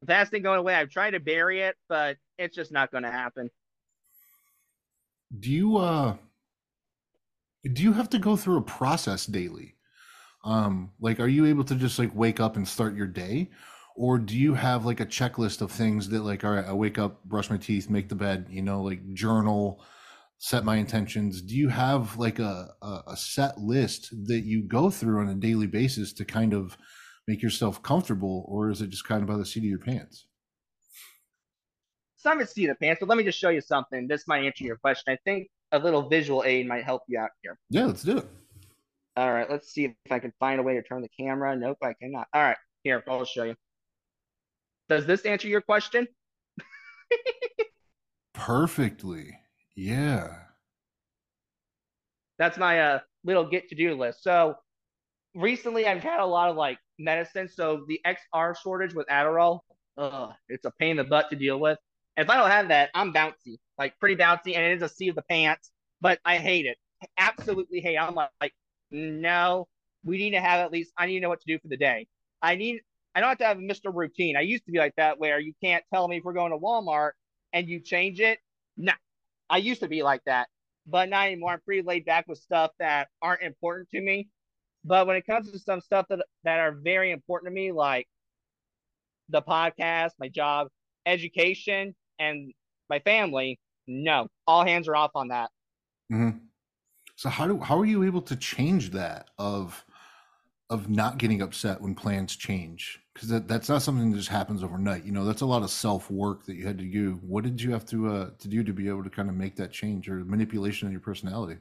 The 0.00 0.06
past 0.06 0.34
ain't 0.34 0.44
going 0.44 0.58
away. 0.60 0.74
I've 0.74 0.90
tried 0.90 1.12
to 1.12 1.20
bury 1.20 1.62
it, 1.62 1.76
but 1.88 2.16
it's 2.38 2.56
just 2.56 2.72
not 2.72 2.92
going 2.92 3.04
to 3.04 3.10
happen. 3.10 3.50
do 5.40 5.50
you 5.50 5.76
uh 5.76 6.16
do 7.72 7.82
you 7.82 7.92
have 7.92 8.08
to 8.10 8.18
go 8.18 8.36
through 8.36 8.58
a 8.58 8.62
process 8.62 9.26
daily? 9.26 9.73
Um, 10.44 10.92
like, 11.00 11.20
are 11.20 11.28
you 11.28 11.46
able 11.46 11.64
to 11.64 11.74
just 11.74 11.98
like 11.98 12.14
wake 12.14 12.38
up 12.38 12.56
and 12.56 12.68
start 12.68 12.94
your 12.94 13.06
day? 13.06 13.50
Or 13.96 14.18
do 14.18 14.36
you 14.36 14.54
have 14.54 14.84
like 14.84 15.00
a 15.00 15.06
checklist 15.06 15.62
of 15.62 15.70
things 15.70 16.08
that 16.08 16.22
like, 16.22 16.44
all 16.44 16.50
right, 16.50 16.66
I 16.66 16.72
wake 16.72 16.98
up, 16.98 17.24
brush 17.24 17.48
my 17.48 17.56
teeth, 17.56 17.88
make 17.88 18.08
the 18.08 18.14
bed, 18.14 18.46
you 18.50 18.60
know, 18.60 18.82
like 18.82 19.14
journal, 19.14 19.82
set 20.38 20.64
my 20.64 20.76
intentions. 20.76 21.40
Do 21.40 21.54
you 21.54 21.68
have 21.68 22.16
like 22.18 22.38
a, 22.38 22.68
a, 22.82 23.16
set 23.16 23.56
list 23.58 24.10
that 24.26 24.40
you 24.40 24.62
go 24.62 24.90
through 24.90 25.20
on 25.20 25.28
a 25.28 25.34
daily 25.34 25.66
basis 25.66 26.12
to 26.14 26.24
kind 26.24 26.52
of 26.52 26.76
make 27.28 27.40
yourself 27.40 27.82
comfortable? 27.82 28.44
Or 28.48 28.70
is 28.70 28.82
it 28.82 28.90
just 28.90 29.06
kind 29.06 29.22
of 29.22 29.28
by 29.28 29.36
the 29.36 29.46
seat 29.46 29.60
of 29.60 29.64
your 29.70 29.78
pants? 29.78 30.26
Some 32.16 32.38
of 32.38 32.42
it's 32.42 32.52
seat 32.52 32.68
of 32.68 32.76
the 32.78 32.86
pants, 32.86 33.00
but 33.00 33.08
let 33.08 33.16
me 33.16 33.24
just 33.24 33.38
show 33.38 33.50
you 33.50 33.60
something. 33.60 34.08
This 34.08 34.26
might 34.26 34.44
answer 34.44 34.64
your 34.64 34.76
question. 34.76 35.12
I 35.12 35.18
think 35.24 35.48
a 35.72 35.78
little 35.78 36.08
visual 36.08 36.42
aid 36.44 36.66
might 36.66 36.84
help 36.84 37.02
you 37.06 37.18
out 37.18 37.30
here. 37.42 37.58
Yeah, 37.70 37.86
let's 37.86 38.02
do 38.02 38.18
it. 38.18 38.26
All 39.16 39.32
right, 39.32 39.48
let's 39.48 39.72
see 39.72 39.84
if 39.84 39.92
I 40.10 40.18
can 40.18 40.32
find 40.40 40.58
a 40.58 40.62
way 40.62 40.74
to 40.74 40.82
turn 40.82 41.02
the 41.02 41.08
camera. 41.08 41.56
Nope, 41.56 41.78
I 41.82 41.92
cannot. 41.94 42.26
All 42.34 42.42
right, 42.42 42.56
here, 42.82 43.02
I'll 43.08 43.24
show 43.24 43.44
you. 43.44 43.54
Does 44.88 45.06
this 45.06 45.22
answer 45.22 45.48
your 45.48 45.60
question? 45.60 46.06
Perfectly. 48.34 49.38
Yeah. 49.76 50.34
That's 52.38 52.58
my 52.58 52.80
uh, 52.80 52.98
little 53.24 53.48
get 53.48 53.68
to 53.68 53.74
do 53.74 53.94
list. 53.94 54.22
So 54.22 54.56
recently 55.34 55.86
I've 55.86 56.02
had 56.02 56.20
a 56.20 56.26
lot 56.26 56.50
of 56.50 56.56
like 56.56 56.78
medicine. 56.98 57.48
So 57.48 57.84
the 57.88 58.00
XR 58.06 58.56
shortage 58.56 58.94
with 58.94 59.06
Adderall, 59.08 59.60
ugh, 59.96 60.32
it's 60.48 60.64
a 60.64 60.72
pain 60.78 60.92
in 60.92 60.96
the 60.98 61.04
butt 61.04 61.30
to 61.30 61.36
deal 61.36 61.58
with. 61.58 61.78
If 62.16 62.30
I 62.30 62.36
don't 62.36 62.50
have 62.50 62.68
that, 62.68 62.90
I'm 62.94 63.12
bouncy, 63.12 63.58
like 63.78 63.98
pretty 63.98 64.16
bouncy, 64.16 64.54
and 64.54 64.64
it 64.64 64.76
is 64.76 64.82
a 64.82 64.88
seat 64.88 65.08
of 65.08 65.16
the 65.16 65.24
pants, 65.28 65.70
but 66.00 66.20
I 66.24 66.36
hate 66.36 66.66
it. 66.66 66.76
Absolutely 67.18 67.80
hate 67.80 67.94
it. 67.94 68.02
I'm 68.02 68.14
like, 68.14 68.30
like, 68.40 68.52
no, 68.94 69.68
we 70.04 70.18
need 70.18 70.30
to 70.30 70.40
have 70.40 70.60
at 70.60 70.72
least, 70.72 70.92
I 70.96 71.06
need 71.06 71.14
to 71.14 71.20
know 71.20 71.28
what 71.28 71.40
to 71.40 71.46
do 71.46 71.58
for 71.58 71.68
the 71.68 71.76
day. 71.76 72.06
I 72.40 72.54
need, 72.54 72.80
I 73.14 73.20
don't 73.20 73.28
have 73.28 73.38
to 73.38 73.46
have 73.46 73.58
a 73.58 73.62
Mr. 73.62 73.92
Routine. 73.92 74.36
I 74.36 74.42
used 74.42 74.64
to 74.66 74.72
be 74.72 74.78
like 74.78 74.94
that 74.96 75.18
where 75.18 75.38
you 75.40 75.52
can't 75.62 75.84
tell 75.92 76.08
me 76.08 76.18
if 76.18 76.24
we're 76.24 76.32
going 76.32 76.52
to 76.52 76.58
Walmart 76.58 77.12
and 77.52 77.68
you 77.68 77.80
change 77.80 78.20
it. 78.20 78.38
No, 78.76 78.92
I 79.50 79.58
used 79.58 79.80
to 79.80 79.88
be 79.88 80.02
like 80.02 80.22
that, 80.26 80.48
but 80.86 81.08
not 81.08 81.26
anymore. 81.26 81.52
I'm 81.52 81.60
pretty 81.60 81.82
laid 81.82 82.04
back 82.04 82.26
with 82.28 82.38
stuff 82.38 82.70
that 82.78 83.08
aren't 83.20 83.42
important 83.42 83.90
to 83.90 84.00
me. 84.00 84.28
But 84.84 85.06
when 85.06 85.16
it 85.16 85.26
comes 85.26 85.50
to 85.50 85.58
some 85.58 85.80
stuff 85.80 86.06
that, 86.10 86.20
that 86.44 86.60
are 86.60 86.72
very 86.72 87.10
important 87.10 87.50
to 87.50 87.54
me, 87.54 87.72
like 87.72 88.06
the 89.28 89.42
podcast, 89.42 90.10
my 90.18 90.28
job, 90.28 90.68
education, 91.06 91.94
and 92.18 92.52
my 92.90 92.98
family, 93.00 93.58
no, 93.86 94.28
all 94.46 94.64
hands 94.64 94.88
are 94.88 94.96
off 94.96 95.12
on 95.14 95.28
that. 95.28 95.50
Mm-hmm. 96.12 96.38
So 97.24 97.30
how 97.30 97.46
do 97.46 97.58
how 97.58 97.78
are 97.78 97.86
you 97.86 98.02
able 98.02 98.20
to 98.20 98.36
change 98.36 98.90
that 98.90 99.30
of 99.38 99.82
of 100.68 100.90
not 100.90 101.16
getting 101.16 101.40
upset 101.40 101.80
when 101.80 101.94
plans 101.94 102.36
change? 102.36 103.00
Because 103.14 103.30
that, 103.30 103.48
that's 103.48 103.70
not 103.70 103.80
something 103.80 104.10
that 104.10 104.18
just 104.18 104.28
happens 104.28 104.62
overnight. 104.62 105.04
You 105.06 105.12
know, 105.12 105.24
that's 105.24 105.40
a 105.40 105.46
lot 105.46 105.62
of 105.62 105.70
self 105.70 106.10
work 106.10 106.44
that 106.44 106.56
you 106.56 106.66
had 106.66 106.76
to 106.76 106.84
do. 106.84 107.18
What 107.22 107.44
did 107.44 107.62
you 107.62 107.72
have 107.72 107.86
to 107.86 108.08
uh, 108.08 108.30
to 108.38 108.46
do 108.46 108.62
to 108.62 108.74
be 108.74 108.88
able 108.88 109.02
to 109.04 109.08
kind 109.08 109.30
of 109.30 109.36
make 109.36 109.56
that 109.56 109.72
change 109.72 110.06
or 110.06 110.16
manipulation 110.16 110.86
of 110.86 110.92
your 110.92 111.00
personality? 111.00 111.56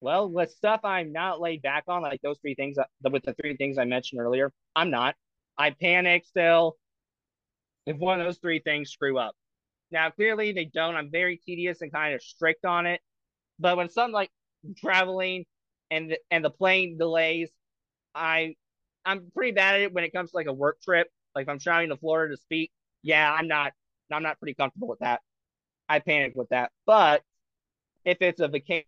Well, 0.00 0.28
with 0.28 0.50
stuff 0.50 0.80
I'm 0.82 1.12
not 1.12 1.40
laid 1.40 1.62
back 1.62 1.84
on, 1.86 2.02
like 2.02 2.20
those 2.20 2.38
three 2.40 2.56
things, 2.56 2.76
uh, 2.76 2.86
with 3.08 3.22
the 3.22 3.34
three 3.34 3.56
things 3.56 3.78
I 3.78 3.84
mentioned 3.84 4.20
earlier, 4.20 4.52
I'm 4.74 4.90
not. 4.90 5.14
I 5.56 5.70
panic 5.70 6.24
still 6.24 6.76
if 7.86 7.96
one 7.98 8.18
of 8.18 8.26
those 8.26 8.38
three 8.38 8.58
things 8.58 8.90
screw 8.90 9.16
up. 9.16 9.36
Now, 9.92 10.10
clearly 10.10 10.50
they 10.50 10.64
don't. 10.64 10.96
I'm 10.96 11.12
very 11.12 11.36
tedious 11.36 11.82
and 11.82 11.92
kind 11.92 12.16
of 12.16 12.20
strict 12.20 12.64
on 12.64 12.86
it. 12.86 13.00
But 13.58 13.76
when 13.76 13.88
something 13.88 14.12
like 14.12 14.30
traveling 14.78 15.44
and 15.90 16.10
the, 16.10 16.18
and 16.30 16.44
the 16.44 16.50
plane 16.50 16.98
delays, 16.98 17.50
I 18.14 18.54
I'm 19.04 19.30
pretty 19.34 19.52
bad 19.52 19.76
at 19.76 19.80
it 19.82 19.92
when 19.92 20.04
it 20.04 20.12
comes 20.12 20.30
to 20.30 20.36
like 20.36 20.46
a 20.46 20.52
work 20.52 20.80
trip. 20.82 21.08
Like 21.34 21.44
if 21.44 21.48
I'm 21.48 21.58
traveling 21.58 21.90
to 21.90 21.96
Florida 21.96 22.34
to 22.34 22.40
speak, 22.40 22.70
yeah, 23.02 23.32
I'm 23.32 23.48
not 23.48 23.72
I'm 24.12 24.22
not 24.22 24.38
pretty 24.38 24.54
comfortable 24.54 24.88
with 24.88 25.00
that. 25.00 25.20
I 25.88 25.98
panic 25.98 26.32
with 26.34 26.48
that. 26.50 26.70
But 26.86 27.22
if 28.04 28.18
it's 28.20 28.40
a 28.40 28.48
vacation, 28.48 28.86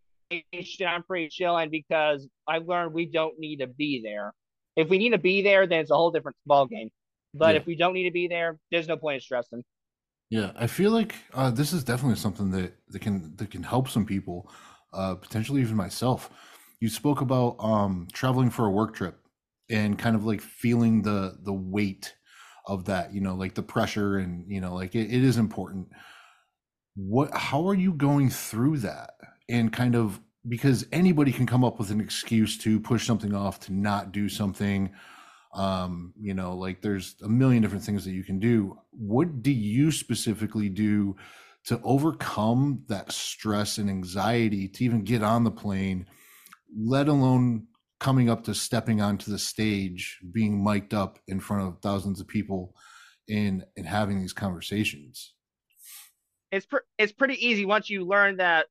I'm 0.86 1.02
pretty 1.02 1.28
chilling 1.28 1.70
because 1.70 2.26
I've 2.46 2.66
learned 2.66 2.92
we 2.92 3.06
don't 3.06 3.38
need 3.38 3.58
to 3.58 3.66
be 3.66 4.00
there. 4.02 4.32
If 4.76 4.88
we 4.88 4.98
need 4.98 5.10
to 5.10 5.18
be 5.18 5.42
there, 5.42 5.66
then 5.66 5.80
it's 5.80 5.90
a 5.90 5.96
whole 5.96 6.10
different 6.10 6.36
ball 6.46 6.66
game. 6.66 6.90
But 7.34 7.54
yeah. 7.54 7.60
if 7.60 7.66
we 7.66 7.76
don't 7.76 7.94
need 7.94 8.04
to 8.04 8.10
be 8.10 8.28
there, 8.28 8.58
there's 8.70 8.88
no 8.88 8.96
point 8.96 9.16
in 9.16 9.20
stressing. 9.20 9.64
Yeah, 10.30 10.52
I 10.56 10.66
feel 10.66 10.90
like 10.90 11.14
uh, 11.34 11.50
this 11.50 11.72
is 11.72 11.84
definitely 11.84 12.16
something 12.16 12.50
that, 12.50 12.74
that 12.88 12.98
can 13.00 13.36
that 13.36 13.50
can 13.50 13.62
help 13.62 13.88
some 13.88 14.04
people, 14.04 14.50
uh, 14.92 15.14
potentially 15.14 15.60
even 15.60 15.76
myself. 15.76 16.30
You 16.80 16.88
spoke 16.88 17.20
about 17.20 17.56
um, 17.60 18.08
traveling 18.12 18.50
for 18.50 18.66
a 18.66 18.70
work 18.70 18.94
trip 18.94 19.18
and 19.70 19.98
kind 19.98 20.16
of 20.16 20.24
like 20.26 20.40
feeling 20.40 21.02
the 21.02 21.38
the 21.42 21.52
weight 21.52 22.14
of 22.66 22.86
that, 22.86 23.14
you 23.14 23.20
know, 23.20 23.36
like 23.36 23.54
the 23.54 23.62
pressure 23.62 24.18
and 24.18 24.44
you 24.50 24.60
know, 24.60 24.74
like 24.74 24.94
it, 24.96 25.12
it 25.12 25.22
is 25.22 25.36
important. 25.36 25.88
What? 26.94 27.34
How 27.34 27.68
are 27.68 27.74
you 27.74 27.92
going 27.92 28.30
through 28.30 28.78
that? 28.78 29.10
And 29.48 29.72
kind 29.72 29.94
of 29.94 30.20
because 30.48 30.86
anybody 30.92 31.32
can 31.32 31.46
come 31.46 31.64
up 31.64 31.78
with 31.78 31.90
an 31.90 32.00
excuse 32.00 32.56
to 32.58 32.80
push 32.80 33.06
something 33.06 33.34
off, 33.34 33.60
to 33.60 33.72
not 33.72 34.12
do 34.12 34.28
something 34.28 34.92
um 35.56 36.12
you 36.20 36.34
know 36.34 36.54
like 36.54 36.80
there's 36.80 37.16
a 37.22 37.28
million 37.28 37.62
different 37.62 37.84
things 37.84 38.04
that 38.04 38.12
you 38.12 38.24
can 38.24 38.38
do. 38.38 38.78
What 38.90 39.42
do 39.42 39.50
you 39.50 39.90
specifically 39.90 40.68
do 40.68 41.16
to 41.66 41.80
overcome 41.82 42.84
that 42.88 43.10
stress 43.10 43.78
and 43.78 43.90
anxiety 43.90 44.68
to 44.68 44.84
even 44.84 45.02
get 45.02 45.22
on 45.22 45.42
the 45.42 45.50
plane 45.50 46.06
let 46.76 47.08
alone 47.08 47.66
coming 47.98 48.28
up 48.28 48.44
to 48.44 48.54
stepping 48.54 49.00
onto 49.00 49.30
the 49.30 49.38
stage 49.38 50.18
being 50.32 50.62
mic'd 50.62 50.94
up 50.94 51.18
in 51.28 51.40
front 51.40 51.66
of 51.66 51.80
thousands 51.80 52.20
of 52.20 52.28
people 52.28 52.74
and 53.28 53.64
and 53.76 53.86
having 53.86 54.20
these 54.20 54.32
conversations? 54.32 55.34
It's 56.52 56.66
pre- 56.66 56.80
it's 56.98 57.12
pretty 57.12 57.44
easy 57.44 57.64
once 57.64 57.90
you 57.90 58.04
learn 58.04 58.36
that 58.36 58.66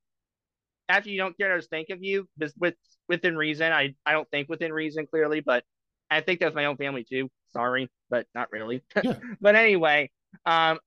after 0.88 1.10
you 1.10 1.18
don't 1.18 1.36
care 1.36 1.52
others 1.52 1.66
think 1.66 1.90
of 1.90 2.02
you 2.02 2.28
with 2.58 2.74
within 3.08 3.36
reason. 3.36 3.72
I 3.72 3.94
i 4.04 4.12
don't 4.12 4.30
think 4.30 4.48
within 4.48 4.72
reason 4.72 5.06
clearly 5.06 5.40
but 5.40 5.64
I 6.10 6.20
think 6.20 6.40
that's 6.40 6.54
my 6.54 6.66
own 6.66 6.76
family 6.76 7.04
too. 7.04 7.28
Sorry, 7.52 7.90
but 8.10 8.26
not 8.34 8.50
really. 8.52 8.82
Yeah. 9.02 9.14
but 9.40 9.56
anyway, 9.56 10.10
um, 10.44 10.78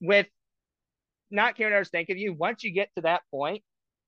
with 0.00 0.26
not 1.30 1.56
caring 1.56 1.74
others 1.74 1.88
think 1.88 2.10
of 2.10 2.16
you, 2.16 2.32
once 2.32 2.64
you 2.64 2.72
get 2.72 2.90
to 2.96 3.02
that 3.02 3.22
point 3.30 3.62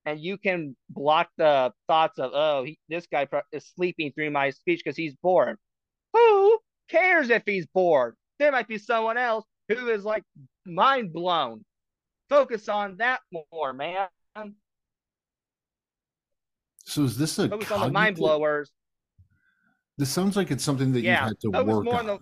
and 0.05 0.21
you 0.21 0.39
can 0.39 0.77
block 0.89 1.29
the 1.37 1.73
thoughts 1.87 2.19
of, 2.19 2.31
oh, 2.35 2.65
he, 2.65 2.79
this 2.89 3.07
guy 3.07 3.27
is 3.53 3.67
sleeping 3.77 4.13
through 4.13 4.31
my 4.31 4.51
speech 4.51 4.81
because 4.83 4.97
he's 4.97 5.15
bored. 5.23 5.59
Who 6.13 6.59
cares 6.89 7.31
if 7.31 7.43
he's 7.45 7.67
bored? 7.67 8.15
There 8.39 8.53
might 8.53 8.69
be 8.69 8.79
someone 8.79 9.19
else 9.19 9.45
who 9.69 9.89
is 9.89 10.05
like 10.05 10.25
mind 10.65 11.13
blown. 11.13 11.65
Focus 12.29 12.69
on 12.69 12.97
that 12.99 13.21
more, 13.53 13.73
man. 13.73 14.09
So 16.85 17.05
is 17.05 17.19
this 17.19 17.39
a 17.39 17.49
focus 17.49 17.69
cognitive... 17.69 17.83
on 17.83 17.89
the 17.89 17.93
mind 17.93 18.17
blowers 18.17 18.71
this 19.99 20.11
sounds 20.11 20.37
like 20.37 20.51
it's 20.51 20.65
something 20.65 20.93
that 20.93 21.01
yeah, 21.01 21.23
you 21.23 21.29
had 21.29 21.41
to 21.41 21.51
work 21.51 21.87
on. 21.89 22.07
The... 22.07 22.19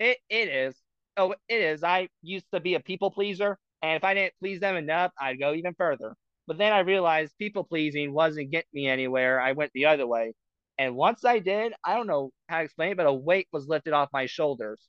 It 0.00 0.18
it 0.28 0.48
is. 0.48 0.74
Oh, 1.16 1.34
it 1.48 1.60
is. 1.60 1.84
I 1.84 2.08
used 2.22 2.46
to 2.52 2.60
be 2.60 2.74
a 2.74 2.80
people 2.80 3.10
pleaser, 3.10 3.58
and 3.82 3.96
if 3.96 4.04
I 4.04 4.14
didn't 4.14 4.34
please 4.40 4.60
them 4.60 4.76
enough, 4.76 5.12
I'd 5.20 5.38
go 5.38 5.54
even 5.54 5.74
further. 5.74 6.14
But 6.46 6.58
then 6.58 6.72
I 6.72 6.80
realized 6.80 7.34
people 7.38 7.64
pleasing 7.64 8.12
wasn't 8.12 8.50
getting 8.50 8.68
me 8.72 8.88
anywhere. 8.88 9.40
I 9.40 9.52
went 9.52 9.72
the 9.74 9.86
other 9.86 10.06
way. 10.06 10.32
And 10.78 10.94
once 10.94 11.24
I 11.24 11.38
did, 11.38 11.72
I 11.84 11.94
don't 11.94 12.06
know 12.06 12.30
how 12.48 12.58
to 12.58 12.64
explain 12.64 12.92
it, 12.92 12.96
but 12.96 13.06
a 13.06 13.12
weight 13.12 13.48
was 13.52 13.66
lifted 13.66 13.92
off 13.92 14.08
my 14.12 14.26
shoulders. 14.26 14.80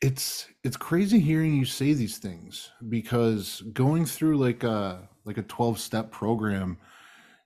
It's 0.00 0.46
it's 0.64 0.76
crazy 0.76 1.20
hearing 1.20 1.54
you 1.54 1.66
say 1.66 1.92
these 1.92 2.18
things 2.18 2.70
because 2.88 3.62
going 3.72 4.06
through 4.06 4.38
like 4.38 4.64
a 4.64 5.08
like 5.24 5.36
a 5.36 5.42
12 5.42 5.78
step 5.78 6.10
program 6.10 6.78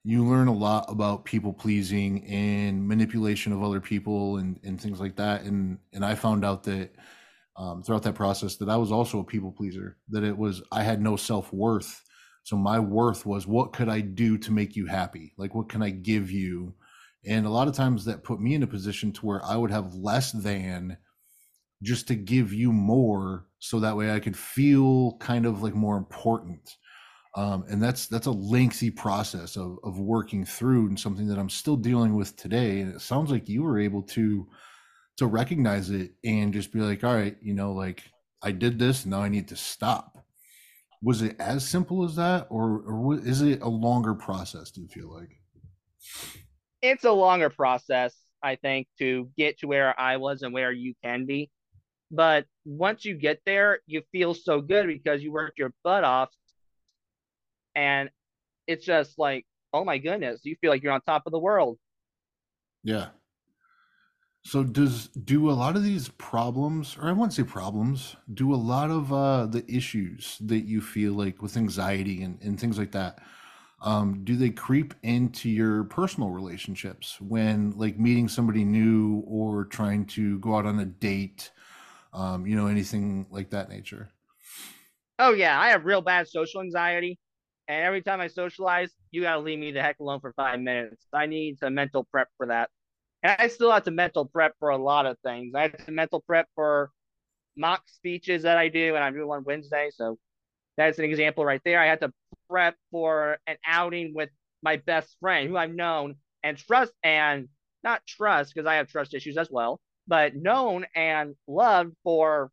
you 0.05 0.25
learn 0.25 0.49
a 0.49 0.55
lot 0.55 0.85
about 0.89 1.25
people 1.25 1.53
pleasing 1.53 2.25
and 2.27 2.87
manipulation 2.87 3.53
of 3.53 3.63
other 3.63 3.81
people 3.81 4.37
and, 4.37 4.61
and 4.63 4.81
things 4.81 5.01
like 5.01 5.17
that. 5.17 5.43
And 5.43 5.79
and 5.93 6.05
I 6.05 6.15
found 6.15 6.45
out 6.45 6.63
that 6.65 6.91
um, 7.57 7.83
throughout 7.83 8.03
that 8.03 8.15
process 8.15 8.57
that 8.57 8.69
I 8.69 8.77
was 8.77 8.93
also 8.93 9.21
a 9.21 9.25
people 9.25 9.51
pleaser. 9.51 9.97
That 10.11 10.23
it 10.25 10.37
was 10.37 10.63
I 10.71 10.83
had 10.83 11.01
no 11.01 11.17
self 11.17 11.53
worth. 11.53 12.03
So 12.43 12.57
my 12.57 12.79
worth 12.79 13.25
was 13.25 13.47
what 13.47 13.73
could 13.73 13.89
I 13.89 14.01
do 14.01 14.37
to 14.39 14.53
make 14.53 14.77
you 14.77 14.87
happy? 14.87 15.33
Like 15.39 15.55
what 15.55 15.71
can 15.71 15.83
I 15.83 15.91
give 15.91 16.31
you? 16.31 16.75
And 17.27 17.47
a 17.47 17.51
lot 17.51 17.69
of 17.69 17.75
times 17.75 18.05
that 18.05 18.23
put 18.23 18.41
me 18.41 18.55
in 18.55 18.63
a 18.63 18.67
position 18.67 19.11
to 19.13 19.27
where 19.27 19.43
I 19.43 19.57
would 19.57 19.71
have 19.71 19.95
less 19.95 20.33
than 20.33 20.99
just 21.83 22.07
to 22.09 22.15
give 22.15 22.53
you 22.53 22.73
more 22.73 23.47
so 23.59 23.81
that 23.81 23.97
way 23.97 24.13
I 24.13 24.21
could 24.21 24.37
feel 24.37 25.17
kind 25.19 25.47
of 25.47 25.63
like 25.63 25.75
more 25.75 25.97
important 25.97 26.77
um, 27.37 27.65
and 27.69 27.83
that's 27.83 28.07
that's 28.07 28.27
a 28.27 28.31
lengthy 28.33 28.91
process 28.91 29.57
of 29.57 29.79
of 29.85 29.99
working 29.99 30.45
through 30.45 30.87
and 30.89 30.99
something 31.01 31.27
that 31.29 31.39
I'm 31.39 31.51
still 31.51 31.77
dealing 31.77 32.15
with 32.15 32.37
today. 32.37 32.81
And 32.81 32.95
it 32.95 33.01
sounds 33.01 33.31
like 33.31 33.49
you 33.49 33.63
were 33.63 33.79
able 33.79 34.03
to 34.03 34.49
to 35.19 35.27
recognize 35.27 35.91
it 35.91 36.13
and 36.25 36.53
just 36.53 36.73
be 36.73 36.81
like, 36.81 37.05
all 37.05 37.15
right, 37.15 37.37
you 37.43 37.55
know, 37.55 37.73
like 37.73 38.03
I 38.43 38.53
did 38.53 38.79
this, 38.79 39.07
now 39.07 39.23
I 39.23 39.29
need 39.29 39.49
to 39.49 39.57
stop. 39.57 40.19
was 41.03 41.23
it 41.23 41.37
as 41.39 41.67
simple 41.69 42.05
as 42.05 42.17
that 42.17 42.47
or, 42.51 42.81
or 42.87 43.15
is 43.27 43.43
it 43.43 43.63
a 43.63 43.69
longer 43.69 44.15
process 44.15 44.71
do 44.71 44.81
you 44.81 44.89
feel 44.89 45.13
like 45.13 45.31
it's 46.83 47.05
a 47.05 47.13
longer 47.13 47.51
process 47.51 48.15
i 48.43 48.57
think 48.57 48.87
to 48.99 49.29
get 49.37 49.59
to 49.59 49.67
where 49.67 49.99
i 49.99 50.17
was 50.17 50.43
and 50.43 50.53
where 50.53 50.73
you 50.73 50.95
can 51.03 51.27
be 51.27 51.51
but 52.11 52.47
once 52.65 53.05
you 53.05 53.15
get 53.17 53.41
there 53.47 53.81
you 53.87 54.03
feel 54.13 54.35
so 54.35 54.61
good 54.61 54.87
because 54.87 55.23
you 55.23 55.33
worked 55.33 55.59
your 55.59 55.73
butt 55.83 56.05
off 56.05 56.31
and 57.75 58.11
it's 58.67 58.85
just 58.85 59.19
like 59.19 59.47
oh 59.73 59.85
my 59.85 59.99
goodness 59.99 60.41
you 60.45 60.57
feel 60.61 60.71
like 60.71 60.83
you're 60.83 60.93
on 60.93 61.01
top 61.03 61.23
of 61.27 61.33
the 61.33 61.39
world 61.39 61.79
yeah 62.83 63.11
so 64.47 64.63
does 64.63 65.09
do 65.09 65.51
a 65.51 65.53
lot 65.53 65.75
of 65.75 65.83
these 65.83 66.09
problems, 66.11 66.99
or 66.99 67.09
I 67.09 67.13
wouldn't 67.13 67.33
say 67.33 67.45
problems, 67.45 68.17
do 68.35 68.53
a 68.55 68.57
lot 68.57 68.91
of 68.91 69.11
uh, 69.11 69.47
the 69.47 69.65
issues 69.67 70.39
that 70.43 70.61
you 70.61 70.83
feel 70.83 71.15
like 71.15 71.41
with 71.41 71.57
anxiety 71.57 72.23
and, 72.23 72.41
and 72.43 72.61
things 72.61 72.79
like 72.79 72.93
that, 72.93 73.23
um, 73.81 74.23
do 74.23 74.37
they 74.37 74.51
creep 74.51 74.93
into 75.03 75.49
your 75.49 75.85
personal 75.85 76.29
relationships 76.31 77.19
when 77.23 77.71
like 77.79 77.99
meeting 77.99 78.29
somebody 78.29 78.65
new 78.65 79.25
or 79.27 79.65
trying 79.65 80.05
to 80.07 80.39
go 80.41 80.57
out 80.57 80.67
on 80.67 80.79
a 80.79 80.85
date, 80.85 81.51
um, 82.13 82.47
you 82.47 82.55
know, 82.55 82.67
anything 82.67 83.27
like 83.31 83.49
that 83.51 83.71
nature? 83.71 84.11
Oh 85.19 85.33
yeah, 85.33 85.59
I 85.59 85.69
have 85.69 85.87
real 85.87 86.03
bad 86.03 86.29
social 86.29 86.61
anxiety. 86.61 87.19
And 87.69 87.85
every 87.85 88.03
time 88.03 88.21
I 88.21 88.29
socialize, 88.29 88.91
you 89.11 89.23
gotta 89.23 89.41
leave 89.41 89.59
me 89.59 89.73
the 89.73 89.83
heck 89.83 90.01
alone 90.01 90.21
for 90.21 90.33
five 90.35 90.61
minutes. 90.61 91.07
I 91.13 91.27
need 91.27 91.59
some 91.59 91.75
mental 91.75 92.05
prep 92.05 92.29
for 92.37 92.47
that. 92.47 92.71
And 93.23 93.35
I 93.39 93.49
still 93.49 93.71
have 93.73 93.85
to 93.85 93.91
mental 93.91 94.27
prep 94.27 94.55
for 94.59 94.69
a 94.69 94.77
lot 94.77 95.07
of 95.07 95.17
things. 95.25 95.55
I 95.55 95.63
have 95.63 95.87
to 95.87 95.93
mental 95.93 96.21
prep 96.21 96.47
for 96.55 96.91
mock 97.57 97.83
speeches 97.89 98.43
that 98.43 98.59
I 98.59 98.69
do, 98.69 98.95
and 98.95 99.05
I 99.05 99.11
do 99.11 99.31
on 99.33 99.45
Wednesday. 99.45 99.91
So 99.95 100.19
that's 100.77 100.99
an 100.99 101.05
example 101.05 101.45
right 101.45 101.61
there. 101.65 101.81
I 101.81 101.87
had 101.87 102.01
to 102.01 102.13
prep 102.51 102.77
for 102.91 103.39
an 103.47 103.57
outing 103.67 104.13
with 104.15 104.31
my 104.63 104.77
best 104.77 105.17
friend, 105.21 105.49
who 105.49 105.57
I've 105.57 105.75
known 105.75 106.17
and 106.43 106.59
trust, 106.59 106.93
and 107.03 107.49
not 107.83 108.07
trust 108.07 108.55
because 108.55 108.67
I 108.67 108.75
have 108.75 108.89
trust 108.89 109.15
issues 109.15 109.37
as 109.37 109.51
well, 109.51 109.81
but 110.07 110.35
known 110.35 110.87
and 110.95 111.35
loved 111.47 111.95
for 112.03 112.51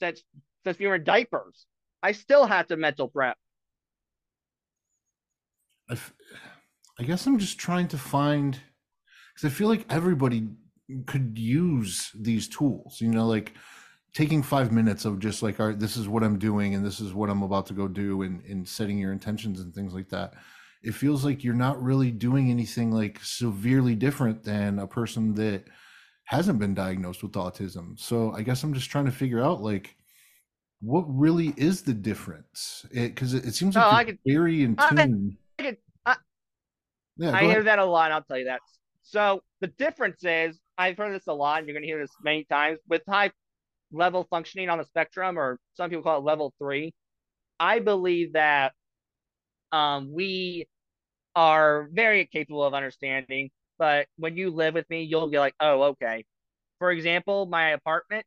since 0.00 0.22
since 0.64 0.78
we 0.78 0.86
were 0.86 0.96
in 0.96 1.04
diapers. 1.04 1.66
I 2.02 2.12
still 2.12 2.46
have 2.46 2.68
to 2.68 2.76
mental 2.76 3.08
prep. 3.08 3.36
I, 5.90 5.96
I 6.98 7.02
guess 7.04 7.26
I'm 7.26 7.38
just 7.38 7.58
trying 7.58 7.88
to 7.88 7.98
find 7.98 8.58
because 9.34 9.52
I 9.52 9.54
feel 9.54 9.68
like 9.68 9.86
everybody 9.90 10.48
could 11.06 11.38
use 11.38 12.10
these 12.14 12.48
tools. 12.48 13.00
You 13.00 13.08
know, 13.08 13.26
like 13.26 13.54
taking 14.14 14.42
five 14.42 14.72
minutes 14.72 15.04
of 15.04 15.18
just 15.18 15.42
like, 15.42 15.60
all 15.60 15.68
right, 15.68 15.78
this 15.78 15.96
is 15.96 16.08
what 16.08 16.22
I'm 16.22 16.38
doing 16.38 16.74
and 16.74 16.84
this 16.84 17.00
is 17.00 17.14
what 17.14 17.30
I'm 17.30 17.42
about 17.42 17.66
to 17.66 17.74
go 17.74 17.88
do, 17.88 18.22
and 18.22 18.44
and 18.44 18.68
setting 18.68 18.98
your 18.98 19.12
intentions 19.12 19.60
and 19.60 19.74
things 19.74 19.94
like 19.94 20.08
that. 20.10 20.34
It 20.82 20.94
feels 20.94 21.24
like 21.24 21.44
you're 21.44 21.54
not 21.54 21.82
really 21.82 22.10
doing 22.10 22.50
anything 22.50 22.90
like 22.90 23.18
severely 23.22 23.94
different 23.94 24.44
than 24.44 24.78
a 24.78 24.86
person 24.86 25.34
that 25.34 25.64
hasn't 26.24 26.58
been 26.58 26.74
diagnosed 26.74 27.22
with 27.22 27.32
autism. 27.32 27.98
So 27.98 28.32
I 28.32 28.42
guess 28.42 28.62
I'm 28.62 28.72
just 28.72 28.88
trying 28.88 29.04
to 29.06 29.10
figure 29.10 29.42
out 29.42 29.60
like 29.60 29.96
what 30.80 31.04
really 31.06 31.52
is 31.56 31.82
the 31.82 31.92
difference 31.92 32.86
because 32.92 33.34
it, 33.34 33.44
it, 33.46 33.54
seems 33.54 33.76
like 33.76 33.84
I 33.84 34.04
could, 34.04 34.18
very 34.24 34.62
in 34.62 34.76
tune. 34.76 35.36
I, 37.20 37.26
I, 37.26 37.28
could, 37.28 37.34
I, 37.34 37.40
yeah, 37.42 37.48
I 37.48 37.52
hear 37.52 37.62
that 37.64 37.78
a 37.78 37.84
lot. 37.84 38.12
I'll 38.12 38.22
tell 38.22 38.38
you 38.38 38.46
that. 38.46 38.60
So 39.02 39.42
the 39.60 39.68
difference 39.68 40.24
is, 40.24 40.58
I've 40.78 40.96
heard 40.96 41.14
this 41.14 41.26
a 41.26 41.34
lot, 41.34 41.58
and 41.58 41.68
you're 41.68 41.74
going 41.74 41.82
to 41.82 41.88
hear 41.88 42.00
this 42.00 42.10
many 42.22 42.44
times 42.44 42.78
with 42.88 43.02
high 43.08 43.30
level 43.92 44.26
functioning 44.30 44.68
on 44.70 44.78
the 44.78 44.84
spectrum, 44.84 45.38
or 45.38 45.58
some 45.74 45.90
people 45.90 46.02
call 46.02 46.18
it 46.18 46.24
level 46.24 46.54
three. 46.58 46.94
I 47.58 47.80
believe 47.80 48.34
that 48.34 48.72
um, 49.72 50.12
we 50.12 50.66
are 51.36 51.88
very 51.92 52.26
capable 52.26 52.64
of 52.64 52.74
understanding, 52.74 53.50
but 53.78 54.06
when 54.16 54.36
you 54.36 54.50
live 54.50 54.74
with 54.74 54.88
me, 54.90 55.02
you'll 55.02 55.28
be 55.28 55.38
like, 55.38 55.54
oh, 55.60 55.82
okay. 55.82 56.24
For 56.78 56.90
example, 56.90 57.46
my 57.46 57.70
apartment, 57.70 58.24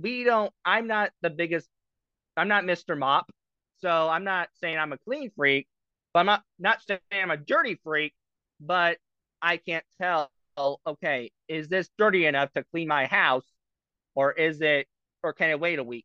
we 0.00 0.24
don't, 0.24 0.52
I'm 0.64 0.86
not 0.86 1.10
the 1.22 1.30
biggest, 1.30 1.68
I'm 2.36 2.48
not 2.48 2.64
Mr. 2.64 2.98
Mop. 2.98 3.30
So 3.80 4.08
I'm 4.08 4.24
not 4.24 4.48
saying 4.60 4.76
I'm 4.78 4.92
a 4.92 4.98
clean 4.98 5.30
freak, 5.36 5.66
but 6.12 6.20
I'm 6.20 6.26
not, 6.26 6.42
not 6.58 6.82
saying 6.86 7.00
I'm 7.12 7.30
a 7.30 7.36
dirty 7.36 7.78
freak, 7.82 8.14
but 8.60 8.98
I 9.40 9.56
can't 9.56 9.84
tell, 10.00 10.30
okay, 10.86 11.30
is 11.48 11.68
this 11.68 11.88
dirty 11.98 12.26
enough 12.26 12.52
to 12.52 12.64
clean 12.72 12.88
my 12.88 13.06
house 13.06 13.46
or 14.14 14.32
is 14.32 14.60
it, 14.60 14.86
or 15.22 15.32
can 15.32 15.50
it 15.50 15.60
wait 15.60 15.78
a 15.78 15.84
week? 15.84 16.04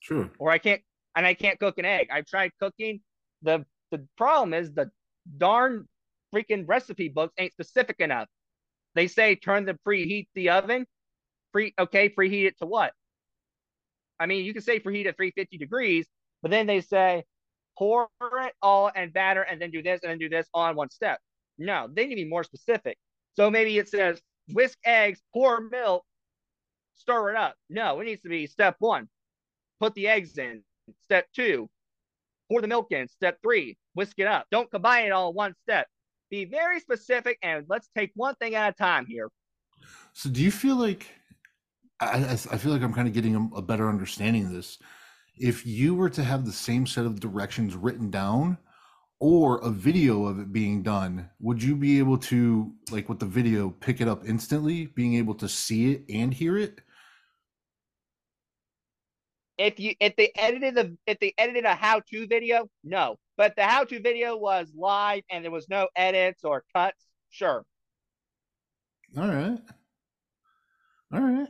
Sure. 0.00 0.30
Or 0.38 0.50
I 0.50 0.58
can't, 0.58 0.82
and 1.14 1.26
I 1.26 1.34
can't 1.34 1.58
cook 1.58 1.78
an 1.78 1.84
egg. 1.84 2.08
I've 2.12 2.26
tried 2.26 2.52
cooking. 2.60 3.00
The, 3.42 3.64
the 3.90 4.06
problem 4.16 4.54
is 4.54 4.72
the 4.72 4.90
darn 5.36 5.86
freaking 6.34 6.64
recipe 6.66 7.08
books 7.08 7.34
ain't 7.38 7.52
specific 7.52 7.96
enough. 8.00 8.28
They 8.94 9.06
say 9.06 9.34
turn 9.34 9.64
the 9.64 9.78
preheat 9.86 10.28
the 10.34 10.50
oven. 10.50 10.86
Pre 11.52 11.72
okay, 11.78 12.08
preheat 12.08 12.46
it 12.46 12.58
to 12.58 12.66
what? 12.66 12.92
I 14.20 14.26
mean, 14.26 14.44
you 14.44 14.52
can 14.52 14.62
say 14.62 14.80
preheat 14.80 15.06
at 15.06 15.16
350 15.16 15.58
degrees, 15.58 16.06
but 16.42 16.50
then 16.50 16.66
they 16.66 16.80
say 16.80 17.24
pour 17.78 18.08
it 18.22 18.52
all 18.60 18.90
and 18.94 19.12
batter 19.12 19.42
and 19.42 19.62
then 19.62 19.70
do 19.70 19.82
this 19.82 20.00
and 20.02 20.10
then 20.10 20.18
do 20.18 20.28
this 20.28 20.46
in 20.54 20.76
one 20.76 20.90
step. 20.90 21.20
No, 21.58 21.88
they 21.92 22.06
need 22.06 22.16
to 22.16 22.24
be 22.24 22.28
more 22.28 22.44
specific. 22.44 22.98
So 23.36 23.50
maybe 23.50 23.78
it 23.78 23.88
says 23.88 24.20
whisk 24.52 24.78
eggs, 24.84 25.20
pour 25.32 25.60
milk, 25.60 26.04
stir 26.96 27.30
it 27.30 27.36
up. 27.36 27.54
No, 27.70 28.00
it 28.00 28.04
needs 28.04 28.22
to 28.22 28.28
be 28.28 28.46
step 28.46 28.76
one, 28.80 29.08
put 29.80 29.94
the 29.94 30.08
eggs 30.08 30.38
in. 30.38 30.62
Step 31.04 31.26
two, 31.34 31.68
pour 32.50 32.60
the 32.60 32.66
milk 32.66 32.90
in. 32.90 33.08
Step 33.08 33.38
three, 33.42 33.76
whisk 33.94 34.14
it 34.18 34.26
up. 34.26 34.46
Don't 34.50 34.70
combine 34.70 35.06
it 35.06 35.12
all 35.12 35.30
in 35.30 35.36
one 35.36 35.54
step. 35.62 35.86
Be 36.30 36.44
very 36.44 36.80
specific 36.80 37.38
and 37.42 37.64
let's 37.68 37.88
take 37.96 38.10
one 38.14 38.34
thing 38.36 38.54
at 38.54 38.70
a 38.70 38.72
time 38.72 39.06
here. 39.06 39.28
So, 40.12 40.28
do 40.28 40.42
you 40.42 40.50
feel 40.50 40.76
like 40.76 41.06
I, 42.00 42.32
I 42.32 42.58
feel 42.58 42.72
like 42.72 42.82
I'm 42.82 42.92
kind 42.92 43.06
of 43.06 43.14
getting 43.14 43.36
a, 43.36 43.56
a 43.56 43.62
better 43.62 43.88
understanding 43.88 44.44
of 44.46 44.52
this? 44.52 44.78
If 45.40 45.66
you 45.66 45.94
were 45.94 46.10
to 46.10 46.24
have 46.24 46.44
the 46.44 46.52
same 46.52 46.86
set 46.86 47.06
of 47.06 47.20
directions 47.20 47.74
written 47.74 48.10
down, 48.10 48.58
or 49.20 49.58
a 49.58 49.70
video 49.70 50.26
of 50.26 50.38
it 50.38 50.52
being 50.52 50.82
done, 50.82 51.28
would 51.40 51.62
you 51.62 51.74
be 51.74 51.98
able 51.98 52.18
to, 52.18 52.72
like 52.90 53.08
with 53.08 53.18
the 53.18 53.26
video, 53.26 53.70
pick 53.70 54.00
it 54.00 54.08
up 54.08 54.22
instantly, 54.26 54.86
being 54.86 55.14
able 55.14 55.34
to 55.34 55.48
see 55.48 55.92
it 55.92 56.04
and 56.08 56.32
hear 56.32 56.56
it? 56.56 56.80
If 59.58 59.80
you 59.80 59.94
if 59.98 60.14
they 60.14 60.30
edited 60.36 60.76
the 60.76 60.96
if 61.06 61.18
they 61.18 61.34
edited 61.36 61.64
a 61.64 61.74
how 61.74 62.00
to 62.10 62.26
video, 62.28 62.68
no. 62.84 63.16
But 63.36 63.56
the 63.56 63.64
how 63.64 63.82
to 63.84 64.00
video 64.00 64.36
was 64.36 64.72
live 64.76 65.22
and 65.30 65.44
there 65.44 65.50
was 65.50 65.68
no 65.68 65.88
edits 65.96 66.44
or 66.44 66.64
cuts, 66.72 67.04
sure. 67.30 67.64
All 69.16 69.28
right. 69.28 69.58
All 71.12 71.20
right. 71.20 71.48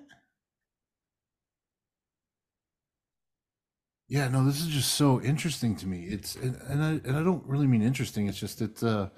Yeah, 4.09 4.28
no, 4.28 4.44
this 4.44 4.61
is 4.61 4.68
just 4.68 4.94
so 4.94 5.20
interesting 5.20 5.76
to 5.76 5.86
me. 5.86 6.04
It's 6.04 6.34
and, 6.36 6.56
and 6.68 6.82
I 6.82 6.90
and 7.06 7.16
I 7.16 7.22
don't 7.22 7.44
really 7.46 7.66
mean 7.66 7.82
interesting. 7.82 8.26
It's 8.26 8.38
just 8.38 8.62
it's 8.62 8.82
uh 8.82 9.11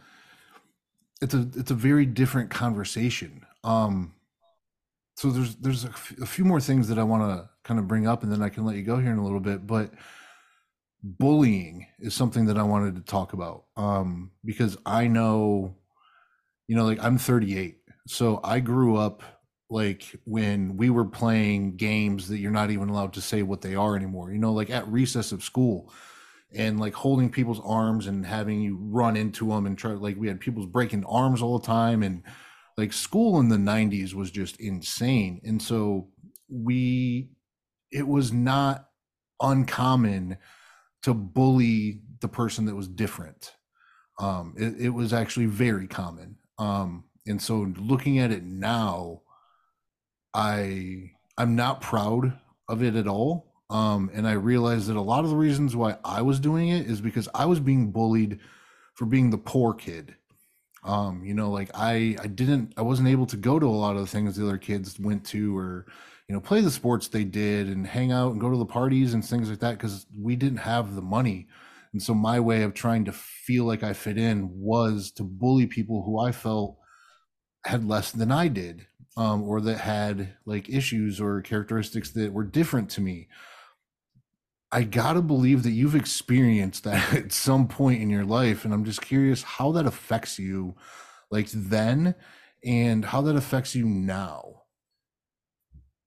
it's 1.20 1.34
a 1.34 1.48
it's 1.54 1.70
a 1.70 1.74
very 1.74 2.06
different 2.06 2.50
conversation. 2.50 3.44
Um 3.64 4.14
so 5.16 5.30
there's 5.30 5.56
there's 5.56 5.84
a, 5.84 5.88
f- 5.88 6.14
a 6.22 6.26
few 6.26 6.44
more 6.44 6.60
things 6.60 6.88
that 6.88 6.98
I 6.98 7.02
want 7.02 7.22
to 7.22 7.48
kind 7.64 7.78
of 7.78 7.86
bring 7.86 8.06
up 8.06 8.22
and 8.22 8.32
then 8.32 8.42
I 8.42 8.48
can 8.48 8.64
let 8.64 8.76
you 8.76 8.82
go 8.82 8.96
here 8.96 9.12
in 9.12 9.18
a 9.18 9.24
little 9.24 9.40
bit, 9.40 9.66
but 9.66 9.92
bullying 11.02 11.86
is 11.98 12.14
something 12.14 12.46
that 12.46 12.58
I 12.58 12.62
wanted 12.62 12.94
to 12.96 13.02
talk 13.02 13.32
about. 13.32 13.64
Um 13.76 14.32
because 14.44 14.76
I 14.84 15.06
know 15.06 15.76
you 16.68 16.76
know 16.76 16.84
like 16.84 17.02
I'm 17.02 17.18
38. 17.18 17.78
So 18.06 18.40
I 18.44 18.60
grew 18.60 18.96
up 18.96 19.22
like 19.70 20.16
when 20.24 20.76
we 20.76 20.90
were 20.90 21.04
playing 21.04 21.76
games 21.76 22.28
that 22.28 22.38
you're 22.38 22.50
not 22.50 22.70
even 22.70 22.88
allowed 22.88 23.12
to 23.12 23.20
say 23.20 23.42
what 23.42 23.60
they 23.62 23.74
are 23.74 23.96
anymore 23.96 24.32
you 24.32 24.38
know 24.38 24.52
like 24.52 24.70
at 24.70 24.86
recess 24.88 25.32
of 25.32 25.42
school 25.44 25.92
and 26.52 26.80
like 26.80 26.94
holding 26.94 27.30
people's 27.30 27.60
arms 27.64 28.06
and 28.06 28.26
having 28.26 28.60
you 28.60 28.76
run 28.80 29.16
into 29.16 29.48
them 29.48 29.66
and 29.66 29.78
try 29.78 29.92
like 29.92 30.16
we 30.16 30.28
had 30.28 30.40
people's 30.40 30.66
breaking 30.66 31.04
arms 31.04 31.40
all 31.40 31.58
the 31.58 31.66
time 31.66 32.02
and 32.02 32.22
like 32.76 32.92
school 32.92 33.38
in 33.40 33.48
the 33.48 33.56
90s 33.56 34.14
was 34.14 34.30
just 34.30 34.58
insane 34.60 35.40
and 35.44 35.62
so 35.62 36.08
we 36.48 37.30
it 37.92 38.06
was 38.06 38.32
not 38.32 38.88
uncommon 39.40 40.36
to 41.02 41.14
bully 41.14 42.00
the 42.20 42.28
person 42.28 42.66
that 42.66 42.74
was 42.74 42.88
different. 42.88 43.52
Um 44.18 44.54
it, 44.56 44.86
it 44.86 44.90
was 44.90 45.12
actually 45.12 45.46
very 45.46 45.86
common. 45.86 46.36
Um 46.58 47.04
and 47.26 47.40
so 47.40 47.72
looking 47.78 48.18
at 48.18 48.32
it 48.32 48.44
now 48.44 49.22
I 50.34 51.12
I'm 51.38 51.56
not 51.56 51.80
proud 51.80 52.38
of 52.68 52.82
it 52.82 52.94
at 52.96 53.08
all. 53.08 53.46
Um, 53.70 54.10
and 54.12 54.26
I 54.26 54.32
realized 54.32 54.88
that 54.88 54.96
a 54.96 55.00
lot 55.00 55.24
of 55.24 55.30
the 55.30 55.36
reasons 55.36 55.76
why 55.76 55.96
I 56.04 56.22
was 56.22 56.40
doing 56.40 56.70
it 56.70 56.86
is 56.86 57.00
because 57.00 57.28
I 57.34 57.46
was 57.46 57.60
being 57.60 57.92
bullied 57.92 58.40
for 58.94 59.06
being 59.06 59.30
the 59.30 59.38
poor 59.38 59.74
kid. 59.74 60.16
Um, 60.82 61.24
you 61.24 61.34
know, 61.34 61.50
like 61.50 61.70
I 61.74 62.16
I 62.22 62.26
didn't 62.26 62.74
I 62.76 62.82
wasn't 62.82 63.08
able 63.08 63.26
to 63.26 63.36
go 63.36 63.58
to 63.58 63.66
a 63.66 63.68
lot 63.68 63.96
of 63.96 64.02
the 64.02 64.06
things 64.08 64.36
the 64.36 64.46
other 64.46 64.58
kids 64.58 64.98
went 64.98 65.24
to 65.26 65.56
or 65.56 65.86
you 66.30 66.34
know, 66.34 66.40
play 66.40 66.60
the 66.60 66.70
sports 66.70 67.08
they 67.08 67.24
did 67.24 67.66
and 67.66 67.84
hang 67.84 68.12
out 68.12 68.30
and 68.30 68.40
go 68.40 68.48
to 68.48 68.56
the 68.56 68.64
parties 68.64 69.14
and 69.14 69.24
things 69.24 69.50
like 69.50 69.58
that 69.58 69.72
because 69.72 70.06
we 70.16 70.36
didn't 70.36 70.58
have 70.60 70.94
the 70.94 71.02
money. 71.02 71.48
And 71.92 72.00
so 72.00 72.14
my 72.14 72.38
way 72.38 72.62
of 72.62 72.72
trying 72.72 73.04
to 73.06 73.12
feel 73.12 73.64
like 73.64 73.82
I 73.82 73.94
fit 73.94 74.16
in 74.16 74.48
was 74.54 75.10
to 75.16 75.24
bully 75.24 75.66
people 75.66 76.04
who 76.04 76.20
I 76.20 76.30
felt 76.30 76.78
had 77.66 77.84
less 77.84 78.12
than 78.12 78.30
I 78.30 78.46
did, 78.46 78.86
um, 79.16 79.42
or 79.42 79.60
that 79.60 79.78
had 79.78 80.34
like 80.44 80.68
issues 80.68 81.20
or 81.20 81.40
characteristics 81.42 82.10
that 82.12 82.32
were 82.32 82.44
different 82.44 82.90
to 82.90 83.00
me. 83.00 83.28
I 84.72 84.84
gotta 84.84 85.20
believe 85.20 85.64
that 85.64 85.72
you've 85.72 85.96
experienced 85.96 86.84
that 86.84 87.12
at 87.14 87.32
some 87.32 87.66
point 87.66 88.02
in 88.02 88.10
your 88.10 88.24
life, 88.24 88.64
and 88.64 88.72
I'm 88.72 88.84
just 88.84 89.02
curious 89.02 89.42
how 89.42 89.72
that 89.72 89.86
affects 89.86 90.38
you, 90.38 90.76
like 91.30 91.50
then, 91.50 92.14
and 92.64 93.04
how 93.04 93.20
that 93.22 93.36
affects 93.36 93.74
you 93.74 93.86
now. 93.86 94.62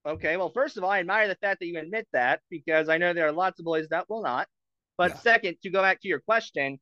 Okay, 0.06 0.36
well, 0.36 0.50
first 0.50 0.78
of 0.78 0.84
all, 0.84 0.90
I 0.90 1.00
admire 1.00 1.28
the 1.28 1.36
fact 1.36 1.60
that 1.60 1.66
you 1.66 1.80
admit 1.80 2.08
that 2.12 2.42
because 2.50 2.90
I 2.90 2.98
know 2.98 3.14
there 3.14 3.28
are 3.28 3.32
lots 3.32 3.60
of 3.60 3.66
boys 3.66 3.88
that 3.90 4.10
will 4.10 4.22
not. 4.22 4.48
But 4.98 5.12
yeah. 5.12 5.18
second, 5.18 5.58
to 5.64 5.70
go 5.70 5.82
back 5.82 6.02
to 6.02 6.08
your 6.08 6.20
question, 6.20 6.80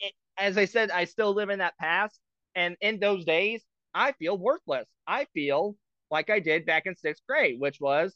it, 0.00 0.12
as 0.38 0.58
I 0.58 0.66
said, 0.66 0.90
I 0.90 1.04
still 1.04 1.32
live 1.32 1.50
in 1.50 1.58
that 1.60 1.76
past. 1.78 2.20
And 2.54 2.76
in 2.80 3.00
those 3.00 3.24
days, 3.24 3.62
I 3.94 4.12
feel 4.12 4.36
worthless. 4.36 4.86
I 5.06 5.26
feel 5.34 5.76
like 6.10 6.30
I 6.30 6.40
did 6.40 6.66
back 6.66 6.86
in 6.86 6.96
sixth 6.96 7.22
grade, 7.28 7.60
which 7.60 7.80
was 7.80 8.14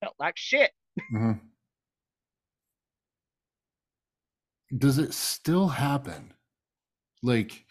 felt 0.00 0.14
like 0.18 0.36
shit. 0.36 0.72
Mm-hmm. 1.14 1.32
Does 4.76 4.98
it 4.98 5.14
still 5.14 5.68
happen? 5.68 6.32
Like, 7.22 7.64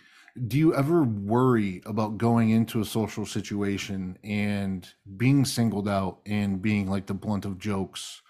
do 0.48 0.58
you 0.58 0.76
ever 0.76 1.04
worry 1.04 1.82
about 1.86 2.18
going 2.18 2.52
into 2.52 2.82
a 2.82 2.86
social 2.86 3.26
situation 3.26 4.18
and 4.24 4.88
being 5.18 5.44
singled 5.44 5.90
out 5.90 6.20
and 6.26 6.62
being 6.62 6.90
like 6.90 7.08
the 7.08 7.14
blunt 7.14 7.46
of 7.46 7.58
jokes? 7.58 8.22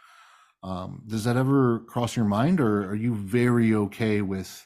Um, 0.64 1.04
does 1.08 1.24
that 1.24 1.38
ever 1.38 1.80
cross 1.88 2.16
your 2.16 2.26
mind, 2.26 2.60
or 2.60 2.86
are 2.90 2.96
you 2.96 3.16
very 3.16 3.74
okay 3.74 4.22
with, 4.22 4.66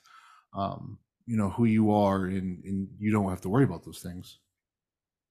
um, 0.53 0.99
you 1.25 1.37
know, 1.37 1.49
who 1.49 1.65
you 1.65 1.91
are 1.91 2.25
and, 2.25 2.63
and 2.63 2.87
you 2.99 3.11
don't 3.11 3.29
have 3.29 3.41
to 3.41 3.49
worry 3.49 3.63
about 3.63 3.83
those 3.83 3.99
things? 3.99 4.39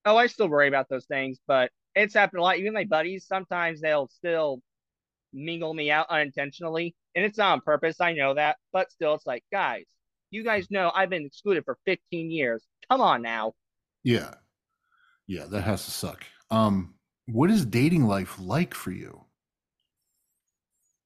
Oh, 0.05 0.17
I 0.17 0.27
still 0.27 0.49
worry 0.49 0.69
about 0.69 0.89
those 0.89 1.07
things, 1.07 1.39
but 1.47 1.71
it's 1.95 2.15
happened 2.15 2.41
a 2.41 2.43
lot. 2.43 2.59
Even 2.59 2.73
my 2.73 2.85
buddies, 2.85 3.27
sometimes 3.27 3.81
they'll 3.81 4.09
still 4.09 4.61
mingle 5.33 5.73
me 5.73 5.91
out 5.91 6.07
unintentionally, 6.11 6.95
and 7.15 7.25
it's 7.25 7.39
not 7.39 7.53
on 7.53 7.61
purpose. 7.61 8.01
I 8.01 8.13
know 8.13 8.35
that, 8.35 8.57
but 8.73 8.91
still, 8.91 9.15
it's 9.15 9.27
like, 9.27 9.45
guys, 9.53 9.87
you 10.31 10.43
guys 10.43 10.71
know 10.71 10.91
I've 10.95 11.11
been 11.11 11.27
excluded 11.27 11.65
for 11.65 11.79
15 11.85 12.31
years. 12.31 12.65
Come 12.91 13.01
on 13.01 13.23
now. 13.23 13.53
Yeah. 14.03 14.35
Yeah, 15.27 15.45
that 15.47 15.63
has 15.63 15.85
to 15.85 15.91
suck. 15.91 16.25
Um, 16.51 16.95
what 17.27 17.51
is 17.51 17.65
dating 17.65 18.05
life 18.05 18.37
like 18.41 18.75
for 18.75 18.91
you? 18.91 19.25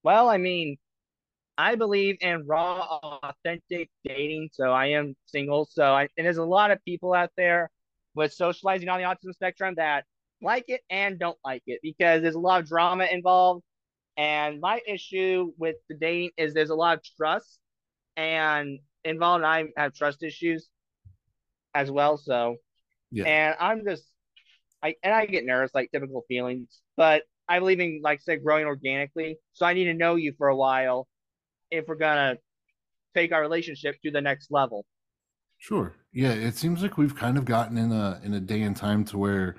Well, 0.03 0.29
I 0.29 0.39
mean, 0.39 0.79
I 1.59 1.75
believe 1.75 2.17
in 2.21 2.47
raw, 2.47 3.19
authentic 3.23 3.91
dating. 4.05 4.51
So 4.53 4.71
I 4.73 4.87
am 4.87 5.17
single. 5.27 5.69
So 5.71 5.95
I, 5.95 6.09
and 6.17 6.25
there's 6.25 6.37
a 6.37 6.45
lot 6.45 6.71
of 6.71 6.85
people 6.85 7.13
out 7.13 7.31
there 7.37 7.71
with 8.17 8.33
socializing 8.33 8.89
on 8.89 8.99
the 8.99 9.05
autism 9.05 9.33
spectrum 9.33 9.75
that 9.77 10.05
like 10.43 10.64
it 10.69 10.81
and 10.91 11.19
don't 11.19 11.39
like 11.45 11.62
it 11.67 11.79
because 11.83 12.23
there's 12.23 12.35
a 12.35 12.41
lot 12.41 12.61
of 12.61 12.69
drama 12.69 13.07
involved. 13.11 13.62
And 14.17 14.61
my 14.61 14.81
issue 14.89 15.53
with 15.59 15.77
the 15.89 15.95
dating 15.95 16.31
is 16.37 16.55
there's 16.55 16.71
a 16.71 16.75
lot 16.75 16.97
of 16.97 17.05
trust. 17.17 17.61
And 18.17 18.79
involved. 19.07 19.45
And 19.45 19.71
I 19.77 19.81
have 19.81 19.95
trust 19.95 20.23
issues 20.23 20.69
as 21.75 21.91
well. 21.91 22.17
So, 22.17 22.57
yeah. 23.11 23.25
And 23.25 23.57
I'm 23.61 23.85
just, 23.85 24.05
I 24.83 24.95
and 25.03 25.14
I 25.14 25.27
get 25.27 25.45
nervous, 25.45 25.71
like 25.75 25.91
typical 25.93 26.25
feelings. 26.29 26.81
But 26.97 27.23
I 27.49 27.59
believe 27.59 27.81
in, 27.81 28.01
like 28.03 28.19
I 28.19 28.23
said, 28.23 28.45
growing 28.45 28.67
organically. 28.67 29.39
So 29.53 29.67
I 29.67 29.75
need 29.75 29.85
to 29.85 29.95
know 29.95 30.17
you 30.17 30.33
for 30.37 30.49
a 30.49 30.57
while 30.57 31.07
if 31.71 31.87
we're 31.87 31.97
gonna 31.97 32.37
take 33.14 33.33
our 33.33 33.41
relationship 33.41 33.97
to 34.05 34.11
the 34.11 34.21
next 34.21 34.51
level. 34.51 34.85
Sure. 35.59 35.95
Yeah. 36.13 36.33
It 36.33 36.57
seems 36.57 36.83
like 36.83 36.97
we've 36.99 37.15
kind 37.17 37.39
of 37.39 37.45
gotten 37.45 37.77
in 37.79 37.93
a 37.93 38.21
in 38.23 38.35
a 38.35 38.41
day 38.41 38.63
and 38.63 38.77
time 38.77 39.05
to 39.07 39.19
where 39.19 39.57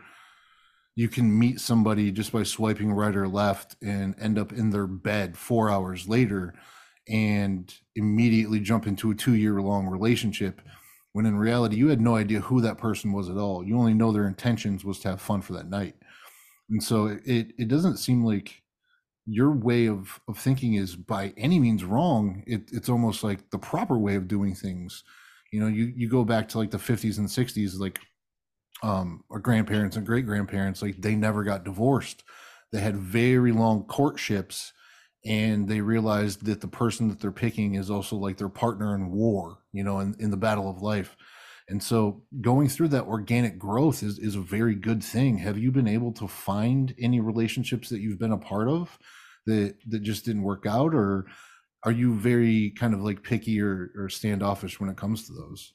you 0.95 1.07
can 1.07 1.37
meet 1.37 1.59
somebody 1.59 2.11
just 2.11 2.31
by 2.31 2.43
swiping 2.43 2.91
right 2.91 3.15
or 3.15 3.27
left 3.27 3.75
and 3.83 4.15
end 4.19 4.37
up 4.39 4.51
in 4.51 4.69
their 4.71 4.87
bed 4.87 5.37
four 5.37 5.69
hours 5.69 6.07
later 6.07 6.53
and 7.07 7.73
immediately 7.95 8.59
jump 8.59 8.87
into 8.87 9.11
a 9.11 9.15
two 9.15 9.35
year 9.35 9.61
long 9.61 9.87
relationship 9.87 10.61
when 11.13 11.25
in 11.25 11.37
reality 11.37 11.75
you 11.77 11.87
had 11.87 12.01
no 12.01 12.15
idea 12.15 12.41
who 12.41 12.61
that 12.61 12.77
person 12.77 13.13
was 13.13 13.29
at 13.29 13.37
all 13.37 13.63
you 13.63 13.77
only 13.77 13.93
know 13.93 14.11
their 14.11 14.27
intentions 14.27 14.83
was 14.83 14.99
to 14.99 15.09
have 15.09 15.21
fun 15.21 15.41
for 15.41 15.53
that 15.53 15.69
night 15.69 15.95
and 16.69 16.83
so 16.83 17.07
it 17.25 17.53
it 17.57 17.67
doesn't 17.67 17.97
seem 17.97 18.23
like 18.23 18.61
your 19.25 19.51
way 19.51 19.87
of 19.87 20.19
of 20.27 20.37
thinking 20.37 20.75
is 20.75 20.95
by 20.95 21.33
any 21.37 21.59
means 21.59 21.83
wrong 21.83 22.43
it, 22.47 22.69
it's 22.71 22.89
almost 22.89 23.23
like 23.23 23.49
the 23.51 23.59
proper 23.59 23.97
way 23.97 24.15
of 24.15 24.27
doing 24.27 24.55
things 24.55 25.03
you 25.51 25.59
know 25.59 25.67
you 25.67 25.91
you 25.95 26.09
go 26.09 26.23
back 26.23 26.47
to 26.49 26.57
like 26.57 26.71
the 26.71 26.77
50s 26.77 27.17
and 27.17 27.27
60s 27.27 27.79
like 27.79 27.99
um 28.83 29.23
our 29.31 29.39
grandparents 29.39 29.95
and 29.95 30.05
great 30.05 30.25
grandparents 30.25 30.81
like 30.81 31.01
they 31.01 31.15
never 31.15 31.43
got 31.43 31.63
divorced 31.63 32.23
they 32.71 32.79
had 32.79 32.97
very 32.97 33.51
long 33.51 33.83
courtships 33.83 34.73
and 35.25 35.67
they 35.67 35.81
realized 35.81 36.45
that 36.45 36.61
the 36.61 36.67
person 36.67 37.09
that 37.09 37.19
they're 37.19 37.31
picking 37.31 37.75
is 37.75 37.89
also 37.89 38.15
like 38.15 38.37
their 38.37 38.49
partner 38.49 38.95
in 38.95 39.11
war, 39.11 39.57
you 39.73 39.83
know, 39.83 39.99
in, 39.99 40.15
in 40.19 40.31
the 40.31 40.37
battle 40.37 40.69
of 40.69 40.81
life. 40.81 41.15
And 41.69 41.83
so 41.83 42.23
going 42.39 42.69
through 42.69 42.89
that 42.89 43.05
organic 43.05 43.59
growth 43.59 44.03
is, 44.03 44.19
is 44.19 44.35
a 44.35 44.41
very 44.41 44.73
good 44.73 45.03
thing. 45.03 45.37
Have 45.39 45.57
you 45.57 45.71
been 45.71 45.87
able 45.87 46.13
to 46.13 46.27
find 46.27 46.95
any 46.97 47.19
relationships 47.19 47.89
that 47.89 47.99
you've 47.99 48.19
been 48.19 48.31
a 48.31 48.37
part 48.37 48.69
of 48.69 48.97
that, 49.47 49.75
that 49.89 50.01
just 50.01 50.23
didn't 50.23 50.43
work 50.43 50.65
out? 50.65 50.95
Or 50.95 51.25
are 51.83 51.91
you 51.91 52.15
very 52.15 52.71
kind 52.71 52.93
of 52.93 53.01
like 53.01 53.23
picky 53.23 53.61
or, 53.61 53.91
or 53.95 54.09
standoffish 54.09 54.79
when 54.79 54.89
it 54.89 54.97
comes 54.97 55.27
to 55.27 55.33
those? 55.33 55.73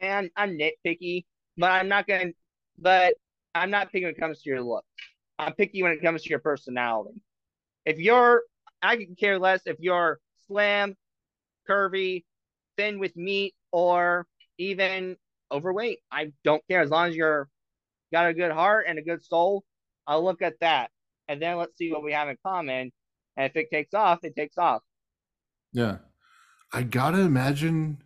And 0.00 0.30
I'm 0.36 0.58
nitpicky, 0.58 1.24
but 1.56 1.70
I'm 1.70 1.88
not 1.88 2.06
to, 2.08 2.32
but 2.78 3.14
I'm 3.54 3.70
not 3.70 3.90
picky 3.90 4.04
when 4.04 4.14
it 4.14 4.20
comes 4.20 4.42
to 4.42 4.50
your 4.50 4.62
look. 4.62 4.84
I'm 5.38 5.54
picky 5.54 5.82
when 5.82 5.92
it 5.92 6.02
comes 6.02 6.22
to 6.22 6.30
your 6.30 6.38
personality. 6.38 7.20
If 7.84 7.98
you're, 7.98 8.42
I 8.82 8.96
can 8.96 9.14
care 9.14 9.38
less 9.38 9.62
if 9.66 9.76
you're 9.80 10.18
slim, 10.46 10.96
curvy, 11.68 12.24
thin 12.76 12.98
with 12.98 13.16
meat, 13.16 13.54
or 13.72 14.26
even 14.58 15.16
overweight. 15.50 16.00
I 16.10 16.32
don't 16.44 16.62
care 16.68 16.80
as 16.80 16.90
long 16.90 17.08
as 17.08 17.16
you're 17.16 17.48
got 18.12 18.28
a 18.28 18.34
good 18.34 18.52
heart 18.52 18.86
and 18.88 18.98
a 18.98 19.02
good 19.02 19.24
soul. 19.24 19.64
I'll 20.06 20.24
look 20.24 20.42
at 20.42 20.60
that, 20.60 20.90
and 21.28 21.40
then 21.40 21.56
let's 21.56 21.76
see 21.76 21.92
what 21.92 22.02
we 22.02 22.12
have 22.12 22.28
in 22.28 22.36
common. 22.44 22.92
And 23.38 23.46
if 23.46 23.56
it 23.56 23.70
takes 23.70 23.94
off, 23.94 24.24
it 24.24 24.34
takes 24.34 24.58
off. 24.58 24.82
Yeah, 25.72 25.98
I 26.72 26.82
gotta 26.82 27.20
imagine 27.20 28.02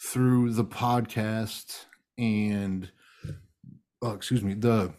through 0.00 0.52
the 0.52 0.64
podcast 0.64 1.84
and 2.16 2.88
oh, 4.00 4.12
excuse 4.12 4.42
me, 4.42 4.54
the 4.54 4.94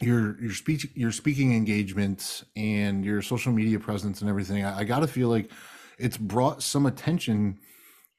your 0.00 0.40
your 0.40 0.52
speech 0.52 0.86
your 0.94 1.12
speaking 1.12 1.54
engagements 1.54 2.44
and 2.56 3.04
your 3.04 3.22
social 3.22 3.52
media 3.52 3.80
presence 3.80 4.20
and 4.20 4.30
everything 4.30 4.64
i, 4.64 4.78
I 4.78 4.84
got 4.84 5.00
to 5.00 5.08
feel 5.08 5.28
like 5.28 5.50
it's 5.98 6.16
brought 6.16 6.62
some 6.62 6.86
attention 6.86 7.58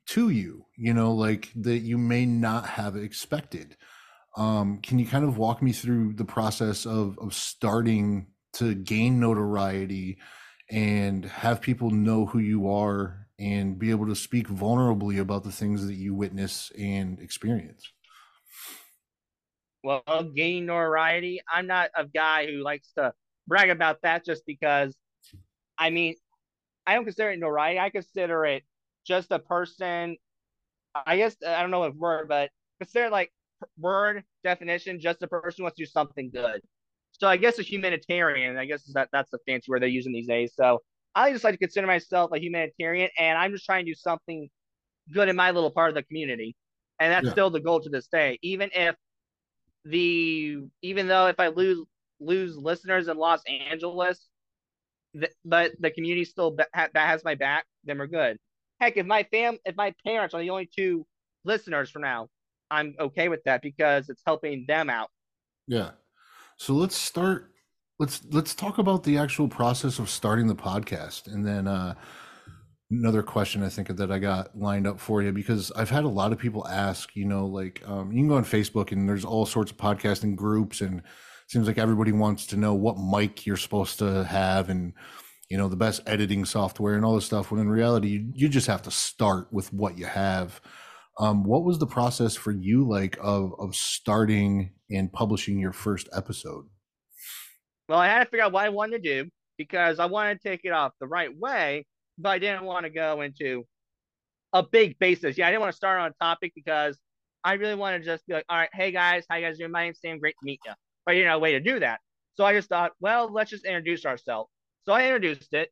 to 0.08 0.30
you 0.30 0.66
you 0.76 0.94
know 0.94 1.14
like 1.14 1.50
that 1.56 1.78
you 1.78 1.98
may 1.98 2.26
not 2.26 2.68
have 2.68 2.98
expected 2.98 3.78
um 4.36 4.80
can 4.84 5.00
you 5.00 5.06
kind 5.06 5.24
of 5.24 5.38
walk 5.38 5.62
me 5.62 5.72
through 5.72 6.16
the 6.16 6.26
process 6.26 6.86
of 6.86 7.18
of 7.20 7.34
starting 7.34 8.28
to 8.54 8.76
gain 8.76 9.20
notoriety 9.20 10.18
and 10.70 11.26
have 11.26 11.62
people 11.62 11.90
know 11.90 12.26
who 12.26 12.40
you 12.40 12.70
are 12.70 13.28
and 13.40 13.80
be 13.80 13.90
able 13.90 14.06
to 14.06 14.16
speak 14.16 14.48
vulnerably 14.48 15.20
about 15.20 15.44
the 15.44 15.52
things 15.52 15.88
that 15.88 15.96
you 15.96 16.14
witness 16.14 16.72
and 16.78 17.20
experience 17.20 17.92
well, 19.84 20.24
gain 20.36 20.66
notoriety. 20.66 21.42
I'm 21.52 21.68
not 21.68 21.90
a 21.96 22.06
guy 22.06 22.48
who 22.48 22.62
likes 22.64 22.92
to 22.98 23.14
brag 23.48 23.70
about 23.70 24.02
that 24.04 24.26
just 24.26 24.46
because, 24.46 24.96
I 25.78 25.90
mean, 25.90 26.16
I 26.86 26.96
don't 26.96 27.06
consider 27.06 27.32
it 27.32 27.40
notoriety. 27.40 27.80
I 27.80 27.90
consider 27.90 28.46
it 28.46 28.64
just 29.06 29.32
a 29.32 29.40
person. 29.40 30.18
I 30.94 31.18
guess 31.18 31.36
I 31.46 31.62
don't 31.62 31.72
know 31.72 31.80
what 31.80 31.96
word, 31.96 32.28
but 32.28 32.50
consider 32.80 33.10
like 33.10 33.32
word 33.78 34.24
definition, 34.44 35.00
just 35.00 35.22
a 35.22 35.28
person 35.28 35.56
who 35.58 35.64
wants 35.64 35.78
to 35.78 35.84
do 35.84 35.90
something 35.90 36.30
good. 36.30 36.62
So 37.12 37.28
I 37.28 37.38
guess 37.38 37.60
a 37.60 37.64
humanitarian. 37.64 38.58
I 38.58 38.66
guess 38.66 38.84
that 38.94 39.10
that's 39.12 39.30
the 39.32 39.40
fancy 39.48 39.70
word 39.70 39.82
they're 39.82 39.90
using 39.90 40.14
these 40.14 40.28
days. 40.28 40.54
So 40.56 40.80
I 41.16 41.32
just 41.32 41.44
like 41.44 41.54
to 41.54 41.58
consider 41.58 41.88
myself 41.88 42.32
a 42.34 42.40
humanitarian, 42.40 43.10
and 43.18 43.38
I'm 43.38 43.52
just 43.52 43.66
trying 43.66 43.86
to 43.86 43.92
do 43.92 43.96
something 43.96 44.50
good 45.14 45.28
in 45.28 45.36
my 45.36 45.52
little 45.52 45.72
part 45.72 45.90
of 45.90 45.96
the 45.96 46.04
community, 46.04 46.56
and 47.00 47.12
that's 47.12 47.26
yeah. 47.26 47.32
still 47.32 47.50
the 47.50 47.60
goal 47.60 47.82
to 47.82 47.90
this 47.90 48.08
day. 48.08 48.40
Even 48.42 48.70
if 48.74 48.96
the 49.86 50.60
even 50.82 51.08
though 51.08 51.28
if 51.28 51.40
I 51.40 51.48
lose 51.48 51.86
lose 52.20 52.58
listeners 52.58 53.08
in 53.08 53.18
Los 53.18 53.42
Angeles, 53.48 54.28
th- 55.14 55.34
but 55.46 55.72
the 55.80 55.92
community 55.92 56.26
still 56.26 56.52
ba- 56.52 56.68
ha- 56.74 56.90
has 56.94 57.24
my 57.24 57.36
back, 57.36 57.66
then 57.86 57.98
we're 57.98 58.08
good. 58.08 58.38
Heck, 58.80 58.98
if 58.98 59.06
my 59.06 59.24
fam 59.24 59.58
if 59.66 59.76
my 59.76 59.94
parents 60.06 60.34
are 60.34 60.42
the 60.42 60.50
only 60.50 60.70
two 60.74 61.06
listeners 61.44 61.90
for 61.90 62.00
now, 62.00 62.28
I'm 62.70 62.96
okay 63.00 63.30
with 63.30 63.44
that 63.46 63.62
because 63.62 64.10
it's 64.10 64.22
helping 64.26 64.66
them 64.68 64.90
out. 64.90 65.10
Yeah. 65.68 65.92
So 66.60 66.74
let's 66.74 66.98
start. 66.98 67.52
Let's 68.00 68.22
let's 68.32 68.54
talk 68.54 68.80
about 68.80 69.04
the 69.06 69.18
actual 69.18 69.48
process 69.48 69.98
of 69.98 70.10
starting 70.10 70.48
the 70.48 70.56
podcast, 70.56 71.28
and 71.34 71.46
then 71.48 71.68
uh, 71.68 71.96
another 72.92 73.24
question 73.24 73.64
I 73.64 73.70
think 73.70 73.88
that 73.96 74.12
I 74.12 74.20
got 74.20 74.60
lined 74.60 74.86
up 74.86 75.00
for 75.00 75.22
you 75.22 75.32
because 75.32 75.72
I've 75.72 75.90
had 75.90 76.04
a 76.04 76.10
lot 76.10 76.34
of 76.34 76.38
people 76.38 76.68
ask. 76.68 77.16
You 77.16 77.26
know, 77.26 77.46
like 77.46 77.82
um, 77.88 78.12
you 78.12 78.20
can 78.20 78.28
go 78.28 78.36
on 78.36 78.44
Facebook 78.44 78.92
and 78.92 79.08
there's 79.08 79.24
all 79.24 79.46
sorts 79.46 79.72
of 79.72 79.78
podcasting 79.78 80.36
groups, 80.36 80.82
and 80.82 81.02
seems 81.48 81.66
like 81.66 81.78
everybody 81.78 82.12
wants 82.12 82.46
to 82.48 82.58
know 82.58 82.74
what 82.74 82.98
mic 82.98 83.46
you're 83.46 83.56
supposed 83.56 83.98
to 84.00 84.26
have 84.26 84.70
and 84.70 84.92
you 85.50 85.58
know 85.58 85.70
the 85.70 85.78
best 85.78 86.02
editing 86.08 86.44
software 86.44 86.96
and 86.96 87.06
all 87.06 87.16
this 87.16 87.26
stuff. 87.26 87.52
When 87.52 87.62
in 87.62 87.70
reality, 87.70 88.10
you, 88.10 88.32
you 88.36 88.50
just 88.50 88.68
have 88.68 88.82
to 88.82 88.92
start 88.92 89.48
with 89.54 89.72
what 89.72 89.98
you 89.98 90.08
have. 90.08 90.60
Um, 91.20 91.44
what 91.44 91.66
was 91.66 91.78
the 91.78 91.86
process 91.86 92.36
for 92.36 92.52
you 92.52 92.88
like 92.88 93.18
of 93.22 93.54
of 93.60 93.76
starting 93.76 94.72
and 94.90 95.12
publishing 95.12 95.60
your 95.60 95.74
first 95.74 96.08
episode? 96.16 96.66
Well, 97.90 98.00
I 98.00 98.08
had 98.08 98.24
to 98.24 98.30
figure 98.30 98.46
out 98.46 98.54
what 98.54 98.64
I 98.64 98.70
wanted 98.70 99.04
to 99.04 99.24
do 99.24 99.30
because 99.58 100.00
I 100.00 100.06
wanted 100.06 100.42
to 100.42 100.50
take 100.50 100.62
it 100.64 100.72
off 100.72 100.94
the 101.02 101.08
right 101.08 101.38
way, 101.38 101.86
but 102.18 102.30
I 102.30 102.40
didn't 102.40 102.64
want 102.64 102.86
to 102.86 102.90
go 102.90 103.20
into 103.20 103.66
a 104.54 104.64
big 104.64 104.98
basis. 105.00 105.38
Yeah, 105.38 105.48
I 105.48 105.52
didn't 105.52 105.62
want 105.62 105.74
to 105.74 105.78
start 105.78 106.00
on 106.00 106.12
a 106.12 106.24
topic 106.24 106.54
because 106.56 106.98
I 107.44 107.54
really 107.54 107.76
want 107.76 108.02
to 108.02 108.06
just 108.06 108.26
be 108.26 108.34
like, 108.34 108.46
all 108.48 108.58
right, 108.58 108.70
hey 108.72 108.92
guys, 108.92 109.26
how 109.30 109.36
you 109.36 109.46
guys 109.46 109.58
doing? 109.58 109.72
My 109.72 109.84
name's 109.84 110.00
Sam. 110.00 110.20
Great 110.20 110.36
to 110.40 110.46
meet 110.46 110.62
you. 110.66 110.72
But 111.06 111.16
you 111.16 111.26
know, 111.26 111.36
a 111.36 111.40
way 111.40 111.52
to 111.52 111.60
do 111.60 111.80
that. 111.82 112.00
So 112.36 112.46
I 112.46 112.54
just 112.54 112.70
thought, 112.70 112.94
well, 113.02 113.30
let's 113.32 113.50
just 113.50 113.66
introduce 113.66 114.06
ourselves. 114.06 114.50
So 114.84 114.94
I 114.94 115.04
introduced 115.04 115.54
it. 115.54 115.70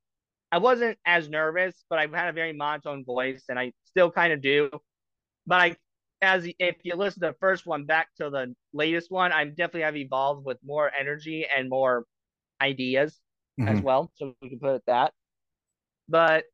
I 0.52 0.58
wasn't 0.58 0.98
as 1.06 1.30
nervous, 1.30 1.86
but 1.90 2.00
I 2.00 2.08
had 2.14 2.30
a 2.30 2.34
very 2.34 2.52
monotone 2.52 3.06
voice, 3.06 3.44
and 3.48 3.58
I 3.58 3.72
still 3.86 4.12
kind 4.12 4.34
of 4.34 4.42
do 4.42 4.70
but 5.48 5.62
I 5.62 5.76
as 6.22 6.48
if 6.60 6.76
you 6.84 6.96
listen 6.96 7.22
to 7.22 7.28
the 7.28 7.36
first 7.40 7.66
one 7.66 7.86
back 7.86 8.08
to 8.18 8.30
the 8.30 8.54
latest 8.74 9.12
one, 9.12 9.32
I 9.32 9.46
definitely 9.46 9.82
have 9.82 9.96
evolved 9.96 10.46
with 10.46 10.58
more 10.66 10.92
energy 11.00 11.46
and 11.56 11.70
more 11.70 12.06
ideas 12.62 13.20
mm-hmm. 13.60 13.70
as 13.70 13.82
well. 13.82 14.12
So 14.16 14.34
we 14.42 14.50
can 14.50 14.60
put 14.60 14.76
it 14.76 14.84
that. 14.88 15.14
But 16.10 16.46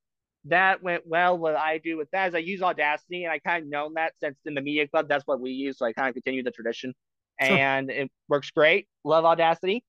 that 0.45 0.83
went 0.83 1.03
well. 1.05 1.37
What 1.37 1.55
I 1.55 1.77
do 1.77 1.95
with 1.95 2.09
that 2.11 2.29
is 2.29 2.35
I 2.35 2.39
use 2.39 2.61
Audacity, 2.61 3.23
and 3.23 3.31
I 3.31 3.39
kind 3.39 3.63
of 3.63 3.69
known 3.69 3.93
that 3.93 4.13
since 4.19 4.37
in 4.45 4.53
the 4.53 4.61
media 4.61 4.87
club, 4.87 5.07
that's 5.07 5.25
what 5.25 5.39
we 5.39 5.51
use. 5.51 5.77
So 5.77 5.85
I 5.85 5.93
kind 5.93 6.09
of 6.09 6.13
continue 6.15 6.43
the 6.43 6.51
tradition, 6.51 6.93
sure. 7.41 7.57
and 7.57 7.89
it 7.89 8.11
works 8.27 8.51
great. 8.51 8.87
Love 9.05 9.23
Audacity. 9.23 9.85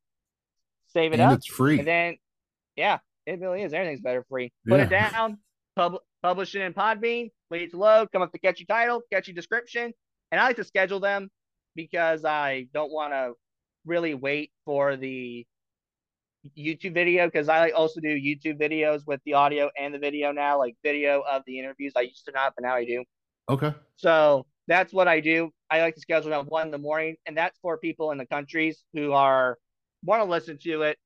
Save 0.89 1.13
it 1.13 1.21
and 1.21 1.33
up. 1.33 1.39
It's 1.39 1.47
free. 1.47 1.79
And 1.79 1.89
then, 1.89 2.17
yeah, 2.77 2.99
it 3.27 3.41
really 3.41 3.63
is. 3.63 3.73
Everything's 3.73 4.03
better 4.03 4.25
free. 4.29 4.53
Put 4.69 4.79
yeah. 4.79 4.85
it 4.85 4.91
down. 4.91 5.39
Pub- 5.75 5.99
publish 6.25 6.55
it 6.55 6.63
in 6.63 6.73
Podbean 6.73 7.31
wait 7.51 7.71
to 7.71 7.77
load, 7.77 8.11
come 8.11 8.23
up 8.23 8.31
with 8.33 8.43
a 8.43 8.47
catchy 8.47 8.65
title, 8.65 9.03
catchy 9.13 9.33
description. 9.33 9.93
And 10.33 10.41
I 10.41 10.47
like 10.47 10.57
to 10.57 10.65
schedule 10.65 10.99
them 10.99 11.29
because 11.77 12.25
I 12.25 12.67
don't 12.73 12.91
want 12.91 13.13
to 13.13 13.35
really 13.85 14.15
wait 14.15 14.51
for 14.65 14.97
the 14.97 15.47
YouTube 16.59 16.95
video 16.95 17.27
because 17.27 17.51
I 17.51 17.71
also 17.71 18.01
do 18.01 18.09
YouTube 18.09 18.59
videos 18.59 19.03
with 19.07 19.21
the 19.27 19.35
audio 19.35 19.71
and 19.79 19.93
the 19.95 19.99
video 19.99 20.33
now, 20.33 20.59
like 20.59 20.77
video 20.83 21.23
of 21.31 21.43
the 21.47 21.59
interviews. 21.59 21.93
I 21.95 22.01
used 22.01 22.25
to 22.25 22.33
not, 22.33 22.55
but 22.57 22.65
now 22.65 22.75
I 22.75 22.87
do. 22.87 23.05
Okay. 23.51 23.75
So 23.97 24.47
that's 24.67 24.95
what 24.95 25.07
I 25.07 25.21
do. 25.21 25.51
I 25.71 25.83
like 25.83 25.95
to 25.95 26.01
schedule 26.01 26.31
them 26.31 26.47
one 26.47 26.67
in 26.67 26.73
the 26.73 26.79
morning, 26.79 27.17
and 27.27 27.37
that's 27.37 27.59
for 27.61 27.77
people 27.77 28.13
in 28.13 28.19
the 28.19 28.27
countries 28.27 28.83
who 28.95 29.13
are 29.13 29.59
want 30.03 30.23
to 30.23 30.31
listen 30.31 30.59
to 30.63 30.83
it 30.83 30.99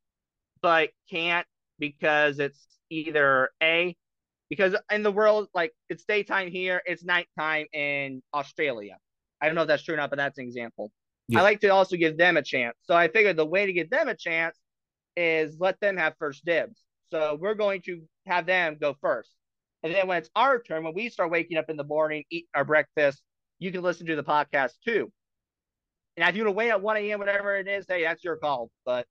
but 0.60 0.90
can't 1.10 1.46
because 1.78 2.38
it's 2.38 2.66
either 2.90 3.50
a 3.62 3.96
because 4.48 4.74
in 4.90 5.02
the 5.02 5.12
world, 5.12 5.48
like 5.54 5.72
it's 5.88 6.04
daytime 6.04 6.50
here, 6.50 6.82
it's 6.86 7.04
nighttime 7.04 7.66
in 7.72 8.22
Australia. 8.32 8.96
I 9.40 9.46
don't 9.46 9.54
know 9.54 9.62
if 9.62 9.68
that's 9.68 9.82
true 9.82 9.94
or 9.94 9.98
not, 9.98 10.10
but 10.10 10.16
that's 10.16 10.38
an 10.38 10.44
example. 10.44 10.90
Yeah. 11.28 11.40
I 11.40 11.42
like 11.42 11.60
to 11.60 11.68
also 11.68 11.96
give 11.96 12.16
them 12.16 12.36
a 12.36 12.42
chance. 12.42 12.76
So 12.82 12.94
I 12.94 13.08
figured 13.08 13.36
the 13.36 13.46
way 13.46 13.66
to 13.66 13.72
give 13.72 13.90
them 13.90 14.08
a 14.08 14.14
chance 14.14 14.56
is 15.16 15.56
let 15.58 15.78
them 15.80 15.96
have 15.96 16.14
first 16.18 16.44
dibs. 16.44 16.80
So 17.10 17.36
we're 17.40 17.54
going 17.54 17.82
to 17.82 18.02
have 18.26 18.46
them 18.46 18.78
go 18.80 18.96
first. 19.00 19.30
And 19.82 19.94
then 19.94 20.08
when 20.08 20.18
it's 20.18 20.30
our 20.34 20.60
turn, 20.60 20.84
when 20.84 20.94
we 20.94 21.08
start 21.08 21.30
waking 21.30 21.56
up 21.56 21.70
in 21.70 21.76
the 21.76 21.84
morning, 21.84 22.24
eat 22.30 22.48
our 22.54 22.64
breakfast, 22.64 23.22
you 23.58 23.70
can 23.70 23.82
listen 23.82 24.06
to 24.06 24.16
the 24.16 24.24
podcast 24.24 24.72
too. 24.84 25.12
And 26.16 26.28
if 26.28 26.34
you 26.34 26.44
want 26.44 26.54
to 26.54 26.56
wait 26.56 26.70
at 26.70 26.82
1 26.82 26.96
a.m., 26.96 27.18
whatever 27.20 27.56
it 27.56 27.68
is, 27.68 27.86
hey, 27.88 28.02
that's 28.02 28.24
your 28.24 28.36
call. 28.36 28.70
But 28.84 29.06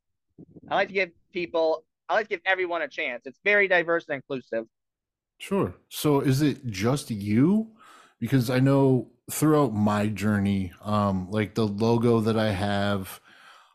I 0.69 0.75
like 0.75 0.89
to 0.89 0.93
give 0.93 1.11
people, 1.31 1.85
I 2.09 2.15
like 2.15 2.25
to 2.25 2.35
give 2.35 2.41
everyone 2.45 2.81
a 2.81 2.87
chance. 2.87 3.23
It's 3.25 3.39
very 3.45 3.67
diverse 3.67 4.05
and 4.09 4.15
inclusive. 4.15 4.65
Sure. 5.37 5.75
So 5.89 6.19
is 6.19 6.41
it 6.41 6.65
just 6.67 7.11
you? 7.11 7.71
Because 8.19 8.49
I 8.49 8.59
know 8.59 9.09
throughout 9.29 9.73
my 9.73 10.07
journey, 10.07 10.71
um, 10.81 11.29
like 11.29 11.53
the 11.53 11.67
logo 11.67 12.19
that 12.21 12.37
I 12.37 12.51
have, 12.51 13.19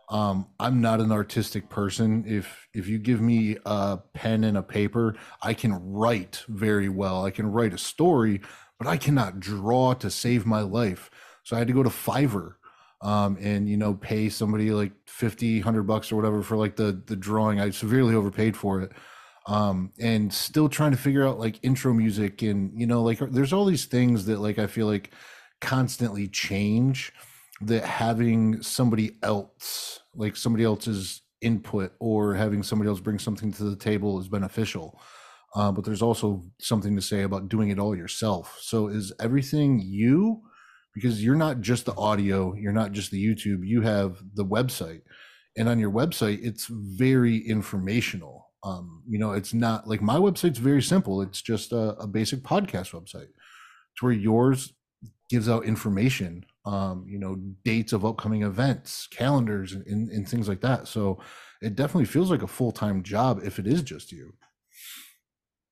um, 0.09 0.49
I'm 0.59 0.81
not 0.81 1.01
an 1.01 1.13
artistic 1.13 1.69
person. 1.71 2.25
If 2.27 2.69
if 2.75 2.89
you 2.89 2.99
give 2.99 3.21
me 3.21 3.57
a 3.65 3.99
pen 4.13 4.45
and 4.45 4.57
a 4.59 4.63
paper, 4.63 5.17
I 5.41 5.55
can 5.55 5.73
write 5.93 6.45
very 6.49 6.89
well. 6.89 7.25
I 7.25 7.31
can 7.31 7.47
write 7.47 7.73
a 7.73 7.79
story, 7.79 8.41
but 8.79 8.87
I 8.89 8.97
cannot 8.97 9.41
draw 9.41 9.95
to 9.95 10.11
save 10.11 10.45
my 10.45 10.61
life. 10.61 11.11
So 11.45 11.57
I 11.57 11.61
had 11.61 11.69
to 11.69 11.75
go 11.75 11.83
to 11.83 11.89
Fiverr 11.91 12.55
um, 13.03 13.37
and 13.41 13.69
you 13.69 13.77
know 13.77 13.95
pay 13.95 14.29
somebody 14.29 14.71
like 14.71 14.93
50 15.07 15.59
100 15.59 15.83
bucks 15.83 16.11
or 16.13 16.17
whatever 16.17 16.43
for 16.43 16.57
like 16.57 16.77
the 16.77 17.03
the 17.07 17.17
drawing 17.17 17.61
i 17.61 17.71
severely 17.71 18.15
overpaid 18.15 18.57
for 18.57 18.81
it 18.81 18.93
um 19.47 19.93
and 19.99 20.33
still 20.33 20.69
trying 20.69 20.93
to 20.93 20.97
figure 20.97 21.27
out 21.27 21.39
like 21.39 21.59
intro 21.63 21.93
music 21.93 22.43
and 22.43 22.79
you 22.79 22.87
know 22.87 23.03
like 23.03 23.19
there's 23.31 23.53
all 23.53 23.65
these 23.65 23.87
things 23.87 24.27
that 24.27 24.39
like 24.39 24.59
i 24.59 24.67
feel 24.67 24.87
like 24.87 25.13
constantly 25.61 26.29
change 26.29 27.13
that 27.61 27.85
having 27.85 28.61
somebody 28.63 29.17
else 29.23 30.01
like 30.15 30.37
somebody 30.37 30.65
else's 30.65 31.23
input 31.43 31.93
or 31.99 32.35
having 32.35 32.63
somebody 32.63 32.89
else 32.89 33.01
bring 33.01 33.19
something 33.19 33.53
to 33.53 33.65
the 33.65 33.77
table 33.77 34.19
is 34.21 34.29
beneficial. 34.29 34.99
Uh, 35.55 35.71
but 35.71 35.85
there's 35.85 36.01
also 36.01 36.43
something 36.61 36.97
to 36.97 37.03
say 37.03 37.23
about 37.23 37.49
doing 37.49 37.69
it 37.69 37.79
all 37.79 37.95
yourself. 37.95 38.59
So 38.61 38.89
is 38.89 39.13
everything 39.21 39.81
you? 39.85 40.41
Because 40.95 41.23
you're 41.23 41.37
not 41.37 41.61
just 41.61 41.87
the 41.87 41.95
audio 41.95 42.55
you're 42.55 42.73
not 42.73 42.93
just 42.93 43.11
the 43.11 43.25
youtube 43.25 43.67
you 43.67 43.81
have 43.81 44.23
the 44.35 44.45
website. 44.45 45.03
And 45.57 45.69
on 45.69 45.79
your 45.79 45.91
website 45.91 46.41
it's 46.43 46.67
very 46.67 47.39
informational 47.39 48.52
um, 48.65 49.03
you 49.09 49.19
know, 49.19 49.33
it's 49.33 49.53
not 49.53 49.89
like 49.89 50.01
my 50.01 50.17
website's 50.17 50.59
very 50.59 50.83
simple. 50.83 51.23
It's 51.23 51.43
just 51.43 51.73
a, 51.73 51.97
a 51.99 52.07
basic 52.07 52.43
podcast 52.43 52.93
website. 52.93 53.29
It's 53.93 54.03
where 54.03 54.13
yours 54.13 54.73
gives 55.29 55.49
out 55.49 55.65
information, 55.65 56.45
um, 56.65 57.05
you 57.09 57.19
know, 57.19 57.37
dates 57.65 57.93
of 57.93 58.05
upcoming 58.05 58.43
events, 58.43 59.09
calendars, 59.11 59.73
and, 59.73 59.87
and, 59.87 60.09
and 60.11 60.29
things 60.29 60.49
like 60.49 60.61
that. 60.61 60.87
So 60.87 61.21
it 61.61 61.75
definitely 61.75 62.05
feels 62.05 62.31
like 62.31 62.43
a 62.43 62.49
full 62.49 62.73
time 62.73 63.03
job 63.03 63.41
if 63.45 63.59
it 63.59 63.67
is 63.67 63.83
just 63.83 64.13
you. 64.13 64.33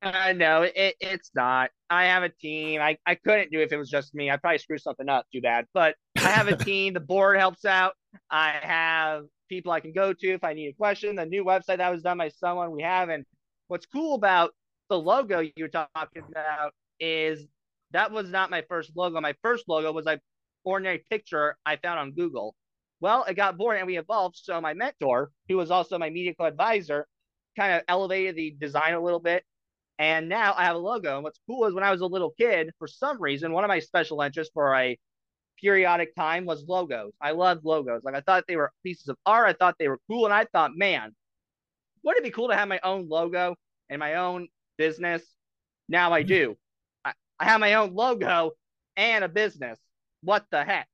Uh, 0.03 0.32
no, 0.34 0.62
it, 0.62 0.97
it's 0.99 1.30
not. 1.34 1.70
I 1.91 2.07
have 2.07 2.22
a 2.22 2.30
team. 2.30 2.80
I, 2.80 2.97
I 3.07 3.16
couldn't 3.16 3.51
do 3.51 3.61
it 3.61 3.64
if 3.64 3.72
it 3.72 3.76
was 3.76 3.91
just 3.91 4.14
me. 4.14 4.30
I'd 4.30 4.41
probably 4.41 4.59
screw 4.59 4.78
something 4.78 5.09
up 5.09 5.26
too 5.32 5.43
bad. 5.43 5.66
But 5.74 5.95
I 6.16 6.30
have 6.30 6.49
a 6.49 6.57
team. 6.64 6.95
the 6.95 7.01
board 7.01 7.36
helps 7.36 7.64
out. 7.64 7.93
I 8.30 8.55
have 8.62 9.24
people 9.51 9.72
I 9.72 9.80
can 9.80 9.92
go 9.92 10.14
to 10.14 10.28
if 10.28 10.42
I 10.42 10.55
need 10.55 10.68
a 10.68 10.72
question. 10.72 11.16
The 11.16 11.26
new 11.26 11.44
website 11.44 11.78
that 11.78 11.92
was 11.92 12.03
done 12.03 12.16
by 12.16 12.30
someone 12.30 12.70
we 12.70 12.82
have. 12.82 13.11
And 13.11 13.26
what's 13.68 13.84
cool 13.84 14.14
about 14.14 14.55
the 14.88 14.98
logo 14.98 15.40
you 15.40 15.53
were 15.59 15.68
talking 15.68 16.22
about 16.26 16.72
is 16.98 17.44
that 17.90 18.12
was 18.12 18.30
not 18.30 18.51
my 18.51 18.62
first 18.68 18.92
logo. 18.96 19.20
My 19.20 19.34
first 19.42 19.64
logo 19.68 19.92
was 19.92 20.07
a 20.07 20.20
ordinary 20.64 21.05
picture 21.11 21.57
I 21.66 21.76
found 21.76 21.98
on 21.98 22.12
Google. 22.12 22.55
Well, 23.01 23.24
it 23.24 23.34
got 23.34 23.59
boring 23.59 23.80
and 23.80 23.86
we 23.86 23.98
evolved. 23.98 24.36
So 24.36 24.61
my 24.61 24.74
mentor, 24.74 25.30
who 25.48 25.57
was 25.57 25.70
also 25.70 25.98
my 25.98 26.11
media 26.11 26.34
advisor, 26.40 27.07
kind 27.57 27.74
of 27.74 27.82
elevated 27.88 28.36
the 28.36 28.57
design 28.59 28.94
a 28.94 29.03
little 29.03 29.20
bit. 29.20 29.44
And 29.98 30.28
now 30.28 30.55
I 30.57 30.64
have 30.64 30.76
a 30.76 30.78
logo. 30.78 31.16
And 31.16 31.24
what's 31.24 31.40
cool 31.46 31.66
is 31.66 31.74
when 31.74 31.84
I 31.84 31.90
was 31.90 32.01
a 32.01 32.07
little 32.07 32.32
kid, 32.38 32.70
for 32.78 32.86
some 32.86 33.20
reason, 33.20 33.53
one 33.53 33.64
of 33.64 33.68
my 33.68 33.80
special 33.80 34.22
interests 34.22 34.53
for 34.55 34.74
a 34.74 34.98
periodic 35.61 36.14
time 36.14 36.44
was 36.44 36.64
logos. 36.66 37.12
I 37.20 37.32
loved 37.32 37.64
logos. 37.64 38.02
Like 38.04 38.14
I 38.14 38.20
thought 38.20 38.44
they 38.46 38.56
were 38.56 38.72
pieces 38.82 39.08
of 39.08 39.16
art. 39.26 39.48
I 39.48 39.52
thought 39.52 39.76
they 39.78 39.88
were 39.88 40.00
cool. 40.08 40.24
And 40.24 40.34
I 40.34 40.44
thought, 40.44 40.76
man, 40.76 41.14
wouldn't 42.02 42.24
it 42.24 42.28
be 42.28 42.32
cool 42.32 42.48
to 42.48 42.56
have 42.56 42.68
my 42.68 42.80
own 42.82 43.08
logo 43.08 43.56
and 43.88 44.00
my 44.00 44.14
own 44.14 44.48
business? 44.78 45.22
Now 45.88 46.12
I 46.12 46.22
do. 46.22 46.56
I, 47.04 47.12
I 47.38 47.44
have 47.44 47.61
my 47.61 47.74
own 47.74 47.94
logo 47.94 48.52
and 48.96 49.24
a 49.24 49.28
business. 49.28 49.78
What 50.22 50.46
the 50.50 50.64
heck? 50.64 50.88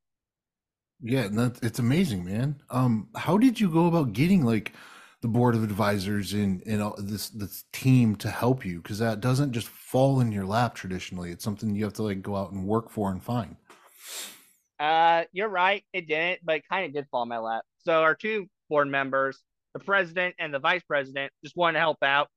Yeah, 1.03 1.29
it's 1.63 1.79
amazing, 1.79 2.25
man. 2.25 2.57
Um, 2.71 3.09
how 3.15 3.37
did 3.37 3.61
you 3.61 3.71
go 3.71 3.87
about 3.87 4.15
getting 4.15 4.45
like 4.45 4.73
the 5.21 5.29
board 5.29 5.55
of 5.55 5.63
advisors 5.63 6.33
and 6.33 6.63
and 6.67 6.81
all 6.81 6.95
this 6.99 7.29
this 7.31 7.65
team 7.73 8.17
to 8.17 8.31
help 8.31 8.65
you? 8.65 8.81
Because 8.81 8.99
that 9.01 9.21
doesn't 9.21 9.53
just 9.53 9.69
fall 9.69 10.21
in 10.21 10.33
your 10.33 10.47
lap 10.47 10.75
traditionally. 10.75 11.31
It's 11.31 11.45
something 11.45 11.75
you 11.75 11.85
have 11.85 11.93
to 11.95 12.03
like 12.03 12.23
go 12.23 12.35
out 12.35 12.53
and 12.53 12.67
work 12.67 12.91
for 12.91 13.11
and 13.11 13.23
find. 13.23 13.57
Uh, 14.79 15.25
you're 15.33 15.49
right. 15.49 15.85
It 15.93 16.07
didn't, 16.07 16.41
but 16.45 16.57
it 16.57 16.65
kind 16.71 16.87
of 16.87 16.93
did 16.93 17.07
fall 17.11 17.23
in 17.23 17.29
my 17.29 17.39
lap. 17.39 17.65
So 17.79 18.03
our 18.03 18.15
two 18.15 18.47
board 18.69 18.89
members, 18.89 19.43
the 19.75 19.81
president 19.81 20.35
and 20.39 20.53
the 20.53 20.59
vice 20.59 20.83
president, 20.83 21.33
just 21.43 21.57
wanted 21.57 21.75
to 21.75 21.81
help 21.81 22.03
out, 22.03 22.29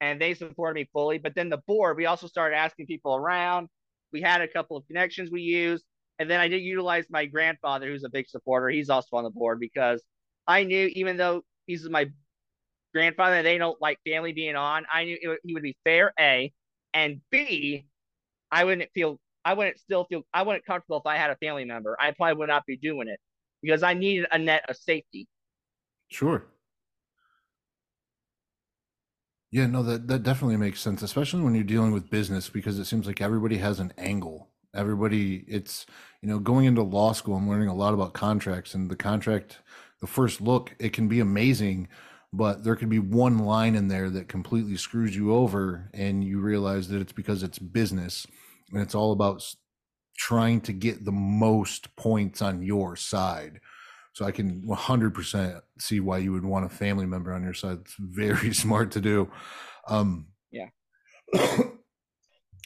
and 0.00 0.20
they 0.20 0.34
supported 0.34 0.74
me 0.74 0.88
fully. 0.92 1.18
But 1.18 1.34
then 1.34 1.48
the 1.48 1.60
board, 1.66 1.96
we 1.96 2.06
also 2.06 2.26
started 2.26 2.56
asking 2.56 2.86
people 2.86 3.14
around. 3.14 3.68
We 4.12 4.20
had 4.20 4.40
a 4.40 4.48
couple 4.48 4.76
of 4.76 4.86
connections 4.86 5.30
we 5.30 5.42
used, 5.42 5.84
and 6.18 6.28
then 6.30 6.40
I 6.40 6.48
did 6.48 6.62
utilize 6.62 7.06
my 7.10 7.26
grandfather, 7.26 7.86
who's 7.86 8.04
a 8.04 8.10
big 8.10 8.28
supporter. 8.28 8.68
He's 8.68 8.90
also 8.90 9.16
on 9.16 9.24
the 9.24 9.30
board 9.30 9.60
because 9.60 10.02
I 10.46 10.64
knew 10.64 10.90
even 10.94 11.16
though 11.16 11.42
he's 11.66 11.88
my 11.88 12.10
grandfather 12.92 13.42
they 13.42 13.56
don't 13.56 13.80
like 13.80 13.98
family 14.06 14.32
being 14.32 14.56
on, 14.56 14.84
I 14.92 15.04
knew 15.04 15.18
it, 15.22 15.40
he 15.44 15.54
would 15.54 15.62
be 15.62 15.76
fair. 15.84 16.12
A 16.18 16.52
and 16.92 17.20
B, 17.30 17.86
I 18.50 18.64
wouldn't 18.64 18.90
feel 18.92 19.18
I 19.44 19.54
wouldn't 19.54 19.78
still 19.78 20.04
feel 20.04 20.22
I 20.32 20.42
wouldn't 20.42 20.64
comfortable 20.64 20.98
if 20.98 21.06
I 21.06 21.16
had 21.16 21.30
a 21.30 21.36
family 21.36 21.64
member. 21.64 21.96
I 21.98 22.10
probably 22.12 22.36
would 22.38 22.48
not 22.48 22.66
be 22.66 22.76
doing 22.76 23.08
it 23.08 23.20
because 23.62 23.82
I 23.82 23.94
needed 23.94 24.26
a 24.30 24.38
net 24.38 24.64
of 24.68 24.76
safety. 24.76 25.28
Sure. 26.08 26.46
Yeah, 29.52 29.66
no, 29.66 29.82
that, 29.82 30.06
that 30.06 30.22
definitely 30.22 30.56
makes 30.56 30.80
sense, 30.80 31.02
especially 31.02 31.42
when 31.42 31.54
you're 31.54 31.64
dealing 31.64 31.92
with 31.92 32.10
business 32.10 32.48
because 32.48 32.78
it 32.78 32.84
seems 32.84 33.06
like 33.06 33.20
everybody 33.20 33.56
has 33.58 33.80
an 33.80 33.92
angle. 33.98 34.48
Everybody, 34.74 35.44
it's, 35.48 35.86
you 36.22 36.28
know, 36.28 36.38
going 36.38 36.66
into 36.66 36.82
law 36.82 37.12
school, 37.12 37.34
I'm 37.34 37.48
learning 37.48 37.68
a 37.68 37.74
lot 37.74 37.92
about 37.92 38.12
contracts 38.12 38.74
and 38.74 38.88
the 38.88 38.94
contract, 38.94 39.58
the 40.00 40.06
first 40.06 40.40
look, 40.40 40.76
it 40.78 40.92
can 40.92 41.08
be 41.08 41.18
amazing, 41.18 41.88
but 42.32 42.62
there 42.62 42.76
could 42.76 42.88
be 42.88 43.00
one 43.00 43.38
line 43.38 43.74
in 43.74 43.88
there 43.88 44.08
that 44.10 44.28
completely 44.28 44.76
screws 44.76 45.16
you 45.16 45.34
over 45.34 45.90
and 45.92 46.22
you 46.22 46.38
realize 46.38 46.86
that 46.88 47.00
it's 47.00 47.12
because 47.12 47.42
it's 47.42 47.58
business 47.58 48.28
and 48.72 48.82
it's 48.82 48.94
all 48.94 49.12
about 49.12 49.44
trying 50.16 50.60
to 50.60 50.72
get 50.72 51.04
the 51.04 51.12
most 51.12 51.94
points 51.96 52.42
on 52.42 52.62
your 52.62 52.96
side. 52.96 53.60
So 54.12 54.24
I 54.24 54.32
can 54.32 54.62
100% 54.62 55.60
see 55.78 56.00
why 56.00 56.18
you 56.18 56.32
would 56.32 56.44
want 56.44 56.66
a 56.66 56.68
family 56.68 57.06
member 57.06 57.32
on 57.32 57.42
your 57.42 57.54
side. 57.54 57.78
It's 57.82 57.94
very 57.98 58.52
smart 58.64 58.90
to 58.92 59.00
do. 59.00 59.30
Um, 59.88 60.26
yeah. 60.50 60.68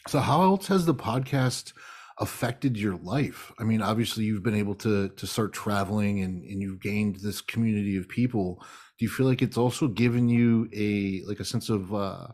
so 0.09 0.19
how 0.19 0.43
else 0.43 0.67
has 0.69 0.87
the 0.87 0.95
podcast 0.95 1.73
affected 2.19 2.77
your 2.77 2.97
life? 2.97 3.53
I 3.59 3.65
mean, 3.65 3.83
obviously 3.83 4.25
you've 4.25 4.43
been 4.43 4.55
able 4.55 4.75
to 4.77 5.11
to 5.11 5.27
start 5.27 5.53
traveling 5.53 6.21
and, 6.21 6.43
and 6.45 6.61
you've 6.63 6.81
gained 6.81 7.17
this 7.17 7.41
community 7.41 7.97
of 7.97 8.09
people. 8.09 8.61
Do 8.99 9.05
you 9.05 9.09
feel 9.09 9.27
like 9.27 9.43
it's 9.43 9.59
also 9.59 9.89
given 9.89 10.29
you 10.29 10.69
a 10.73 11.23
like 11.29 11.41
a 11.41 11.45
sense 11.45 11.69
of 11.69 11.95
uh 11.95 12.29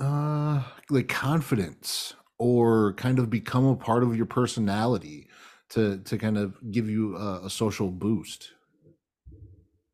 uh 0.00 0.62
like 0.90 1.08
confidence 1.08 2.14
or 2.38 2.92
kind 2.94 3.18
of 3.18 3.30
become 3.30 3.64
a 3.64 3.76
part 3.76 4.02
of 4.02 4.16
your 4.16 4.26
personality 4.26 5.28
to 5.70 5.98
to 5.98 6.16
kind 6.16 6.38
of 6.38 6.56
give 6.70 6.88
you 6.88 7.16
a, 7.16 7.46
a 7.46 7.50
social 7.50 7.90
boost. 7.90 8.52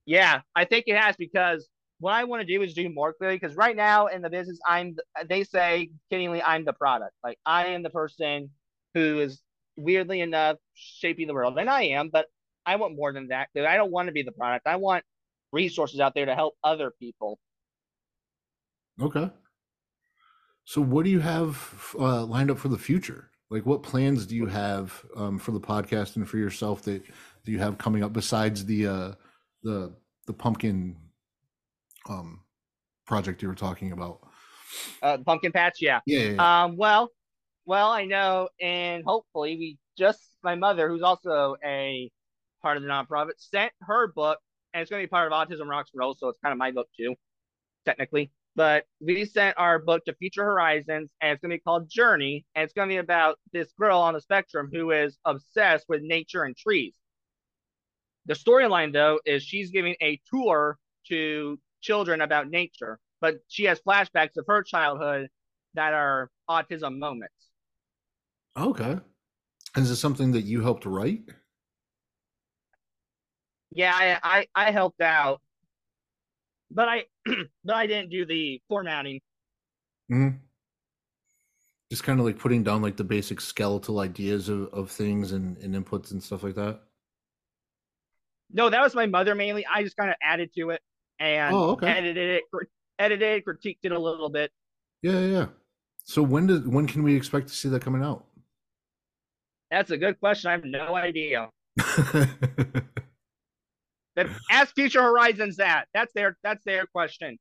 Yeah 0.07 0.41
i 0.55 0.65
think 0.65 0.85
it 0.87 0.97
has 0.97 1.17
because 1.17 1.69
what 2.01 2.13
i 2.13 2.25
want 2.25 2.47
to 2.47 2.47
do 2.47 2.63
is 2.63 2.75
do 2.75 2.89
more 2.91 3.15
clearly 3.15 3.37
because 3.37 3.57
right 3.57 3.77
now 3.77 4.07
in 4.07 4.21
the 4.21 4.29
business 4.29 4.59
i'm 4.69 4.97
they 5.27 5.45
say 5.45 5.91
kiddingly 6.13 6.43
i'm 6.45 6.65
the 6.65 6.75
product. 6.75 7.13
Like 7.23 7.39
i 7.47 7.67
am 7.67 7.83
the 7.83 7.91
person 7.91 8.51
who 8.93 9.21
is 9.21 9.41
weirdly 9.77 10.21
enough 10.21 10.59
shaping 10.75 11.27
the 11.27 11.35
world 11.35 11.59
and 11.59 11.69
i 11.69 11.83
am 11.83 12.11
but 12.11 12.27
i 12.67 12.77
want 12.77 12.95
more 12.95 13.13
than 13.13 13.29
that 13.29 13.49
i 13.57 13.77
don't 13.77 13.91
want 13.91 14.07
to 14.09 14.13
be 14.13 14.23
the 14.23 14.33
product. 14.33 14.67
I 14.67 14.77
want 14.77 15.05
resources 15.53 16.01
out 16.01 16.15
there 16.15 16.27
to 16.27 16.35
help 16.35 16.55
other 16.65 16.93
people. 16.99 17.39
Okay 19.01 19.31
so, 20.65 20.81
what 20.81 21.05
do 21.05 21.11
you 21.11 21.21
have 21.21 21.95
uh, 21.99 22.25
lined 22.25 22.51
up 22.51 22.59
for 22.59 22.69
the 22.69 22.79
future? 22.79 23.31
Like, 23.51 23.67
what 23.67 23.83
plans 23.83 24.27
do 24.27 24.35
you 24.35 24.47
have 24.47 25.05
um, 25.15 25.39
for 25.39 25.53
the 25.53 25.61
podcast 25.61 26.17
and 26.17 26.29
for 26.29 26.39
yourself 26.39 26.83
that 26.83 27.03
do 27.45 27.53
you 27.53 27.59
have 27.59 27.77
coming 27.79 28.03
up 28.03 28.13
besides 28.13 28.65
the 28.65 28.87
uh, 28.87 29.13
the 29.63 29.95
the 30.27 30.33
pumpkin 30.33 30.97
um, 32.09 32.41
project 33.07 33.43
you 33.43 33.49
were 33.49 33.55
talking 33.55 33.93
about? 33.93 34.21
Uh, 35.03 35.19
pumpkin 35.19 35.53
patch, 35.53 35.79
yeah. 35.81 36.01
yeah. 36.07 36.19
Yeah, 36.19 36.31
yeah. 36.31 36.65
Um. 36.65 36.77
Well, 36.77 37.11
well, 37.67 37.91
I 37.91 38.07
know, 38.07 38.49
and 38.61 39.05
hopefully, 39.05 39.57
we 39.57 39.79
just 39.99 40.21
my 40.43 40.55
mother, 40.55 40.89
who's 40.89 41.03
also 41.03 41.57
a 41.63 42.11
part 42.63 42.79
of 42.79 42.83
the 42.83 42.89
nonprofit, 42.89 43.33
sent 43.37 43.73
her 43.83 44.09
book, 44.09 44.39
and 44.73 44.81
it's 44.81 44.91
going 44.91 45.03
to 45.03 45.07
be 45.07 45.11
part 45.11 45.31
of 45.31 45.33
Autism 45.33 45.69
Rocks 45.69 45.91
and 45.93 46.01
Rolls, 46.01 46.19
so 46.19 46.29
it's 46.29 46.39
kind 46.43 46.53
of 46.53 46.59
my 46.59 46.71
book 46.71 46.89
too, 46.97 47.15
technically. 47.85 48.33
But 48.57 48.85
we 49.01 49.25
sent 49.25 49.59
our 49.59 49.79
book 49.79 50.05
to 50.05 50.15
Future 50.15 50.45
Horizons, 50.45 51.11
and 51.21 51.33
it's 51.33 51.41
going 51.41 51.51
to 51.51 51.57
be 51.57 51.61
called 51.61 51.91
Journey, 51.91 52.45
and 52.55 52.63
it's 52.63 52.73
going 52.73 52.89
to 52.89 52.93
be 52.93 52.99
about 52.99 53.39
this 53.53 53.73
girl 53.79 53.99
on 53.99 54.15
the 54.15 54.21
spectrum 54.21 54.71
who 54.73 54.93
is 54.93 55.19
obsessed 55.25 55.87
with 55.89 56.03
nature 56.03 56.45
and 56.45 56.57
trees. 56.57 56.95
The 58.27 58.35
storyline, 58.35 58.93
though, 58.93 59.19
is 59.27 59.43
she's 59.43 59.71
giving 59.71 59.97
a 60.01 60.21
tour 60.33 60.79
to 61.09 61.59
children 61.81 62.21
about 62.21 62.49
nature, 62.49 62.99
but 63.21 63.37
she 63.49 63.65
has 63.65 63.81
flashbacks 63.81 64.37
of 64.37 64.45
her 64.47 64.63
childhood 64.63 65.29
that 65.75 65.93
are 65.93 66.31
autism 66.49 66.99
moments. 66.99 67.35
Okay. 68.57 68.99
Is 69.77 69.89
this 69.89 69.99
something 69.99 70.31
that 70.33 70.43
you 70.43 70.63
helped 70.63 70.87
write? 70.87 71.25
Yeah, 73.73 73.93
I, 73.93 74.19
I, 74.23 74.67
I 74.69 74.71
helped 74.71 75.01
out 75.01 75.43
but 76.71 76.89
I 76.89 77.05
but 77.65 77.77
I 77.77 77.87
didn't 77.87 78.11
do 78.11 78.27
the 78.27 78.61
formatting. 78.69 79.21
Mm-hmm. 80.11 80.37
Just 81.91 82.05
kind 82.05 82.19
of 82.19 82.27
like 82.27 82.39
putting 82.39 82.65
down 82.65 82.83
like 82.83 82.97
the 82.97 83.05
basic 83.05 83.41
skeletal 83.41 84.01
ideas 84.01 84.49
of, 84.49 84.69
of 84.73 84.91
things 84.91 85.33
and, 85.33 85.57
and 85.59 85.75
inputs 85.75 86.11
and 86.11 86.23
stuff 86.23 86.43
like 86.43 86.55
that. 86.57 86.81
No, 88.53 88.71
that 88.71 88.81
was 88.81 88.95
my 88.95 89.07
mother 89.07 89.35
mainly. 89.35 89.67
I 89.67 89.83
just 89.83 89.97
kind 89.97 90.11
of 90.11 90.17
added 90.23 90.51
to 90.57 90.71
it 90.71 90.81
and 91.19 91.55
oh, 91.55 91.71
okay. 91.71 91.89
edited 91.89 92.31
it, 92.31 92.43
edited, 92.99 93.45
critiqued 93.45 93.79
it 93.83 93.93
a 93.93 93.99
little 93.99 94.29
bit. 94.29 94.51
Yeah, 95.03 95.21
yeah. 95.21 95.47
So 96.05 96.23
when 96.23 96.47
does 96.47 96.61
when 96.63 96.87
can 96.87 97.03
we 97.03 97.17
expect 97.17 97.49
to 97.49 97.55
see 97.55 97.69
that 97.71 97.83
coming 97.83 98.03
out? 98.03 98.25
That's 99.71 99.91
a 99.91 99.97
good 99.97 100.21
question. 100.21 100.49
I 100.49 100.53
have 100.53 100.65
no 100.65 100.95
idea. 100.95 101.51
That 104.17 104.29
ask 104.51 104.75
Future 104.75 105.03
Horizons 105.03 105.57
that. 105.57 105.87
That's 105.93 106.13
their 106.13 106.37
that's 106.43 106.65
their 106.65 106.87
question. 106.87 107.39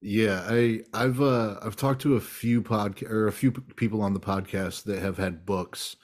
Yeah, 0.00 0.44
I 0.46 0.80
I've 0.92 1.20
uh 1.20 1.58
I've 1.62 1.76
talked 1.76 2.02
to 2.02 2.16
a 2.16 2.20
few 2.20 2.62
podcast 2.62 3.10
or 3.10 3.26
a 3.26 3.32
few 3.32 3.52
people 3.52 4.02
on 4.02 4.12
the 4.12 4.20
podcast 4.20 4.84
that 4.84 5.00
have 5.00 5.16
had 5.16 5.46
books 5.46 5.96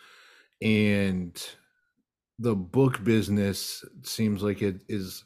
and 0.62 1.42
the 2.38 2.54
book 2.54 3.04
business 3.04 3.84
seems 4.02 4.42
like 4.42 4.62
it 4.62 4.82
is 4.88 5.24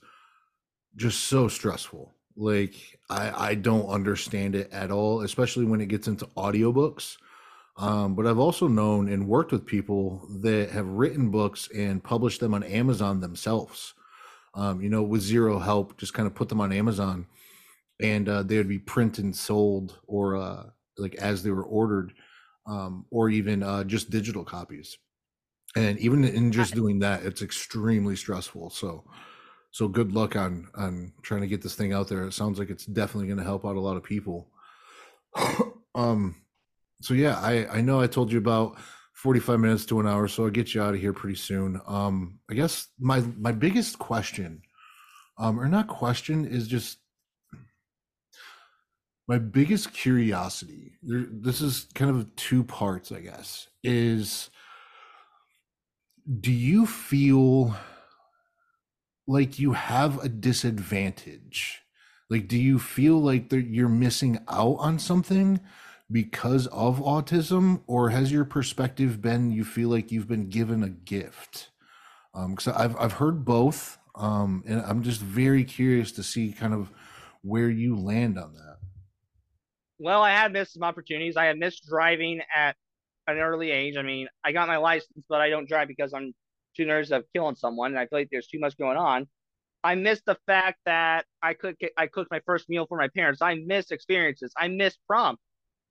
just 0.96 1.24
so 1.24 1.46
stressful. 1.46 2.14
Like 2.36 2.74
I 3.08 3.50
I 3.50 3.54
don't 3.54 3.86
understand 3.86 4.56
it 4.56 4.72
at 4.72 4.90
all, 4.90 5.20
especially 5.20 5.66
when 5.66 5.80
it 5.80 5.86
gets 5.86 6.08
into 6.08 6.26
audiobooks. 6.36 7.16
Um, 7.76 8.14
but 8.14 8.26
I've 8.26 8.38
also 8.38 8.68
known 8.68 9.08
and 9.08 9.28
worked 9.28 9.52
with 9.52 9.66
people 9.66 10.28
that 10.42 10.70
have 10.70 10.86
written 10.86 11.30
books 11.30 11.68
and 11.74 12.02
published 12.02 12.40
them 12.40 12.54
on 12.54 12.62
Amazon 12.62 13.20
themselves 13.20 13.94
um, 14.54 14.80
you 14.80 14.88
know, 14.88 15.02
with 15.02 15.20
zero 15.20 15.58
help, 15.58 15.96
just 15.98 16.14
kind 16.14 16.26
of 16.26 16.34
put 16.34 16.48
them 16.48 16.60
on 16.60 16.72
Amazon 16.72 17.26
and 18.00 18.28
uh, 18.28 18.42
they 18.42 18.56
would 18.56 18.68
be 18.68 18.78
printed 18.78 19.24
and 19.24 19.36
sold 19.36 19.98
or 20.06 20.36
uh, 20.36 20.64
like 20.98 21.14
as 21.16 21.42
they 21.42 21.50
were 21.50 21.64
ordered 21.64 22.12
um, 22.66 23.06
or 23.10 23.28
even 23.28 23.62
uh, 23.62 23.84
just 23.84 24.10
digital 24.10 24.44
copies. 24.44 24.98
And 25.76 25.98
even 25.98 26.24
in 26.24 26.52
just 26.52 26.74
doing 26.74 27.00
that, 27.00 27.24
it's 27.24 27.42
extremely 27.42 28.14
stressful. 28.14 28.70
So, 28.70 29.04
so 29.72 29.88
good 29.88 30.12
luck 30.12 30.36
on 30.36 30.68
on 30.76 31.12
trying 31.22 31.40
to 31.40 31.48
get 31.48 31.62
this 31.62 31.74
thing 31.74 31.92
out 31.92 32.08
there. 32.08 32.24
It 32.24 32.32
sounds 32.32 32.60
like 32.60 32.70
it's 32.70 32.86
definitely 32.86 33.26
going 33.26 33.38
to 33.38 33.44
help 33.44 33.66
out 33.66 33.74
a 33.74 33.80
lot 33.80 33.96
of 33.96 34.04
people. 34.04 34.48
um, 35.96 36.36
so 37.00 37.12
yeah, 37.12 37.40
I 37.40 37.78
I 37.78 37.80
know 37.80 38.00
I 38.00 38.06
told 38.06 38.30
you 38.30 38.38
about 38.38 38.78
45 39.14 39.60
minutes 39.60 39.86
to 39.86 40.00
an 40.00 40.06
hour, 40.06 40.28
so 40.28 40.44
I'll 40.44 40.50
get 40.50 40.74
you 40.74 40.82
out 40.82 40.94
of 40.94 41.00
here 41.00 41.12
pretty 41.12 41.36
soon. 41.36 41.80
Um, 41.86 42.40
I 42.50 42.54
guess 42.54 42.88
my 42.98 43.20
my 43.38 43.52
biggest 43.52 43.98
question, 43.98 44.62
um, 45.38 45.58
or 45.58 45.68
not 45.68 45.88
question, 45.88 46.44
is 46.44 46.68
just 46.68 46.98
my 49.26 49.38
biggest 49.38 49.94
curiosity. 49.94 50.98
This 51.02 51.60
is 51.60 51.86
kind 51.94 52.10
of 52.10 52.34
two 52.36 52.64
parts, 52.64 53.12
I 53.12 53.20
guess. 53.20 53.68
Is 53.82 54.50
do 56.40 56.52
you 56.52 56.84
feel 56.84 57.74
like 59.26 59.58
you 59.58 59.72
have 59.72 60.22
a 60.22 60.28
disadvantage? 60.28 61.82
Like, 62.30 62.48
do 62.48 62.58
you 62.58 62.78
feel 62.78 63.20
like 63.20 63.52
you're 63.52 63.88
missing 63.88 64.38
out 64.48 64.76
on 64.80 64.98
something? 64.98 65.60
Because 66.10 66.66
of 66.68 66.98
autism, 67.00 67.82
or 67.86 68.10
has 68.10 68.30
your 68.30 68.44
perspective 68.44 69.20
been 69.20 69.50
you 69.50 69.64
feel 69.64 69.88
like 69.88 70.12
you've 70.12 70.28
been 70.28 70.48
given 70.48 70.82
a 70.82 70.88
gift? 70.88 71.70
Um, 72.34 72.56
I've 72.74 72.96
I've 72.96 73.12
heard 73.14 73.44
both, 73.44 73.98
um, 74.14 74.64
and 74.66 74.80
I'm 74.82 75.02
just 75.02 75.20
very 75.20 75.64
curious 75.64 76.12
to 76.12 76.22
see 76.22 76.52
kind 76.52 76.74
of 76.74 76.90
where 77.42 77.70
you 77.70 77.96
land 77.96 78.38
on 78.38 78.54
that. 78.54 78.78
Well, 79.98 80.22
I 80.22 80.30
had 80.30 80.52
missed 80.52 80.74
some 80.74 80.82
opportunities. 80.82 81.36
I 81.36 81.44
had 81.44 81.58
missed 81.58 81.86
driving 81.88 82.40
at 82.54 82.76
an 83.26 83.38
early 83.38 83.70
age. 83.70 83.96
I 83.96 84.02
mean, 84.02 84.28
I 84.44 84.52
got 84.52 84.68
my 84.68 84.76
license, 84.76 85.24
but 85.28 85.40
I 85.40 85.48
don't 85.48 85.68
drive 85.68 85.88
because 85.88 86.12
I'm 86.12 86.34
too 86.76 86.84
nervous 86.84 87.10
of 87.10 87.24
killing 87.32 87.54
someone, 87.54 87.92
and 87.92 87.98
I 87.98 88.06
feel 88.06 88.18
like 88.18 88.28
there's 88.30 88.48
too 88.48 88.58
much 88.58 88.76
going 88.76 88.96
on. 88.96 89.26
I 89.84 89.94
missed 89.94 90.24
the 90.26 90.36
fact 90.46 90.78
that 90.86 91.26
I 91.42 91.54
could 91.54 91.76
I 91.96 92.06
cooked 92.06 92.30
my 92.30 92.40
first 92.46 92.68
meal 92.68 92.86
for 92.86 92.98
my 92.98 93.08
parents. 93.08 93.42
I 93.42 93.54
missed 93.54 93.92
experiences. 93.92 94.52
I 94.56 94.68
missed 94.68 94.98
prom. 95.06 95.36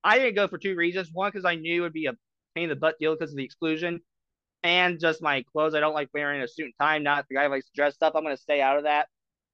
I 0.03 0.19
didn't 0.19 0.35
go 0.35 0.47
for 0.47 0.57
two 0.57 0.75
reasons. 0.75 1.09
One, 1.11 1.31
because 1.31 1.45
I 1.45 1.55
knew 1.55 1.77
it 1.77 1.81
would 1.81 1.93
be 1.93 2.07
a 2.07 2.13
pain 2.55 2.65
in 2.65 2.69
the 2.69 2.75
butt 2.75 2.95
deal 2.99 3.15
because 3.15 3.31
of 3.31 3.37
the 3.37 3.43
exclusion. 3.45 4.01
and 4.63 4.99
just 4.99 5.21
my 5.21 5.43
clothes. 5.51 5.75
I 5.75 5.79
don't 5.79 5.93
like 5.93 6.09
wearing 6.13 6.41
a 6.41 6.47
suit 6.47 6.65
and 6.65 6.73
tie. 6.79 6.95
I'm 6.95 7.03
not 7.03 7.25
the 7.27 7.35
guy 7.35 7.45
who 7.45 7.51
likes 7.51 7.65
to 7.65 7.71
dress 7.75 7.95
up. 8.01 8.15
I'm 8.15 8.23
going 8.23 8.35
to 8.35 8.41
stay 8.41 8.61
out 8.61 8.77
of 8.77 8.83
that. 8.83 9.07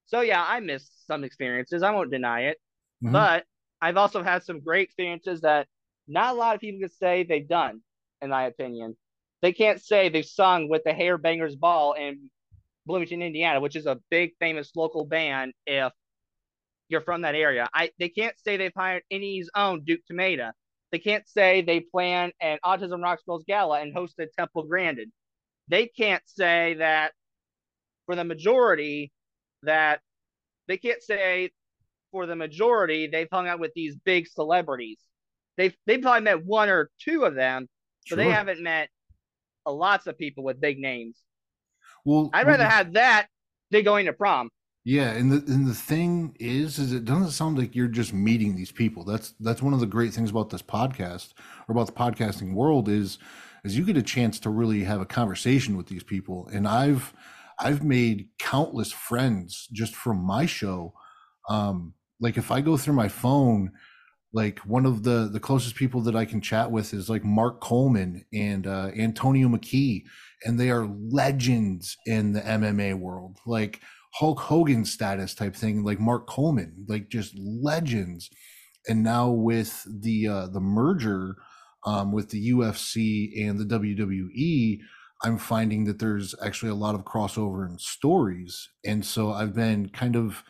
So 0.06 0.22
yeah, 0.22 0.44
I 0.48 0.60
miss 0.60 0.90
some 1.08 1.24
experiences. 1.24 1.84
I 1.84 1.92
won't 1.92 2.12
deny 2.12 2.42
it, 2.42 2.58
mm-hmm. 3.04 3.14
but 3.14 3.46
I've 3.82 3.98
also 3.98 4.24
had 4.24 4.44
some 4.44 4.60
great 4.60 4.84
experiences 4.84 5.42
that 5.42 5.68
not 6.08 6.36
a 6.36 6.38
lot 6.38 6.56
of 6.56 6.62
people 6.62 6.80
can 6.80 6.90
say 6.90 7.24
they've 7.24 7.48
done. 7.48 7.82
In 8.22 8.30
my 8.32 8.46
opinion, 8.46 8.98
they 9.42 9.54
can't 9.54 9.82
say 9.82 10.10
they've 10.10 10.26
sung 10.26 10.68
with 10.68 10.84
the 10.84 10.92
Hairbangers 10.92 11.58
Ball 11.58 11.94
in 11.94 12.30
Bloomington, 12.86 13.22
Indiana, 13.22 13.62
which 13.62 13.78
is 13.78 13.86
a 13.86 14.00
big 14.10 14.32
famous 14.40 14.72
local 14.76 15.06
band. 15.06 15.54
If 15.66 15.94
you're 16.90 17.02
from 17.02 17.22
that 17.22 17.36
area, 17.36 17.70
I 17.74 17.92
they 18.00 18.10
can't 18.10 18.36
say 18.44 18.58
they've 18.58 18.72
hired 18.76 19.04
any's 19.10 19.50
own 19.56 19.84
Duke 19.84 20.02
Tumatoe. 20.12 20.52
They 20.92 21.00
can't 21.00 21.28
say 21.28 21.62
they 21.62 21.82
plan 21.82 22.32
an 22.42 22.58
Autism 22.66 23.02
Rocks 23.02 23.24
Girls 23.28 23.44
Gala 23.48 23.80
and 23.82 23.96
hosted 23.96 24.28
Temple 24.38 24.64
Grandin. 24.64 25.12
They 25.68 25.86
can't 25.86 26.24
say 26.26 26.76
that 26.80 27.14
for 28.08 28.16
the 28.16 28.24
majority 28.24 29.12
that 29.64 30.00
they 30.68 30.78
can't 30.78 31.04
say 31.04 31.52
for 32.12 32.26
the 32.26 32.36
majority 32.36 33.08
they've 33.08 33.28
hung 33.32 33.48
out 33.48 33.60
with 33.60 33.72
these 33.76 33.96
big 34.04 34.28
celebrities. 34.28 34.98
They've 35.58 35.76
they've 35.86 36.02
probably 36.02 36.22
met 36.22 36.44
one 36.44 36.70
or 36.70 36.90
two 37.00 37.24
of 37.24 37.36
them, 37.36 37.68
but 38.10 38.16
sure. 38.16 38.18
they 38.18 38.30
haven't 38.30 38.62
met 38.62 38.90
lots 39.68 40.08
of 40.08 40.18
people 40.18 40.44
with 40.44 40.60
big 40.60 40.80
names. 40.80 41.18
Well, 42.06 42.32
I'd 42.34 42.48
rather 42.48 42.64
well, 42.64 42.72
have 42.72 42.94
that 42.94 43.28
than 43.70 43.84
going 43.84 44.08
to 44.08 44.14
prom. 44.14 44.50
Yeah, 44.90 45.12
and 45.12 45.32
the 45.32 45.54
and 45.54 45.68
the 45.68 45.76
thing 45.76 46.36
is, 46.40 46.80
is 46.80 46.94
it 46.94 47.06
doesn't 47.06 47.30
sound 47.30 47.60
like 47.60 47.76
you're 47.76 47.88
just 47.88 48.12
meeting 48.12 48.56
these 48.56 48.72
people. 48.72 49.04
That's 49.04 49.36
that's 49.40 49.62
one 49.62 49.76
of 49.76 49.80
the 49.82 49.86
great 49.86 50.16
things 50.16 50.32
about 50.32 50.50
this 50.50 50.64
podcast 50.64 51.34
or 51.68 51.74
about 51.74 51.86
the 51.86 51.92
podcasting 51.94 52.56
world 52.56 52.90
is 52.90 53.20
is 53.64 53.78
you 53.78 53.86
get 53.86 53.98
a 53.98 54.02
chance 54.02 54.40
to 54.40 54.50
really 54.50 54.84
have 54.86 55.00
a 55.00 55.06
conversation 55.06 55.78
with 55.78 55.86
these 55.86 56.02
people. 56.02 56.50
And 56.52 56.68
I've 56.68 57.14
I've 57.60 57.84
made 57.84 58.30
countless 58.40 58.92
friends 58.92 59.68
just 59.72 59.94
from 59.96 60.18
my 60.26 60.48
show. 60.48 60.96
Um, 61.48 61.94
like 62.20 62.38
if 62.40 62.50
I 62.50 62.60
go 62.60 62.76
through 62.76 62.96
my 62.96 63.10
phone, 63.10 63.72
like 64.34 64.60
one 64.60 64.88
of 64.88 65.04
the 65.04 65.30
the 65.32 65.40
closest 65.40 65.76
people 65.76 66.02
that 66.02 66.16
I 66.16 66.26
can 66.26 66.42
chat 66.42 66.72
with 66.72 66.96
is 66.96 67.10
like 67.12 67.24
Mark 67.24 67.62
Coleman 67.62 68.26
and 68.34 68.66
uh, 68.66 68.90
Antonio 68.98 69.50
McKee, 69.50 70.04
and 70.46 70.60
they 70.60 70.72
are 70.72 70.88
legends 71.12 71.96
in 72.08 72.34
the 72.34 72.42
MMA 72.42 72.96
world. 72.96 73.38
Like 73.46 73.82
Hulk 74.16 74.40
Hogan 74.40 74.86
status 74.86 75.34
type 75.34 75.56
thing, 75.56 75.84
like 75.84 76.00
Mark 76.00 76.28
Coleman, 76.28 76.86
like 76.88 77.10
just 77.10 77.38
legends. 77.38 78.30
And 78.88 79.04
now 79.04 79.30
with 79.30 79.86
the 79.88 80.28
uh, 80.28 80.48
the 80.48 80.60
merger 80.60 81.36
um, 81.86 82.12
with 82.12 82.30
the 82.30 82.52
UFC 82.52 83.48
and 83.48 83.60
the 83.60 83.66
WWE, 83.66 84.80
I'm 85.24 85.38
finding 85.38 85.86
that 85.86 86.00
there's 86.00 86.34
actually 86.44 86.72
a 86.72 86.76
lot 86.76 86.96
of 86.96 87.06
crossover 87.06 87.70
in 87.70 87.78
stories, 87.78 88.70
and 88.86 89.06
so 89.06 89.32
I've 89.32 89.54
been 89.54 89.90
kind 89.90 90.16
of 90.16 90.44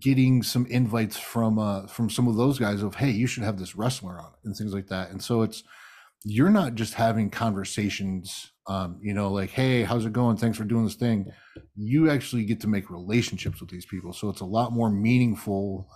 getting 0.00 0.42
some 0.42 0.66
invites 0.66 1.18
from 1.18 1.58
uh, 1.58 1.86
from 1.86 2.08
some 2.10 2.28
of 2.28 2.36
those 2.36 2.58
guys 2.58 2.82
of 2.82 2.96
hey, 2.96 3.10
you 3.10 3.26
should 3.26 3.42
have 3.42 3.58
this 3.58 3.74
wrestler 3.74 4.18
on 4.18 4.32
and 4.44 4.56
things 4.56 4.74
like 4.74 4.88
that. 4.88 5.10
And 5.10 5.22
so 5.22 5.42
it's 5.42 5.62
you're 6.24 6.50
not 6.50 6.74
just 6.74 6.94
having 6.94 7.30
conversations 7.30 8.52
um, 8.66 8.98
you 9.02 9.12
know, 9.12 9.30
like, 9.30 9.50
hey, 9.50 9.82
how's 9.82 10.06
it 10.06 10.12
going? 10.12 10.36
Thanks 10.36 10.56
for 10.56 10.64
doing 10.64 10.84
this 10.84 10.94
thing. 10.94 11.30
You 11.76 12.10
actually 12.10 12.44
get 12.44 12.60
to 12.62 12.68
make 12.68 12.90
relationships 12.90 13.60
with 13.60 13.68
these 13.68 13.84
people. 13.84 14.12
So 14.12 14.30
it's 14.30 14.40
a 14.40 14.46
lot 14.46 14.72
more 14.72 14.90
meaningful 14.90 15.88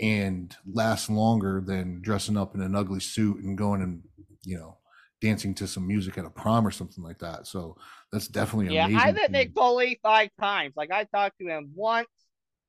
and 0.00 0.54
lasts 0.72 1.10
longer 1.10 1.62
than 1.64 2.00
dressing 2.02 2.36
up 2.36 2.54
in 2.54 2.60
an 2.60 2.74
ugly 2.74 3.00
suit 3.00 3.42
and 3.42 3.58
going 3.58 3.82
and, 3.82 4.02
you 4.44 4.58
know, 4.58 4.78
dancing 5.20 5.54
to 5.54 5.66
some 5.66 5.86
music 5.86 6.18
at 6.18 6.24
a 6.24 6.30
prom 6.30 6.66
or 6.66 6.70
something 6.70 7.02
like 7.02 7.18
that. 7.18 7.46
So 7.46 7.76
that's 8.12 8.28
definitely 8.28 8.76
amazing. 8.76 8.98
yeah. 8.98 9.04
I 9.04 9.12
met 9.12 9.32
Mick 9.32 9.54
Foley 9.54 9.98
five 10.02 10.30
times. 10.40 10.74
Like 10.76 10.92
I 10.92 11.04
talked 11.04 11.38
to 11.40 11.48
him 11.48 11.72
once 11.74 12.08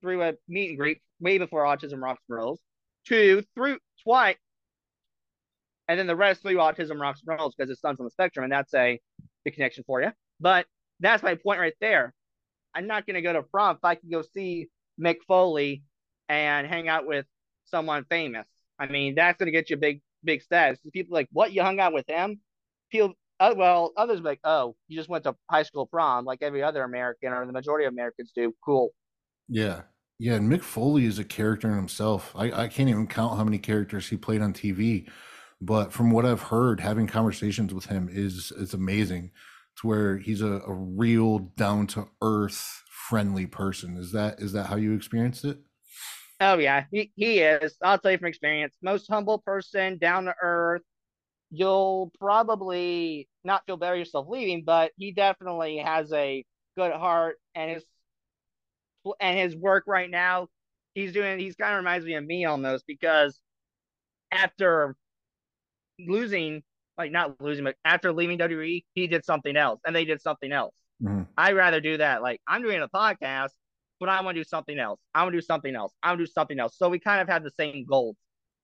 through 0.01 0.23
a 0.23 0.33
meet 0.47 0.69
and 0.69 0.77
greet 0.77 1.01
way 1.19 1.37
before 1.37 1.63
Autism 1.63 2.01
Rocks 2.01 2.23
Girls, 2.29 2.61
two 3.05 3.43
through 3.53 3.77
twice, 4.03 4.37
and 5.87 5.99
then 5.99 6.07
the 6.07 6.15
rest 6.15 6.41
through 6.41 6.55
Autism 6.55 6.99
Rocks 6.99 7.21
Girls 7.21 7.55
because 7.55 7.69
his 7.69 7.79
son's 7.79 7.99
on 7.99 8.05
the 8.05 8.11
spectrum, 8.11 8.43
and 8.43 8.51
that's 8.51 8.73
a 8.73 8.99
big 9.43 9.53
connection 9.53 9.83
for 9.85 10.01
you. 10.01 10.11
But 10.39 10.65
that's 10.99 11.23
my 11.23 11.35
point 11.35 11.59
right 11.59 11.75
there. 11.79 12.13
I'm 12.73 12.87
not 12.87 13.05
going 13.05 13.15
to 13.15 13.21
go 13.21 13.33
to 13.33 13.43
prom 13.43 13.77
if 13.77 13.85
I 13.85 13.95
can 13.95 14.09
go 14.09 14.21
see 14.21 14.67
Mick 14.99 15.17
Foley 15.27 15.83
and 16.27 16.67
hang 16.67 16.87
out 16.87 17.05
with 17.05 17.25
someone 17.65 18.05
famous. 18.09 18.47
I 18.79 18.87
mean, 18.87 19.15
that's 19.15 19.37
going 19.37 19.47
to 19.47 19.51
get 19.51 19.69
you 19.69 19.77
big, 19.77 20.01
big 20.23 20.41
status. 20.41 20.79
People 20.91 21.13
like, 21.13 21.29
what? 21.31 21.53
You 21.53 21.61
hung 21.61 21.79
out 21.79 21.93
with 21.93 22.07
him? 22.07 22.41
People, 22.91 23.13
uh, 23.39 23.53
well, 23.55 23.93
others 23.95 24.21
like, 24.21 24.39
oh, 24.43 24.75
you 24.87 24.97
just 24.97 25.09
went 25.09 25.23
to 25.23 25.35
high 25.49 25.63
school 25.63 25.85
prom 25.85 26.25
like 26.25 26.39
every 26.41 26.63
other 26.63 26.83
American 26.83 27.31
or 27.31 27.45
the 27.45 27.53
majority 27.53 27.85
of 27.85 27.93
Americans 27.93 28.31
do. 28.35 28.53
Cool. 28.63 28.89
Yeah. 29.47 29.83
Yeah. 30.19 30.33
And 30.33 30.51
Mick 30.51 30.63
Foley 30.63 31.05
is 31.05 31.19
a 31.19 31.23
character 31.23 31.69
in 31.69 31.75
himself. 31.75 32.33
I, 32.35 32.51
I 32.51 32.67
can't 32.67 32.89
even 32.89 33.07
count 33.07 33.37
how 33.37 33.43
many 33.43 33.57
characters 33.57 34.09
he 34.09 34.17
played 34.17 34.41
on 34.41 34.53
TV 34.53 35.07
but 35.61 35.91
from 35.93 36.11
what 36.11 36.25
I've 36.25 36.43
heard, 36.43 36.79
having 36.79 37.07
conversations 37.07 37.73
with 37.73 37.85
him 37.85 38.09
is 38.11 38.51
is 38.51 38.73
amazing. 38.73 39.31
It's 39.73 39.83
where 39.83 40.17
he's 40.17 40.41
a, 40.41 40.61
a 40.67 40.73
real 40.73 41.39
down 41.39 41.87
to 41.87 42.07
earth, 42.21 42.83
friendly 42.89 43.45
person. 43.45 43.97
Is 43.97 44.11
that 44.11 44.39
is 44.39 44.53
that 44.53 44.67
how 44.67 44.75
you 44.75 44.93
experienced 44.93 45.45
it? 45.45 45.59
Oh 46.39 46.57
yeah, 46.57 46.85
he, 46.91 47.11
he 47.15 47.39
is. 47.39 47.77
I'll 47.81 47.97
tell 47.97 48.11
you 48.11 48.17
from 48.17 48.27
experience. 48.27 48.75
Most 48.81 49.07
humble 49.09 49.39
person, 49.39 49.97
down 49.97 50.25
to 50.25 50.35
earth. 50.41 50.81
You'll 51.51 52.11
probably 52.19 53.29
not 53.43 53.65
feel 53.65 53.77
better 53.77 53.95
yourself 53.95 54.27
leaving, 54.27 54.63
but 54.65 54.91
he 54.97 55.11
definitely 55.11 55.77
has 55.77 56.11
a 56.11 56.43
good 56.75 56.91
heart 56.91 57.37
and 57.53 57.71
his 57.71 57.83
and 59.19 59.37
his 59.37 59.55
work 59.55 59.85
right 59.87 60.09
now. 60.09 60.47
He's 60.93 61.13
doing. 61.13 61.39
He's 61.39 61.55
kind 61.55 61.73
of 61.73 61.77
reminds 61.77 62.05
me 62.05 62.15
of 62.15 62.25
me 62.25 62.45
almost 62.45 62.85
because 62.87 63.39
after 64.31 64.95
losing, 65.99 66.63
like 66.97 67.11
not 67.11 67.39
losing, 67.41 67.63
but 67.63 67.75
after 67.83 68.11
leaving 68.13 68.37
WWE, 68.37 68.83
he 68.93 69.07
did 69.07 69.25
something 69.25 69.55
else 69.55 69.79
and 69.85 69.95
they 69.95 70.05
did 70.05 70.21
something 70.21 70.51
else. 70.51 70.75
Mm-hmm. 71.03 71.23
I'd 71.37 71.55
rather 71.55 71.81
do 71.81 71.97
that. 71.97 72.21
Like 72.21 72.41
I'm 72.47 72.61
doing 72.61 72.81
a 72.81 72.87
podcast, 72.87 73.49
but 73.99 74.09
I 74.09 74.21
want 74.21 74.35
to 74.35 74.41
do 74.41 74.47
something 74.47 74.77
else. 74.77 74.99
I 75.13 75.23
want 75.23 75.33
to 75.33 75.37
do 75.37 75.45
something 75.45 75.75
else. 75.75 75.93
I 76.01 76.09
want 76.09 76.19
to 76.19 76.25
do 76.25 76.31
something 76.31 76.59
else. 76.59 76.77
So 76.77 76.89
we 76.89 76.99
kind 76.99 77.21
of 77.21 77.27
had 77.27 77.43
the 77.43 77.51
same 77.59 77.85
goals. 77.85 78.15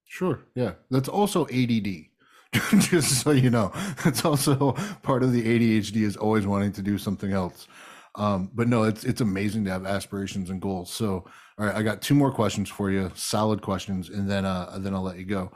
Sure. 0.05 0.39
Yeah. 0.55 0.73
That's 0.89 1.09
also 1.09 1.47
ADD. 1.47 2.05
Just 2.79 3.21
so 3.21 3.31
you 3.31 3.49
know, 3.49 3.71
it's 4.05 4.25
also 4.25 4.73
part 5.03 5.23
of 5.23 5.31
the 5.31 5.41
ADHD 5.41 6.01
is 6.01 6.17
always 6.17 6.45
wanting 6.45 6.73
to 6.73 6.81
do 6.81 6.97
something 6.97 7.31
else. 7.31 7.67
Um, 8.15 8.51
but 8.53 8.67
no, 8.67 8.83
it's 8.83 9.05
it's 9.05 9.21
amazing 9.21 9.63
to 9.65 9.71
have 9.71 9.85
aspirations 9.85 10.49
and 10.49 10.61
goals. 10.61 10.91
So, 10.91 11.25
all 11.57 11.65
right, 11.65 11.75
I 11.75 11.81
got 11.81 12.01
two 12.01 12.13
more 12.13 12.31
questions 12.31 12.69
for 12.69 12.91
you, 12.91 13.09
solid 13.15 13.61
questions, 13.61 14.09
and 14.09 14.29
then 14.29 14.43
uh, 14.43 14.77
then 14.79 14.93
I'll 14.93 15.01
let 15.01 15.17
you 15.17 15.23
go. 15.23 15.51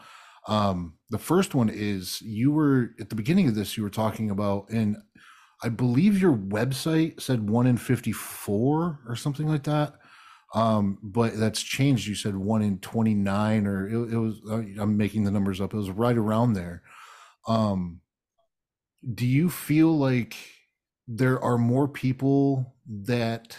Um, 0.47 0.95
the 1.09 1.17
first 1.17 1.55
one 1.55 1.69
is 1.69 2.21
you 2.21 2.51
were 2.51 2.91
at 2.99 3.09
the 3.09 3.15
beginning 3.15 3.47
of 3.47 3.55
this, 3.55 3.77
you 3.77 3.83
were 3.83 3.89
talking 3.89 4.29
about, 4.29 4.69
and 4.69 4.97
I 5.63 5.69
believe 5.69 6.21
your 6.21 6.35
website 6.35 7.21
said 7.21 7.49
one 7.49 7.67
in 7.67 7.77
54 7.77 8.99
or 9.07 9.15
something 9.15 9.47
like 9.47 9.63
that. 9.63 9.93
Um, 10.53 10.99
but 11.01 11.37
that's 11.37 11.61
changed. 11.61 12.07
You 12.07 12.15
said 12.15 12.35
one 12.35 12.61
in 12.61 12.79
29, 12.79 13.67
or 13.67 13.87
it, 13.87 14.13
it 14.13 14.17
was, 14.17 14.39
uh, 14.49 14.63
I'm 14.81 14.95
making 14.95 15.23
the 15.23 15.31
numbers 15.31 15.59
up. 15.59 15.73
It 15.73 15.77
was 15.77 15.89
right 15.89 16.17
around 16.17 16.53
there. 16.53 16.83
Um, 17.47 18.01
do 19.13 19.25
you 19.25 19.49
feel 19.49 19.97
like 19.97 20.35
there 21.07 21.39
are 21.43 21.57
more 21.57 21.87
people 21.87 22.75
that 22.87 23.57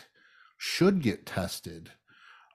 should 0.59 1.03
get 1.03 1.27
tested 1.27 1.91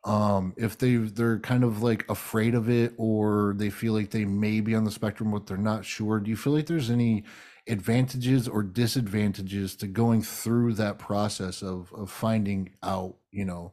um 0.04 0.54
if 0.58 0.78
they 0.78 0.96
they're 0.96 1.40
kind 1.40 1.64
of 1.64 1.84
like 1.84 2.10
afraid 2.10 2.56
of 2.56 2.70
it 2.70 2.94
or 2.98 3.54
they 3.58 3.70
feel 3.70 3.94
like 3.94 4.10
they 4.10 4.26
may 4.26 4.60
be 4.60 4.74
on 4.74 4.84
the 4.84 4.92
spectrum 4.92 5.32
but 5.32 5.46
they're 5.46 5.58
not 5.58 5.86
sure 5.86 6.20
do 6.20 6.30
you 6.30 6.36
feel 6.36 6.54
like 6.54 6.66
there's 6.66 6.90
any 6.90 7.24
advantages 7.68 8.48
or 8.48 8.64
disadvantages 8.64 9.76
to 9.76 9.86
going 9.86 10.24
through 10.24 10.74
that 10.74 10.98
process 10.98 11.62
of 11.62 11.94
of 11.94 12.10
finding 12.10 12.72
out 12.82 13.16
you 13.32 13.46
know 13.46 13.72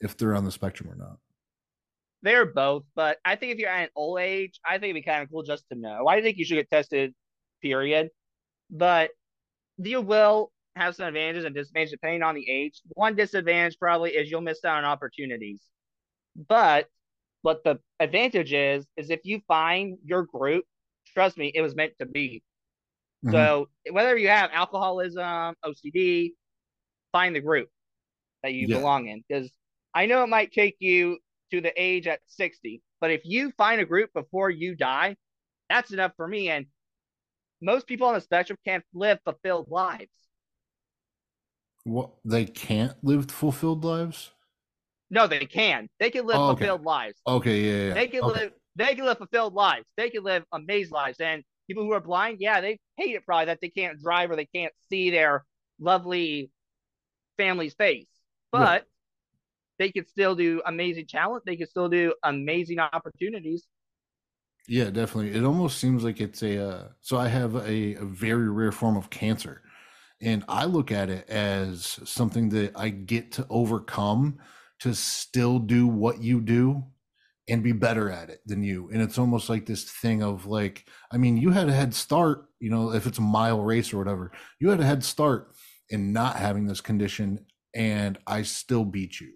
if 0.00 0.16
they're 0.16 0.34
on 0.34 0.44
the 0.44 0.52
spectrum 0.52 0.90
or 0.90 0.96
not? 0.96 1.18
They're 2.22 2.46
both 2.46 2.82
but 2.96 3.18
i 3.24 3.36
think 3.36 3.52
if 3.52 3.58
you're 3.58 3.70
at 3.70 3.84
an 3.84 3.88
old 3.94 4.18
age 4.18 4.58
i 4.64 4.72
think 4.72 4.90
it'd 4.90 4.96
be 4.96 5.02
kind 5.02 5.22
of 5.22 5.30
cool 5.30 5.44
just 5.44 5.68
to 5.70 5.78
know. 5.78 6.08
I 6.08 6.20
think 6.20 6.36
you 6.36 6.44
should 6.44 6.56
get 6.56 6.68
tested 6.68 7.14
period. 7.62 8.10
But 8.70 9.10
do 9.80 9.90
you 9.90 10.00
will 10.00 10.50
have 10.78 10.94
some 10.94 11.06
advantages 11.06 11.44
and 11.44 11.54
disadvantages 11.54 11.92
depending 11.92 12.22
on 12.22 12.34
the 12.34 12.48
age. 12.48 12.80
One 12.88 13.14
disadvantage 13.14 13.78
probably 13.78 14.10
is 14.10 14.30
you'll 14.30 14.40
miss 14.40 14.64
out 14.64 14.78
on 14.78 14.84
opportunities. 14.84 15.60
But 16.48 16.86
what 17.42 17.64
the 17.64 17.78
advantage 18.00 18.52
is, 18.52 18.86
is 18.96 19.10
if 19.10 19.20
you 19.24 19.40
find 19.46 19.98
your 20.04 20.24
group, 20.24 20.64
trust 21.14 21.36
me, 21.36 21.52
it 21.54 21.60
was 21.60 21.74
meant 21.74 21.92
to 22.00 22.06
be. 22.06 22.42
Mm-hmm. 23.24 23.34
So 23.34 23.68
whether 23.90 24.16
you 24.16 24.28
have 24.28 24.50
alcoholism, 24.52 25.54
OCD, 25.64 26.32
find 27.12 27.34
the 27.34 27.40
group 27.40 27.68
that 28.42 28.52
you 28.52 28.66
yeah. 28.68 28.78
belong 28.78 29.08
in. 29.08 29.24
Because 29.28 29.50
I 29.94 30.06
know 30.06 30.22
it 30.22 30.28
might 30.28 30.52
take 30.52 30.76
you 30.78 31.18
to 31.50 31.60
the 31.60 31.72
age 31.76 32.06
at 32.06 32.20
60, 32.26 32.82
but 33.00 33.10
if 33.10 33.22
you 33.24 33.52
find 33.56 33.80
a 33.80 33.86
group 33.86 34.10
before 34.12 34.50
you 34.50 34.74
die, 34.76 35.16
that's 35.68 35.92
enough 35.92 36.12
for 36.16 36.26
me. 36.26 36.50
And 36.50 36.66
most 37.60 37.86
people 37.86 38.06
on 38.06 38.14
the 38.14 38.20
spectrum 38.20 38.58
can't 38.64 38.84
live 38.94 39.18
fulfilled 39.24 39.68
lives. 39.70 40.10
What 41.88 42.10
they 42.24 42.44
can't 42.44 42.94
live 43.02 43.30
fulfilled 43.30 43.84
lives? 43.84 44.30
No, 45.10 45.26
they 45.26 45.46
can. 45.46 45.88
They 45.98 46.10
can 46.10 46.26
live 46.26 46.36
Oh, 46.36 46.50
okay. 46.50 46.58
fulfilled 46.66 46.82
lives. 46.84 47.22
Okay, 47.26 47.60
yeah, 47.60 47.88
yeah. 47.94 47.94
They 47.94 48.08
can 48.08 48.22
okay. 48.22 48.40
live 48.40 48.52
they 48.76 48.94
can 48.94 49.04
live 49.06 49.18
fulfilled 49.18 49.54
lives. 49.54 49.86
They 49.96 50.10
can 50.10 50.22
live 50.22 50.44
amazed 50.52 50.92
lives. 50.92 51.20
And 51.20 51.42
people 51.66 51.82
who 51.84 51.92
are 51.92 52.00
blind, 52.00 52.38
yeah, 52.40 52.60
they 52.60 52.78
hate 52.96 53.16
it 53.16 53.26
probably 53.26 53.46
that 53.46 53.60
they 53.60 53.70
can't 53.70 54.00
drive 54.00 54.30
or 54.30 54.36
they 54.36 54.46
can't 54.46 54.72
see 54.88 55.10
their 55.10 55.44
lovely 55.80 56.50
family's 57.38 57.74
face. 57.74 58.08
But 58.52 58.60
Right. 58.60 58.84
they 59.78 59.90
can 59.92 60.06
still 60.06 60.34
do 60.36 60.62
amazing 60.66 61.06
talent. 61.08 61.44
They 61.46 61.56
can 61.56 61.68
still 61.68 61.88
do 61.88 62.14
amazing 62.24 62.80
opportunities. 62.80 63.66
Yeah, 64.66 64.90
definitely. 64.90 65.32
It 65.38 65.44
almost 65.44 65.78
seems 65.78 66.04
like 66.04 66.20
it's 66.20 66.42
a. 66.42 66.62
Uh, 66.68 66.88
so 67.00 67.16
I 67.16 67.28
have 67.28 67.54
a, 67.56 67.94
a 67.94 68.04
very 68.04 68.50
rare 68.50 68.72
form 68.72 68.96
of 68.96 69.08
cancer, 69.10 69.62
and 70.20 70.44
I 70.48 70.64
look 70.64 70.90
at 70.90 71.10
it 71.10 71.28
as 71.28 72.00
something 72.04 72.48
that 72.50 72.72
I 72.76 72.88
get 72.88 73.32
to 73.32 73.46
overcome 73.48 74.38
to 74.80 74.94
still 74.94 75.58
do 75.58 75.86
what 75.86 76.22
you 76.22 76.40
do 76.40 76.84
and 77.48 77.62
be 77.62 77.72
better 77.72 78.10
at 78.10 78.28
it 78.28 78.40
than 78.46 78.62
you. 78.62 78.90
And 78.92 79.00
it's 79.00 79.18
almost 79.18 79.48
like 79.48 79.66
this 79.66 79.84
thing 79.84 80.22
of 80.22 80.46
like, 80.46 80.86
I 81.10 81.16
mean, 81.16 81.36
you 81.36 81.50
had 81.50 81.68
a 81.68 81.72
head 81.72 81.94
start. 81.94 82.46
You 82.60 82.70
know, 82.70 82.92
if 82.92 83.06
it's 83.06 83.18
a 83.18 83.22
mile 83.22 83.60
race 83.60 83.92
or 83.92 83.98
whatever, 83.98 84.32
you 84.60 84.68
had 84.68 84.80
a 84.80 84.86
head 84.86 85.04
start 85.04 85.52
in 85.88 86.12
not 86.12 86.36
having 86.36 86.66
this 86.66 86.80
condition, 86.80 87.46
and 87.74 88.18
I 88.26 88.42
still 88.42 88.84
beat 88.84 89.20
you 89.20 89.32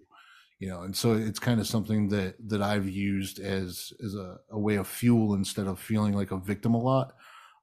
you 0.63 0.69
know 0.69 0.83
and 0.83 0.95
so 0.95 1.13
it's 1.13 1.39
kind 1.39 1.59
of 1.59 1.67
something 1.67 2.07
that 2.07 2.35
that 2.47 2.61
i've 2.61 2.87
used 2.87 3.37
as 3.39 3.91
as 4.01 4.15
a, 4.15 4.37
a 4.51 4.57
way 4.57 4.75
of 4.75 4.87
fuel 4.87 5.33
instead 5.33 5.67
of 5.67 5.77
feeling 5.77 6.13
like 6.13 6.31
a 6.31 6.37
victim 6.37 6.73
a 6.73 6.79
lot 6.79 7.15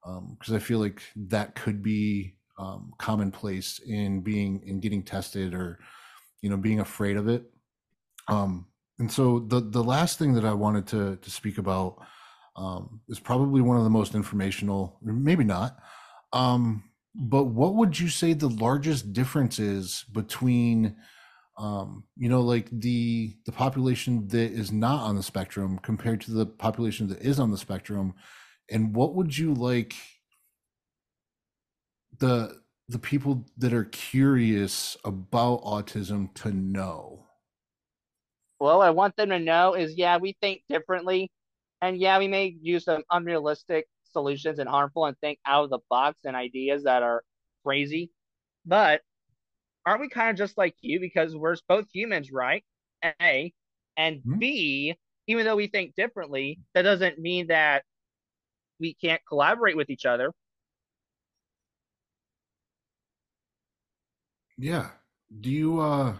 um, 0.05 0.35
because 0.37 0.53
i 0.53 0.59
feel 0.59 0.77
like 0.77 1.01
that 1.15 1.55
could 1.55 1.81
be 1.81 2.35
um, 2.61 2.93
commonplace 2.97 3.79
in 3.79 4.21
being 4.21 4.61
in 4.65 4.79
getting 4.79 5.03
tested 5.03 5.53
or 5.53 5.79
you 6.41 6.49
know 6.49 6.57
being 6.57 6.79
afraid 6.79 7.17
of 7.17 7.27
it. 7.27 7.43
Um, 8.27 8.67
and 8.99 9.11
so 9.11 9.39
the 9.39 9.59
the 9.59 9.83
last 9.83 10.19
thing 10.19 10.33
that 10.35 10.45
i 10.45 10.53
wanted 10.53 10.85
to 10.87 11.15
to 11.17 11.31
speak 11.31 11.57
about 11.57 11.97
um, 12.55 13.01
is 13.09 13.19
probably 13.19 13.61
one 13.61 13.77
of 13.77 13.83
the 13.83 13.89
most 13.89 14.13
informational 14.13 14.99
maybe 15.01 15.43
not 15.43 15.77
um, 16.33 16.83
but 17.15 17.45
what 17.45 17.75
would 17.75 17.99
you 17.99 18.07
say 18.07 18.33
the 18.33 18.47
largest 18.47 19.11
difference 19.11 19.57
is 19.57 20.05
between 20.11 20.95
um, 21.57 22.05
you 22.17 22.29
know, 22.29 22.41
like 22.41 22.69
the 22.71 23.35
the 23.45 23.51
population 23.51 24.27
that 24.29 24.51
is 24.51 24.71
not 24.71 25.01
on 25.01 25.15
the 25.15 25.21
spectrum 25.21 25.77
compared 25.79 26.21
to 26.21 26.31
the 26.31 26.45
population 26.45 27.07
that 27.09 27.21
is 27.21 27.39
on 27.39 27.51
the 27.51 27.57
spectrum, 27.57 28.13
and 28.69 28.95
what 28.95 29.13
would 29.13 29.37
you 29.37 29.53
like 29.53 29.93
the 32.21 32.61
the 32.89 32.99
people 32.99 33.45
that 33.57 33.73
are 33.73 33.85
curious 33.85 34.97
about 35.05 35.63
autism 35.63 36.33
to 36.35 36.51
know? 36.53 37.27
Well, 38.59 38.81
I 38.81 38.91
want 38.91 39.15
them 39.15 39.29
to 39.29 39.39
know 39.39 39.73
is 39.75 39.95
yeah, 39.97 40.17
we 40.17 40.33
think 40.41 40.63
differently. 40.69 41.31
And 41.81 41.97
yeah, 41.97 42.19
we 42.19 42.27
may 42.27 42.55
use 42.61 42.85
some 42.85 43.03
unrealistic 43.11 43.87
solutions 44.03 44.59
and 44.59 44.69
harmful 44.69 45.05
and 45.05 45.17
think 45.19 45.39
out 45.45 45.63
of 45.65 45.69
the 45.71 45.79
box 45.89 46.19
and 46.25 46.35
ideas 46.35 46.83
that 46.83 47.01
are 47.03 47.23
crazy. 47.65 48.11
But 48.65 49.03
aren't 49.85 50.01
we 50.01 50.09
kind 50.09 50.31
of 50.31 50.37
just 50.37 50.57
like 50.57 50.75
you 50.81 50.99
because 51.01 51.35
we're 51.35 51.57
both 51.69 51.87
humans, 51.93 52.31
right? 52.31 52.65
A. 53.21 53.53
And 53.97 54.23
Mhm. 54.23 54.39
B, 54.39 54.95
even 55.27 55.45
though 55.45 55.57
we 55.57 55.67
think 55.67 55.95
differently, 55.95 56.59
that 56.75 56.83
doesn't 56.83 57.19
mean 57.19 57.47
that 57.49 57.85
we 58.79 58.93
can't 58.95 59.21
collaborate 59.27 59.77
with 59.77 59.89
each 59.89 60.05
other. 60.05 60.33
Yeah. 64.61 64.91
Do 65.39 65.49
you 65.49 65.79
uh 65.79 66.13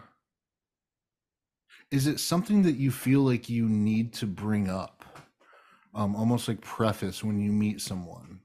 is 1.92 2.08
it 2.08 2.20
something 2.20 2.64
that 2.64 2.74
you 2.74 2.90
feel 2.90 3.22
like 3.22 3.50
you 3.50 3.70
need 3.70 4.14
to 4.14 4.26
bring 4.26 4.68
up? 4.68 5.06
Um 5.94 6.16
almost 6.16 6.48
like 6.48 6.62
preface 6.62 7.24
when 7.24 7.40
you 7.40 7.52
meet 7.52 7.82
someone. 7.82 8.40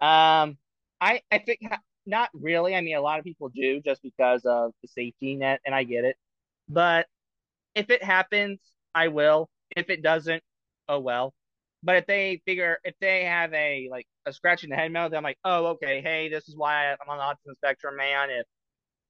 Um, 0.00 0.56
I 1.00 1.22
I 1.30 1.38
think 1.38 1.60
not 2.06 2.30
really. 2.32 2.74
I 2.74 2.80
mean, 2.80 2.96
a 2.96 3.00
lot 3.00 3.18
of 3.18 3.24
people 3.24 3.48
do 3.50 3.80
just 3.80 4.02
because 4.02 4.44
of 4.44 4.72
the 4.82 4.88
safety 4.88 5.36
net, 5.36 5.60
and 5.66 5.74
I 5.74 5.84
get 5.84 6.04
it. 6.04 6.16
But 6.68 7.06
if 7.74 7.90
it 7.90 8.02
happens, 8.02 8.60
I 8.94 9.08
will. 9.08 9.50
If 9.76 9.90
it 9.90 10.02
doesn't, 10.02 10.42
oh 10.88 11.00
well. 11.00 11.34
But 11.82 11.96
if 11.96 12.06
they 12.06 12.42
figure, 12.46 12.78
if 12.84 12.94
they 13.00 13.24
have 13.24 13.52
a 13.54 13.88
like 13.90 14.06
a 14.26 14.32
scratch 14.32 14.64
in 14.64 14.70
the 14.70 14.76
head 14.76 14.92
moment, 14.92 15.14
I'm 15.14 15.22
like, 15.22 15.38
oh, 15.44 15.66
okay, 15.68 16.02
hey, 16.02 16.28
this 16.28 16.48
is 16.48 16.56
why 16.56 16.90
I'm 16.92 17.08
on 17.08 17.18
the 17.18 17.22
autism 17.50 17.56
spectrum, 17.56 17.96
man. 17.96 18.28
If 18.30 18.46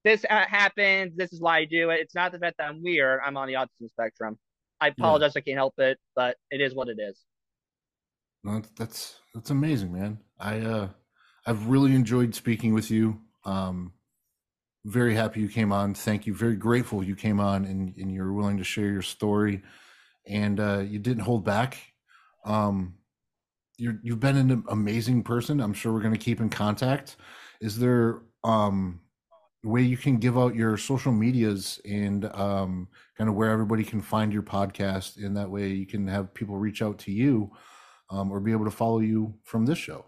this 0.03 0.25
uh, 0.29 0.45
happens, 0.47 1.15
this 1.15 1.33
is 1.33 1.41
why 1.41 1.59
I 1.59 1.65
do 1.65 1.89
it. 1.89 1.99
It's 1.99 2.15
not 2.15 2.31
the 2.31 2.39
fact 2.39 2.57
that 2.59 2.69
I'm 2.69 2.81
weird. 2.81 3.19
I'm 3.25 3.35
on 3.37 3.47
the 3.47 3.55
autism 3.55 3.89
spectrum. 3.89 4.37
I 4.79 4.87
Yeah. 4.87 4.91
apologize, 4.97 5.35
I 5.35 5.41
can't 5.41 5.57
help 5.57 5.77
it, 5.79 5.99
but 6.15 6.37
it 6.49 6.61
is 6.61 6.73
what 6.73 6.87
it 6.87 6.97
is. 6.99 7.19
No, 8.43 8.61
that's 8.77 9.19
that's 9.35 9.49
amazing, 9.51 9.93
man. 9.93 10.19
I 10.39 10.59
uh 10.61 10.89
I've 11.45 11.67
really 11.67 11.93
enjoyed 11.93 12.33
speaking 12.33 12.73
with 12.73 12.89
you. 12.89 13.21
Um 13.45 13.93
very 14.85 15.13
happy 15.13 15.41
you 15.41 15.49
came 15.49 15.71
on. 15.71 15.93
Thank 15.93 16.25
you. 16.25 16.33
Very 16.33 16.55
grateful 16.55 17.03
you 17.03 17.15
came 17.15 17.39
on 17.39 17.65
and, 17.65 17.95
and 17.97 18.11
you're 18.11 18.33
willing 18.33 18.57
to 18.57 18.63
share 18.63 18.87
your 18.89 19.03
story 19.03 19.61
and 20.25 20.59
uh 20.59 20.79
you 20.79 20.97
didn't 20.97 21.23
hold 21.23 21.45
back. 21.45 21.77
Um 22.45 22.95
you're 23.77 23.99
you've 24.03 24.19
been 24.19 24.37
an 24.37 24.63
amazing 24.69 25.23
person. 25.23 25.59
I'm 25.59 25.73
sure 25.73 25.93
we're 25.93 26.01
gonna 26.01 26.17
keep 26.17 26.39
in 26.39 26.49
contact. 26.49 27.17
Is 27.59 27.77
there 27.77 28.21
um 28.43 28.99
way 29.63 29.81
you 29.81 29.97
can 29.97 30.17
give 30.17 30.37
out 30.37 30.55
your 30.55 30.75
social 30.75 31.11
medias 31.11 31.79
and 31.85 32.25
um 32.33 32.87
kind 33.17 33.29
of 33.29 33.35
where 33.35 33.51
everybody 33.51 33.83
can 33.83 34.01
find 34.01 34.33
your 34.33 34.41
podcast 34.41 35.23
and 35.23 35.37
that 35.37 35.49
way 35.49 35.67
you 35.67 35.85
can 35.85 36.07
have 36.07 36.33
people 36.33 36.57
reach 36.57 36.81
out 36.81 36.97
to 36.97 37.11
you 37.11 37.51
um, 38.11 38.31
or 38.31 38.39
be 38.39 38.51
able 38.51 38.65
to 38.65 38.71
follow 38.71 38.99
you 38.99 39.33
from 39.43 39.65
this 39.65 39.77
show. 39.77 40.05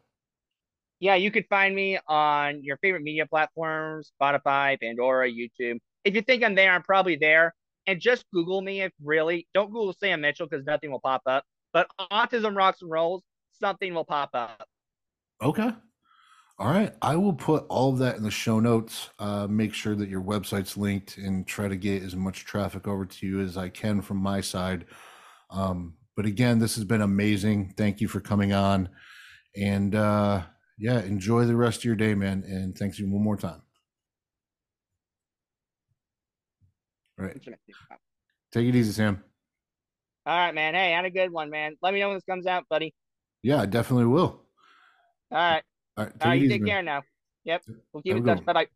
Yeah, 0.99 1.15
you 1.15 1.31
could 1.31 1.45
find 1.49 1.75
me 1.75 1.99
on 2.07 2.63
your 2.63 2.77
favorite 2.77 3.03
media 3.03 3.25
platforms, 3.25 4.11
Spotify, 4.21 4.79
Pandora, 4.79 5.29
YouTube. 5.29 5.79
If 6.05 6.15
you 6.15 6.21
think 6.21 6.43
I'm 6.43 6.55
there, 6.55 6.71
I'm 6.71 6.83
probably 6.83 7.15
there. 7.15 7.53
And 7.87 7.99
just 7.99 8.25
Google 8.33 8.61
me 8.61 8.81
if 8.81 8.91
really. 9.03 9.47
Don't 9.53 9.67
Google 9.67 9.93
Sam 9.99 10.21
Mitchell 10.21 10.47
because 10.47 10.65
nothing 10.65 10.91
will 10.91 11.01
pop 11.01 11.21
up. 11.25 11.43
But 11.73 11.87
Autism 11.99 12.55
Rocks 12.55 12.81
and 12.81 12.91
Rolls, 12.91 13.23
something 13.51 13.93
will 13.93 14.05
pop 14.05 14.29
up. 14.33 14.67
Okay. 15.41 15.71
All 16.59 16.69
right. 16.69 16.93
I 17.01 17.15
will 17.15 17.33
put 17.33 17.65
all 17.67 17.91
of 17.91 17.99
that 17.99 18.15
in 18.15 18.23
the 18.23 18.31
show 18.31 18.59
notes. 18.59 19.09
Uh, 19.17 19.47
make 19.49 19.73
sure 19.73 19.95
that 19.95 20.07
your 20.07 20.21
website's 20.21 20.77
linked 20.77 21.17
and 21.17 21.45
try 21.47 21.67
to 21.67 21.75
get 21.75 22.03
as 22.03 22.15
much 22.15 22.45
traffic 22.45 22.87
over 22.87 23.05
to 23.05 23.27
you 23.27 23.41
as 23.41 23.57
I 23.57 23.69
can 23.69 24.01
from 24.01 24.17
my 24.17 24.39
side. 24.39 24.85
Um, 25.49 25.95
but 26.15 26.25
again, 26.27 26.59
this 26.59 26.75
has 26.75 26.83
been 26.83 27.01
amazing. 27.01 27.73
Thank 27.75 27.99
you 27.99 28.07
for 28.07 28.19
coming 28.19 28.53
on. 28.53 28.89
And 29.55 29.95
uh, 29.95 30.43
yeah, 30.77 31.01
enjoy 31.01 31.45
the 31.45 31.55
rest 31.55 31.79
of 31.79 31.85
your 31.85 31.95
day, 31.95 32.13
man. 32.13 32.43
And 32.45 32.77
thanks 32.77 32.99
you 32.99 33.09
one 33.09 33.23
more 33.23 33.37
time. 33.37 33.61
All 37.19 37.25
right. 37.25 37.39
Take 38.51 38.67
it 38.67 38.75
easy, 38.75 38.91
Sam. 38.91 39.23
All 40.25 40.37
right, 40.37 40.55
man. 40.55 40.73
Hey, 40.73 40.91
had 40.91 41.05
a 41.05 41.09
good 41.09 41.31
one, 41.31 41.49
man. 41.49 41.75
Let 41.81 41.93
me 41.93 41.99
know 41.99 42.07
when 42.09 42.17
this 42.17 42.23
comes 42.23 42.47
out, 42.47 42.65
buddy. 42.69 42.93
Yeah, 43.41 43.61
I 43.61 43.65
definitely 43.65 44.05
will. 44.05 44.41
All 45.31 45.37
right. 45.37 45.63
All 45.97 46.05
right. 46.05 46.13
Take 46.13 46.21
All 46.21 46.29
right, 46.29 46.35
you 46.35 46.45
easy, 46.45 46.53
take 46.53 46.61
man. 46.61 46.69
care 46.69 46.83
now. 46.83 47.01
Yep. 47.43 47.63
We'll 47.91 48.03
keep 48.03 48.15
Have 48.15 48.27
in 48.27 48.35
touch. 48.35 48.45
Bye 48.45 48.53
bye. 48.53 48.67